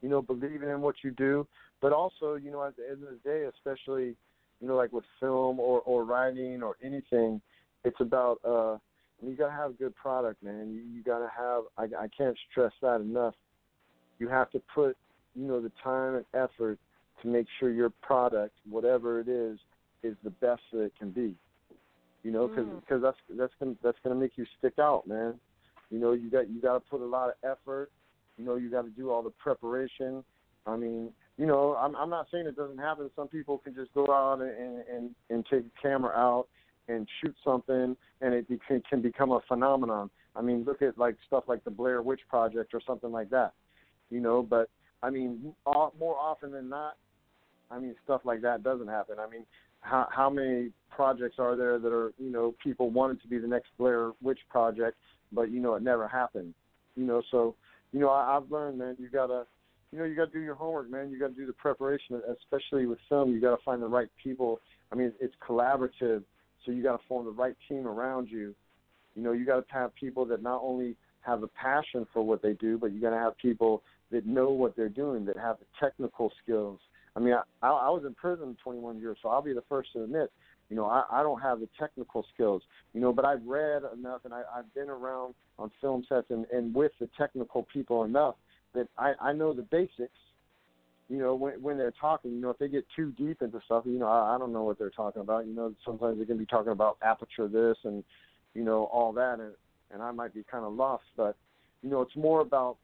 [0.01, 1.47] You know, believing in what you do,
[1.81, 4.17] but also, you know, at the end of the day, especially
[4.65, 7.39] you know, like with film or or writing or anything,
[7.85, 8.79] it's about uh
[9.23, 10.73] you gotta have a good product, man.
[10.73, 11.65] You, you gotta have.
[11.77, 13.35] I, I can't stress that enough.
[14.19, 14.97] You have to put,
[15.35, 16.79] you know, the time and effort
[17.21, 19.59] to make sure your product, whatever it is,
[20.03, 21.35] is the best that it can be.
[22.23, 22.89] You know, because mm.
[22.89, 25.35] cause that's that's gonna that's gonna make you stick out, man.
[25.91, 27.91] You know, you got you got to put a lot of effort.
[28.39, 30.25] You know, you got to do all the preparation.
[30.67, 33.11] I mean, you know, I'm I'm not saying it doesn't happen.
[33.17, 36.47] Some people can just go out and and and take a camera out
[36.89, 40.11] and shoot something, and it can can become a phenomenon.
[40.37, 43.53] I mean, look at like stuff like the Blair Witch Project or something like that.
[44.11, 44.69] You know, but
[45.03, 46.97] I mean, more often than not,
[47.71, 49.17] I mean, stuff like that doesn't happen.
[49.19, 49.45] I mean,
[49.81, 53.49] how how many projects are there that are you know people wanted to be the
[53.49, 54.97] next Blair Witch Project,
[55.33, 56.55] but you know it never happened.
[56.97, 57.57] You know, so
[57.93, 59.47] you know I, I've learned, man, you gotta
[59.95, 61.13] you know, you got to do your homework, man.
[61.13, 63.31] You got to do the preparation, especially with film.
[63.31, 64.59] You got to find the right people.
[64.91, 66.25] I mean, it's collaborative,
[66.67, 68.57] so you got to form the right team around you.
[69.15, 72.43] You know, you got to have people that not only have a passion for what
[72.43, 75.59] they do, but you got to have people that know what they're doing, that have
[75.61, 76.81] the technical skills.
[77.15, 80.03] I mean, I, I was in prison 21 years, so I'll be the first to
[80.03, 80.33] admit,
[80.71, 82.63] you know, I, I don't have the technical skills,
[82.95, 86.47] you know, but I've read enough and I, I've been around on film sets and,
[86.53, 88.35] and with the technical people enough
[88.75, 90.19] that I, I know the basics.
[91.09, 93.85] You know, when when they're talking, you know, if they get too deep into stuff,
[93.87, 95.47] you know, I, I don't know what they're talking about.
[95.47, 98.03] You know, sometimes they can be talking about aperture this and
[98.55, 99.53] you know all that, and
[99.93, 101.05] and I might be kind of lost.
[101.17, 101.37] But
[101.83, 102.79] you know, it's more about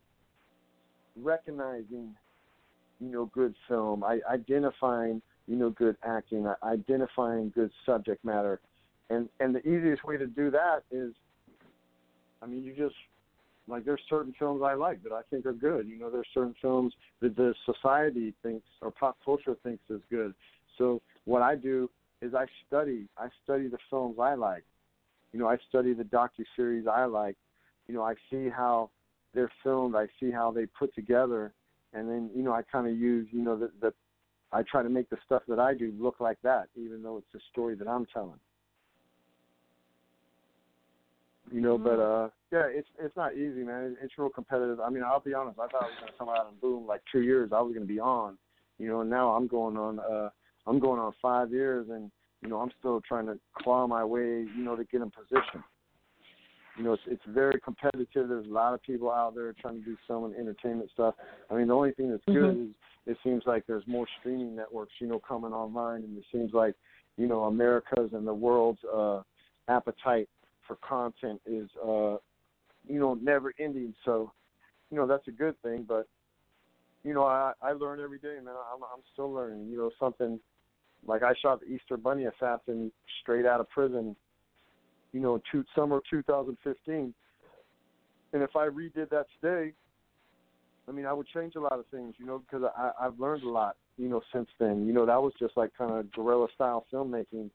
[1.16, 2.14] recognizing,
[3.00, 8.60] you know, good film, I, identifying, you know, good acting, identifying good subject matter,
[9.08, 11.12] and and the easiest way to do that is,
[12.42, 12.94] I mean, you just
[13.70, 15.86] like there's certain films I like that I think are good.
[15.88, 20.34] You know, there's certain films that the society thinks or pop culture thinks is good.
[20.78, 21.90] So what I do
[22.22, 23.06] is I study.
[23.16, 24.64] I study the films I like.
[25.32, 27.36] You know, I study the docu series I like.
[27.86, 28.90] You know, I see how
[29.34, 29.94] they're filmed.
[29.94, 31.52] I see how they put together,
[31.92, 33.92] and then you know I kind of use you know the, the
[34.52, 37.34] I try to make the stuff that I do look like that, even though it's
[37.34, 38.40] a story that I'm telling.
[41.52, 41.84] You know, mm-hmm.
[41.84, 43.96] but uh yeah, it's it's not easy, man.
[44.02, 44.80] It's real competitive.
[44.80, 45.58] I mean, I'll be honest.
[45.58, 47.86] I thought I was gonna come out and boom, like two years, I was gonna
[47.86, 48.38] be on.
[48.78, 49.98] You know, and now I'm going on.
[49.98, 50.30] uh
[50.66, 52.10] I'm going on five years, and
[52.42, 54.46] you know, I'm still trying to claw my way.
[54.56, 55.64] You know, to get in position.
[56.76, 58.28] You know, it's it's very competitive.
[58.28, 61.14] There's a lot of people out there trying to do some entertainment stuff.
[61.50, 62.70] I mean, the only thing that's good Mhm.
[62.70, 62.74] is
[63.06, 66.74] it seems like there's more streaming networks, you know, coming online, and it seems like,
[67.16, 69.22] you know, America's and the world's uh,
[69.68, 70.28] appetite
[70.70, 72.16] for content is, uh,
[72.86, 73.92] you know, never ending.
[74.04, 74.30] So,
[74.90, 75.84] you know, that's a good thing.
[75.86, 76.06] But,
[77.02, 78.54] you know, I I learn every day, man.
[78.72, 79.68] I'm I'm still learning.
[79.68, 80.38] You know, something
[81.04, 82.92] like I shot the Easter Bunny assassin
[83.22, 84.14] straight out of prison.
[85.12, 87.12] You know, two, summer 2015.
[88.32, 89.72] And if I redid that today,
[90.88, 93.42] I mean, I would change a lot of things, you know, because I, I've learned
[93.42, 94.86] a lot, you know, since then.
[94.86, 97.50] You know, that was just like kind of guerrilla style filmmaking,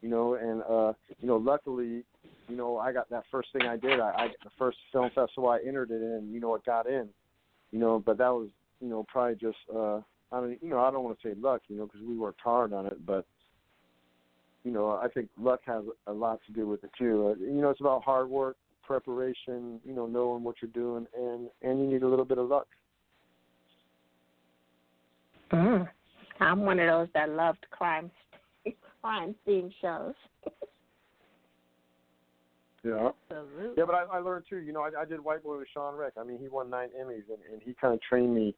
[0.00, 2.02] you know, and uh, you know, luckily,
[2.48, 4.00] you know, I got that first thing I did.
[4.00, 7.08] I, I the first film festival I entered it in, you know, it got in,
[7.72, 8.48] you know, but that was,
[8.80, 10.00] you know, probably just, uh,
[10.32, 12.40] I mean, you know, I don't want to say luck, you know, because we worked
[12.40, 13.26] hard on it, but
[14.66, 17.28] you know, I think luck has a lot to do with it too.
[17.28, 21.48] Uh, you know, it's about hard work, preparation, you know, knowing what you're doing, and
[21.62, 22.66] and you need a little bit of luck.
[25.52, 25.88] Mm.
[26.40, 28.10] I'm one of those that loved crime
[29.00, 30.14] crime theme shows.
[32.86, 33.10] Yeah.
[33.30, 33.74] Absolutely.
[33.76, 34.58] Yeah, but I, I learned too.
[34.58, 36.12] You know, I, I did White Boy with Shawn Rech.
[36.16, 38.54] I mean, he won nine Emmys, and, and he kind of trained me.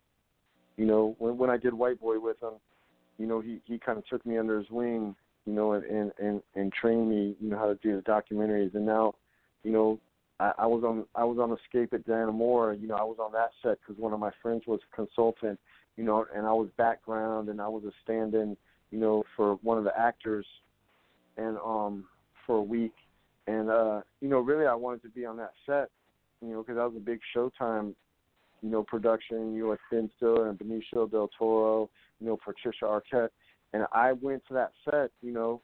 [0.76, 2.54] You know, when when I did White Boy with him,
[3.16, 5.16] you know, he he kind of took me under his wing.
[5.46, 7.36] You know, and and and, and trained me.
[7.40, 8.74] You know how to do the documentaries.
[8.74, 9.14] And now,
[9.64, 9.98] you know,
[10.38, 12.78] I, I was on I was on Escape at Dannemora.
[12.78, 15.58] You know, I was on that set because one of my friends was a consultant.
[15.96, 18.58] You know, and I was background, and I was a stand-in.
[18.90, 20.46] You know, for one of the actors,
[21.38, 22.04] and um
[22.46, 22.92] for a week
[23.48, 25.88] and uh, you know, really, I wanted to be on that set,
[26.42, 27.94] you know, because that was a big Showtime,
[28.62, 29.54] you know, production.
[29.54, 31.88] You know, with Stiller and Benicio del Toro,
[32.20, 33.30] you know, Patricia Arquette,
[33.72, 35.62] and I went to that set, you know,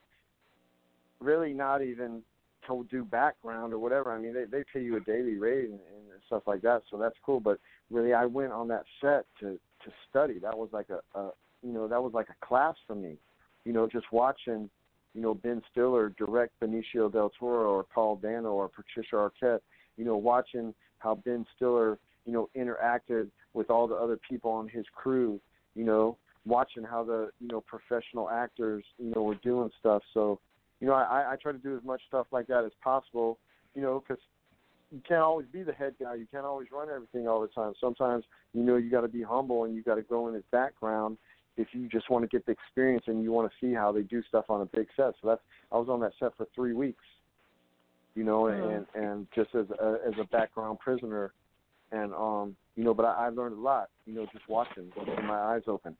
[1.19, 2.23] really not even
[2.67, 4.11] to do background or whatever.
[4.11, 6.97] I mean, they they pay you a daily rate and, and stuff like that, so
[6.97, 7.39] that's cool.
[7.39, 7.59] But
[7.91, 10.39] really, I went on that set to to study.
[10.39, 11.29] That was like a, a
[11.61, 13.17] you know, that was like a class for me,
[13.63, 14.71] you know, just watching
[15.15, 19.61] you know, Ben Stiller direct Benicio del Toro or Paul Dano or Patricia Arquette,
[19.97, 24.67] you know, watching how Ben Stiller, you know, interacted with all the other people on
[24.67, 25.39] his crew,
[25.73, 30.03] you know, watching how the, you know, professional actors, you know, were doing stuff.
[30.13, 30.39] So,
[30.81, 33.39] you know, I, I try to do as much stuff like that as possible,
[33.73, 34.21] you know, because
[34.91, 36.15] you can't always be the head guy.
[36.15, 37.73] You can't always run everything all the time.
[37.79, 40.43] Sometimes, you know, you got to be humble and you got to go in his
[40.51, 41.17] background
[41.57, 44.01] if you just want to get the experience and you want to see how they
[44.01, 45.13] do stuff on a big set.
[45.21, 45.41] So that's
[45.71, 47.03] I was on that set for three weeks,
[48.15, 51.33] you know, and and just as a, as a background prisoner,
[51.91, 55.25] and um, you know, but I, I learned a lot, you know, just watching, keeping
[55.25, 55.95] my eyes open.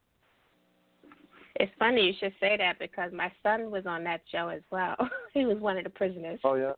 [1.57, 4.95] It's funny you should say that because my son was on that show as well.
[5.33, 6.39] he was one of the prisoners.
[6.43, 6.73] Oh yeah,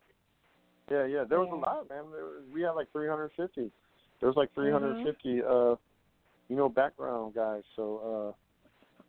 [0.90, 1.24] yeah, yeah.
[1.28, 2.04] There was a lot, man.
[2.12, 3.72] There was, we had like 350.
[4.20, 5.74] There was like 350, uh,
[6.48, 7.62] you know, background guys.
[7.74, 8.32] So.
[8.34, 8.36] uh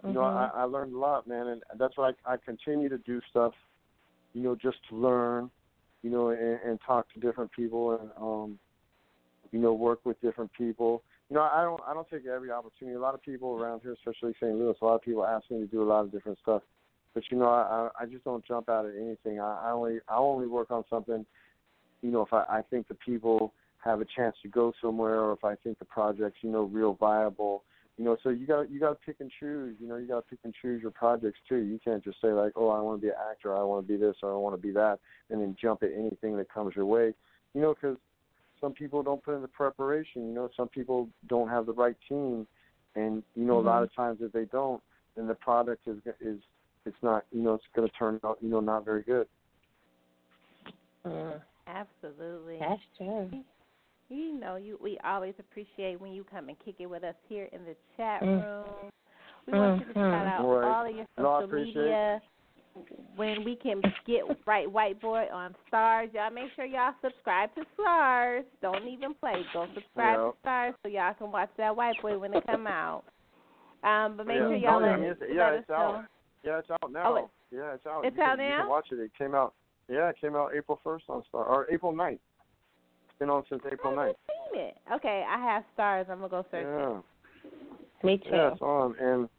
[0.06, 2.98] you know, I, I learned a lot, man, and that's why I, I continue to
[3.00, 3.54] do stuff,
[4.34, 5.52] you know, just to learn,
[6.04, 8.60] you know, and, and talk to different people and, um,
[9.52, 11.04] you know, work with different people.
[11.30, 12.96] You know, I don't, I don't take every opportunity.
[12.96, 14.56] A lot of people around here, especially St.
[14.56, 16.62] Louis, a lot of people ask me to do a lot of different stuff,
[17.14, 19.42] but you know, I, I just don't jump out at anything.
[19.42, 21.26] I, I only, I only work on something,
[22.02, 23.54] you know, if I, I think the people
[23.84, 26.94] have a chance to go somewhere, or if I think the project's, you know, real
[26.94, 27.64] viable
[28.00, 30.22] you know so you got you got to pick and choose you know you got
[30.22, 33.00] to pick and choose your projects too you can't just say like oh i want
[33.00, 35.00] to be an actor i want to be this or i want to be that
[35.30, 37.14] and then jump at anything that comes your way
[37.54, 37.98] you know because
[38.62, 41.98] some people don't put in the preparation you know some people don't have the right
[42.08, 42.48] team
[42.96, 43.68] and you know mm-hmm.
[43.68, 44.82] a lot of times if they don't
[45.18, 46.40] then the product is is
[46.86, 49.28] it's not you know it's going to turn out you know not very good
[51.06, 51.42] Mm.
[51.68, 52.58] Absolutely.
[52.60, 53.30] That's true.
[54.10, 57.48] You know, you we always appreciate when you come and kick it with us here
[57.52, 58.42] in the chat Mm.
[58.44, 58.92] room.
[59.46, 60.68] We want you to shout out Right.
[60.68, 62.22] all of your social appreciate media.
[63.16, 67.66] When we can get right white boy on Starz, y'all make sure y'all subscribe to
[67.78, 68.46] Starz.
[68.62, 69.44] Don't even play.
[69.54, 70.32] Go subscribe Yeah.
[70.32, 73.04] to Starz so y'all can watch that white boy when it come out.
[73.84, 74.48] Um, but make yeah.
[74.48, 76.06] sure y'all oh, yeah, let, it's, let yeah, us it's know.
[76.44, 77.04] Yeah, it's out now.
[77.06, 78.06] Oh, it- yeah, it's out.
[78.06, 78.58] it's you can, out You now?
[78.62, 79.00] can watch it.
[79.00, 79.54] It came out.
[79.88, 82.20] Yeah, it came out April first on Star or April 9th.
[83.20, 84.14] Been on since April 9th.
[84.54, 84.78] Seen it.
[84.94, 86.10] Okay, I have Starz.
[86.10, 86.80] I'm gonna go search it.
[86.94, 87.02] Yeah.
[88.04, 88.30] Me too.
[88.32, 88.96] Yeah, it's on.
[89.00, 89.30] And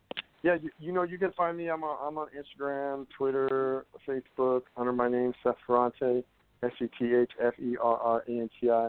[0.43, 1.69] yeah, you, you know, you can find me.
[1.69, 6.23] I'm on, I'm on Instagram, Twitter, Facebook under my name, Seth Ferranti,
[6.63, 8.89] S E T H F E R R A N T I.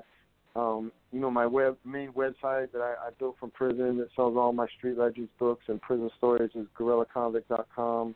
[0.54, 4.36] Um, you know, my web main website that I, I built from prison that sells
[4.36, 8.16] all my street legends books and prison stories is GorillaConvict.com.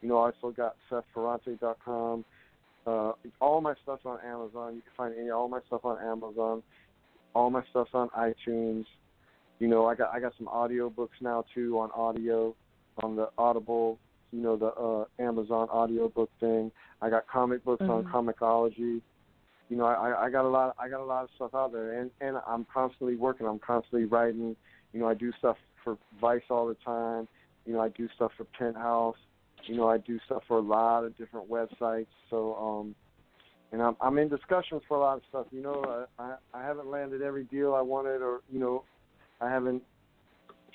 [0.00, 2.24] You know, I also got SethFerranti.com.
[2.86, 4.74] Uh, all my stuff's on Amazon.
[4.74, 6.62] You can find any all my stuff on Amazon.
[7.34, 8.84] All my stuff's on iTunes.
[9.58, 12.54] You know, I got I got some audio books now too on audio
[13.02, 13.98] on the Audible.
[14.32, 16.72] You know, the uh, Amazon audio book thing.
[17.00, 18.10] I got comic books on Mhm.
[18.10, 19.00] Comixology.
[19.68, 20.74] You know, I, I got a lot.
[20.78, 23.46] I got a lot of stuff out there, and and I'm constantly working.
[23.46, 24.56] I'm constantly writing.
[24.92, 27.28] You know, I do stuff for Vice all the time.
[27.64, 29.16] You know, I do stuff for Penthouse.
[29.66, 32.06] You know, I do stuff for a lot of different websites.
[32.30, 32.94] So, um,
[33.72, 35.46] and I'm I'm in discussions for a lot of stuff.
[35.50, 38.84] You know, I I, haven't landed every deal I wanted, or you know,
[39.40, 39.82] I haven't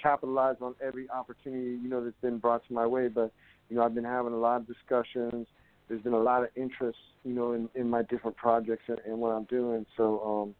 [0.01, 3.07] capitalized on every opportunity you know that's been brought to my way.
[3.07, 3.31] But
[3.69, 5.47] you know, I've been having a lot of discussions.
[5.87, 9.19] There's been a lot of interest, you know, in in my different projects and, and
[9.19, 9.85] what I'm doing.
[9.95, 10.55] So, um,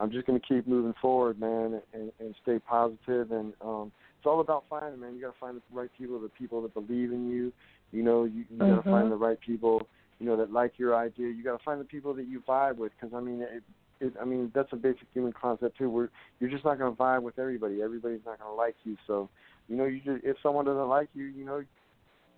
[0.00, 2.58] I'm just gonna keep moving forward, man, and, and stay.
[2.68, 3.92] And um,
[4.24, 5.14] it's all about finding, man.
[5.14, 7.52] You gotta find the right people, the people that believe in you.
[7.92, 8.90] You know, you, you gotta Mhm.
[8.90, 9.86] find the right people,
[10.18, 11.28] you know, that like your idea.
[11.28, 13.62] You gotta find the people that you vibe with, because I mean, it,
[14.00, 15.90] it, I mean, that's a basic human concept too.
[15.90, 16.08] Where
[16.40, 17.82] you're just not gonna vibe with everybody.
[17.82, 18.96] Everybody's not gonna like you.
[19.06, 19.28] So,
[19.68, 21.62] you know, you just if someone doesn't like you, you know,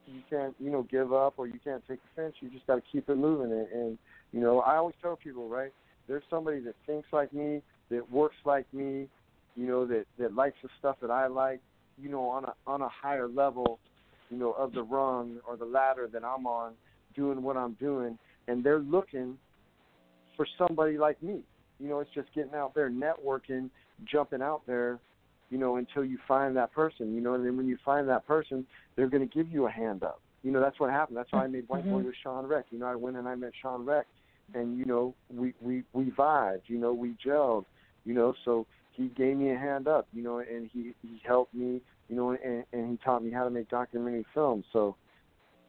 [0.08, 2.34] you can't, you know, give up or you can't take offense.
[2.40, 3.52] You just got to keep it moving.
[3.52, 3.98] And, and
[4.32, 5.72] you know, I always tell people, right?
[6.08, 9.06] There's somebody that thinks like me, that works like me,
[9.54, 11.60] you know, that that likes the stuff that I like,
[12.01, 13.78] you know, on a on a higher level,
[14.31, 16.74] you know, of the rung or the ladder that I'm on,
[17.14, 18.18] doing what I'm doing,
[18.48, 19.39] and they're looking
[20.36, 21.40] for somebody like me.
[21.78, 23.70] You know, it's just getting out there, networking,
[24.05, 24.98] jumping out there,
[25.51, 28.27] you know, until you find that person, you know, and then when you find that
[28.27, 30.20] person, they're going to give you a hand up.
[30.43, 31.16] You know, that's what happened.
[31.16, 32.06] That's why I made White Boy Mhm.
[32.06, 32.66] with Shawn Rech.
[32.70, 34.06] You know, I went and I met Shawn Rech,
[34.55, 36.68] and you know, we we we vibed.
[36.68, 37.64] You know, we gelled.
[38.05, 38.66] You know, so
[38.97, 40.09] he gave me a hand up.
[40.12, 41.81] You know, and he he helped me.
[42.09, 44.64] You know, and and he taught me how to make documentary films.
[44.73, 44.97] So,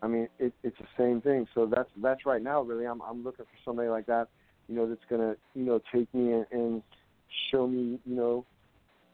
[0.02, 1.48] I mean, it, it's the same thing.
[1.54, 2.62] So that's that's right now.
[2.62, 4.28] Really, I'm I'm looking for somebody like that.
[4.68, 6.84] You know, that's gonna you know take me and, and
[7.52, 8.46] show me you know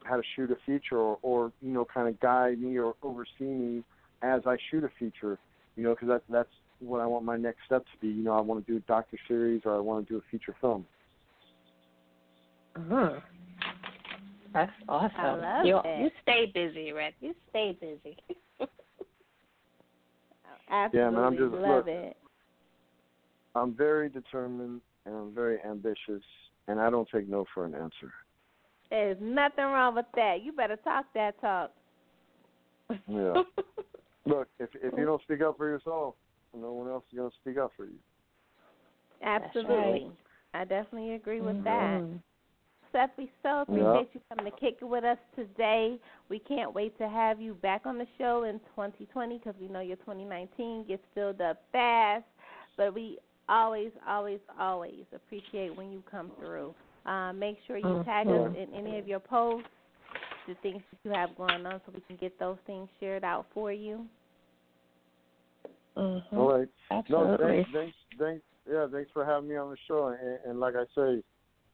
[0.05, 3.27] how to shoot a feature or, or you know kind of guide me or oversee
[3.41, 3.83] me
[4.21, 5.39] as I shoot a feature.
[5.75, 6.49] You know, because that's that's
[6.79, 8.07] what I want my next step to be.
[8.07, 10.21] You know, I want to do a docu series or I want to do a
[10.29, 10.85] feature film.
[12.77, 13.21] Mhm.
[14.53, 15.11] That's awesome.
[15.17, 15.99] I love you, it.
[15.99, 17.13] you stay busy, Red.
[17.19, 18.17] You stay busy.
[20.69, 21.87] Absolutely Yeah, man, I'm just- love look.
[21.87, 22.17] it.
[23.55, 26.23] I'm very determined and I'm very ambitious,
[26.67, 28.11] and I don't take no for an answer.
[28.89, 30.43] There's nothing wrong with that.
[30.43, 31.71] You better talk that talk.
[33.07, 33.43] Yeah.
[34.25, 36.15] Look, if if you don't speak up for yourself,
[36.55, 37.97] no one else is gonna speak up for you.
[39.21, 40.11] Absolutely.
[40.53, 42.13] I definitely agree with mm-hmm.
[42.13, 42.19] that.
[42.93, 43.61] Seth, so Yeah.
[43.61, 45.99] appreciate you coming to kick it with us today.
[46.29, 49.81] We can't wait to have you back on the show in 2020 because we know
[49.81, 52.25] your 2019 gets filled up fast.
[52.77, 56.73] But we always, always, always appreciate when you come through.
[57.05, 59.67] Uh, make sure you tag us in any of your posts,
[60.47, 63.45] the things that you have going on, so we can get those things shared out
[63.53, 64.07] for you.
[65.97, 66.37] Mhm.
[66.37, 66.69] All right.
[66.89, 67.45] No, Absolutely.
[67.45, 68.45] thanks, thanks, thanks.
[68.65, 70.07] Yeah, thanks for having me on the show.
[70.07, 71.23] And, and like I say,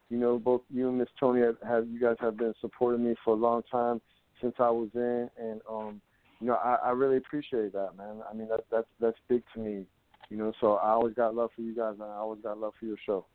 [0.10, 3.16] you know, both you and Miss Toni have, have you guys have been supporting me
[3.24, 4.02] for a long time
[4.42, 6.02] since I was in, and um,
[6.40, 8.22] you know, I, I really appreciate that, man.
[8.30, 9.86] I mean, that that's that's big to me,
[10.30, 10.52] you know.
[10.62, 12.98] So I always got love for you guys, and I always got love for your
[13.06, 13.26] show.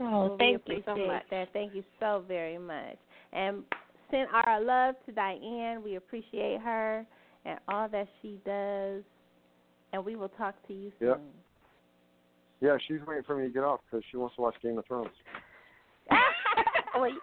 [0.00, 1.22] Oh, we thank you so much.
[1.30, 1.52] that.
[1.52, 2.96] Thank you so very much.
[3.32, 3.62] And
[4.10, 5.82] send our love to Diane.
[5.82, 7.06] We appreciate her
[7.44, 9.02] and all that she does.
[9.92, 11.08] And we will talk to you soon.
[11.08, 11.20] Yep.
[12.60, 14.86] Yeah, she's waiting for me to get off because she wants to watch Game of
[14.86, 15.10] Thrones.
[16.96, 17.10] Well,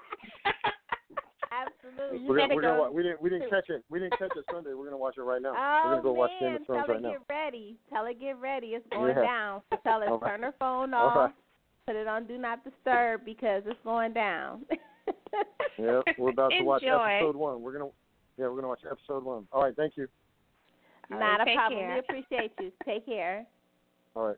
[1.52, 2.28] Absolutely.
[2.28, 3.84] we're gonna, we're gonna, we didn't we didn't catch it.
[3.90, 4.74] We didn't catch it Sunday.
[4.74, 5.54] We're gonna watch it right now.
[5.56, 6.18] Oh, we're gonna oh, go man.
[6.18, 7.12] watch Game of Thrones tell right her now.
[7.12, 7.78] get ready.
[7.90, 8.68] Tell her get ready.
[8.68, 9.22] It's going Yeah.
[9.24, 9.62] down.
[9.70, 10.30] So tell her All right.
[10.32, 11.16] turn her phone off.
[11.16, 11.34] right.
[11.88, 14.66] Put it on Do Not Disturb because it's going down.
[15.80, 16.96] Yeah, we're about to watch Enjoy.
[17.04, 17.62] episode one.
[17.62, 17.90] We're gonna
[18.38, 19.48] yeah, we're gonna watch episode one.
[19.52, 20.08] All right, thank you.
[21.12, 21.80] All Not right, a problem.
[21.80, 21.94] care.
[21.94, 22.72] We appreciate you.
[22.86, 23.46] Take care.
[24.16, 24.38] All right.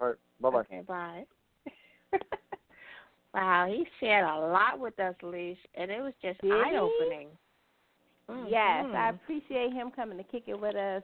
[0.00, 0.16] All right.
[0.40, 0.58] Bye bye.
[0.60, 1.24] Okay, bye.
[3.34, 7.28] Wow, he shared a lot with us, Leash, and it was just eye opening.
[8.48, 9.14] Yes, I Mhm.
[9.14, 11.02] appreciate him coming to kick it with us.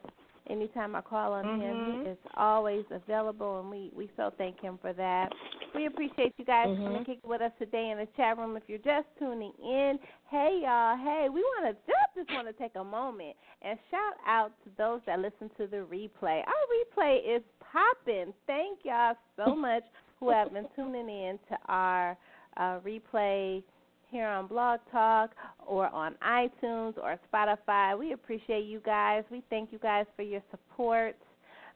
[0.49, 2.05] Anytime I call on him, Mhm.
[2.05, 5.33] he is always available, and we we so thank him for that.
[5.75, 6.99] We appreciate you guys coming Mhm.
[7.01, 8.57] to kick it with us today in the chat room.
[8.57, 12.55] If you're just tuning in, hey y'all, hey, we want to just just want to
[12.55, 16.45] take a moment and shout out to those that listen to the replay.
[16.47, 18.35] Our replay is popping.
[18.47, 19.85] Thank y'all so much
[20.21, 22.17] who have been tuning in to our
[22.57, 23.63] uh, replay
[24.11, 25.31] here on Blog Talk
[25.67, 27.99] or on iTunes or Spotify.
[27.99, 29.25] We appreciate you guys.
[29.31, 31.17] We thank you guys for your support.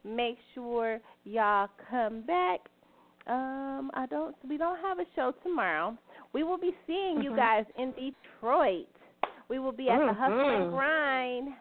[0.07, 2.61] make sure y'all come back.
[3.27, 4.37] Um, I don't.
[4.47, 5.97] We don't have a show tomorrow.
[6.35, 7.37] We will be seeing you Mhm.
[7.37, 8.87] guys in Detroit.
[9.49, 10.77] We will be at the Hustle and Mhm.
[10.77, 11.55] Grind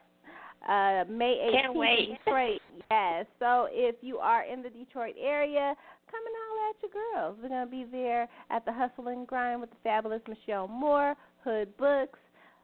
[0.68, 2.18] uh, May 18th Can't wait.
[2.26, 2.62] Detroit.
[2.92, 3.26] yes.
[3.40, 5.76] So if you are in the Detroit area,
[6.10, 7.38] come and holler at your girls.
[7.42, 11.16] We're going to be there at the Hustle and Grind with the fabulous Michelle Moore,
[11.44, 12.20] Hood Books.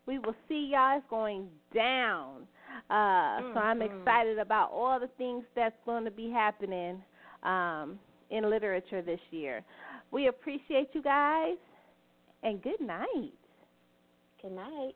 [0.06, 0.98] We will see y'all.
[0.98, 2.48] It's going down.
[2.90, 3.99] Uh, So I'm Mhm.
[4.02, 7.03] excited about all the things that's going to be happening
[7.44, 7.99] um,
[8.30, 9.64] in literature this year.
[10.11, 11.57] We appreciate you guys,
[12.44, 13.34] and good night.
[14.41, 14.95] Good night.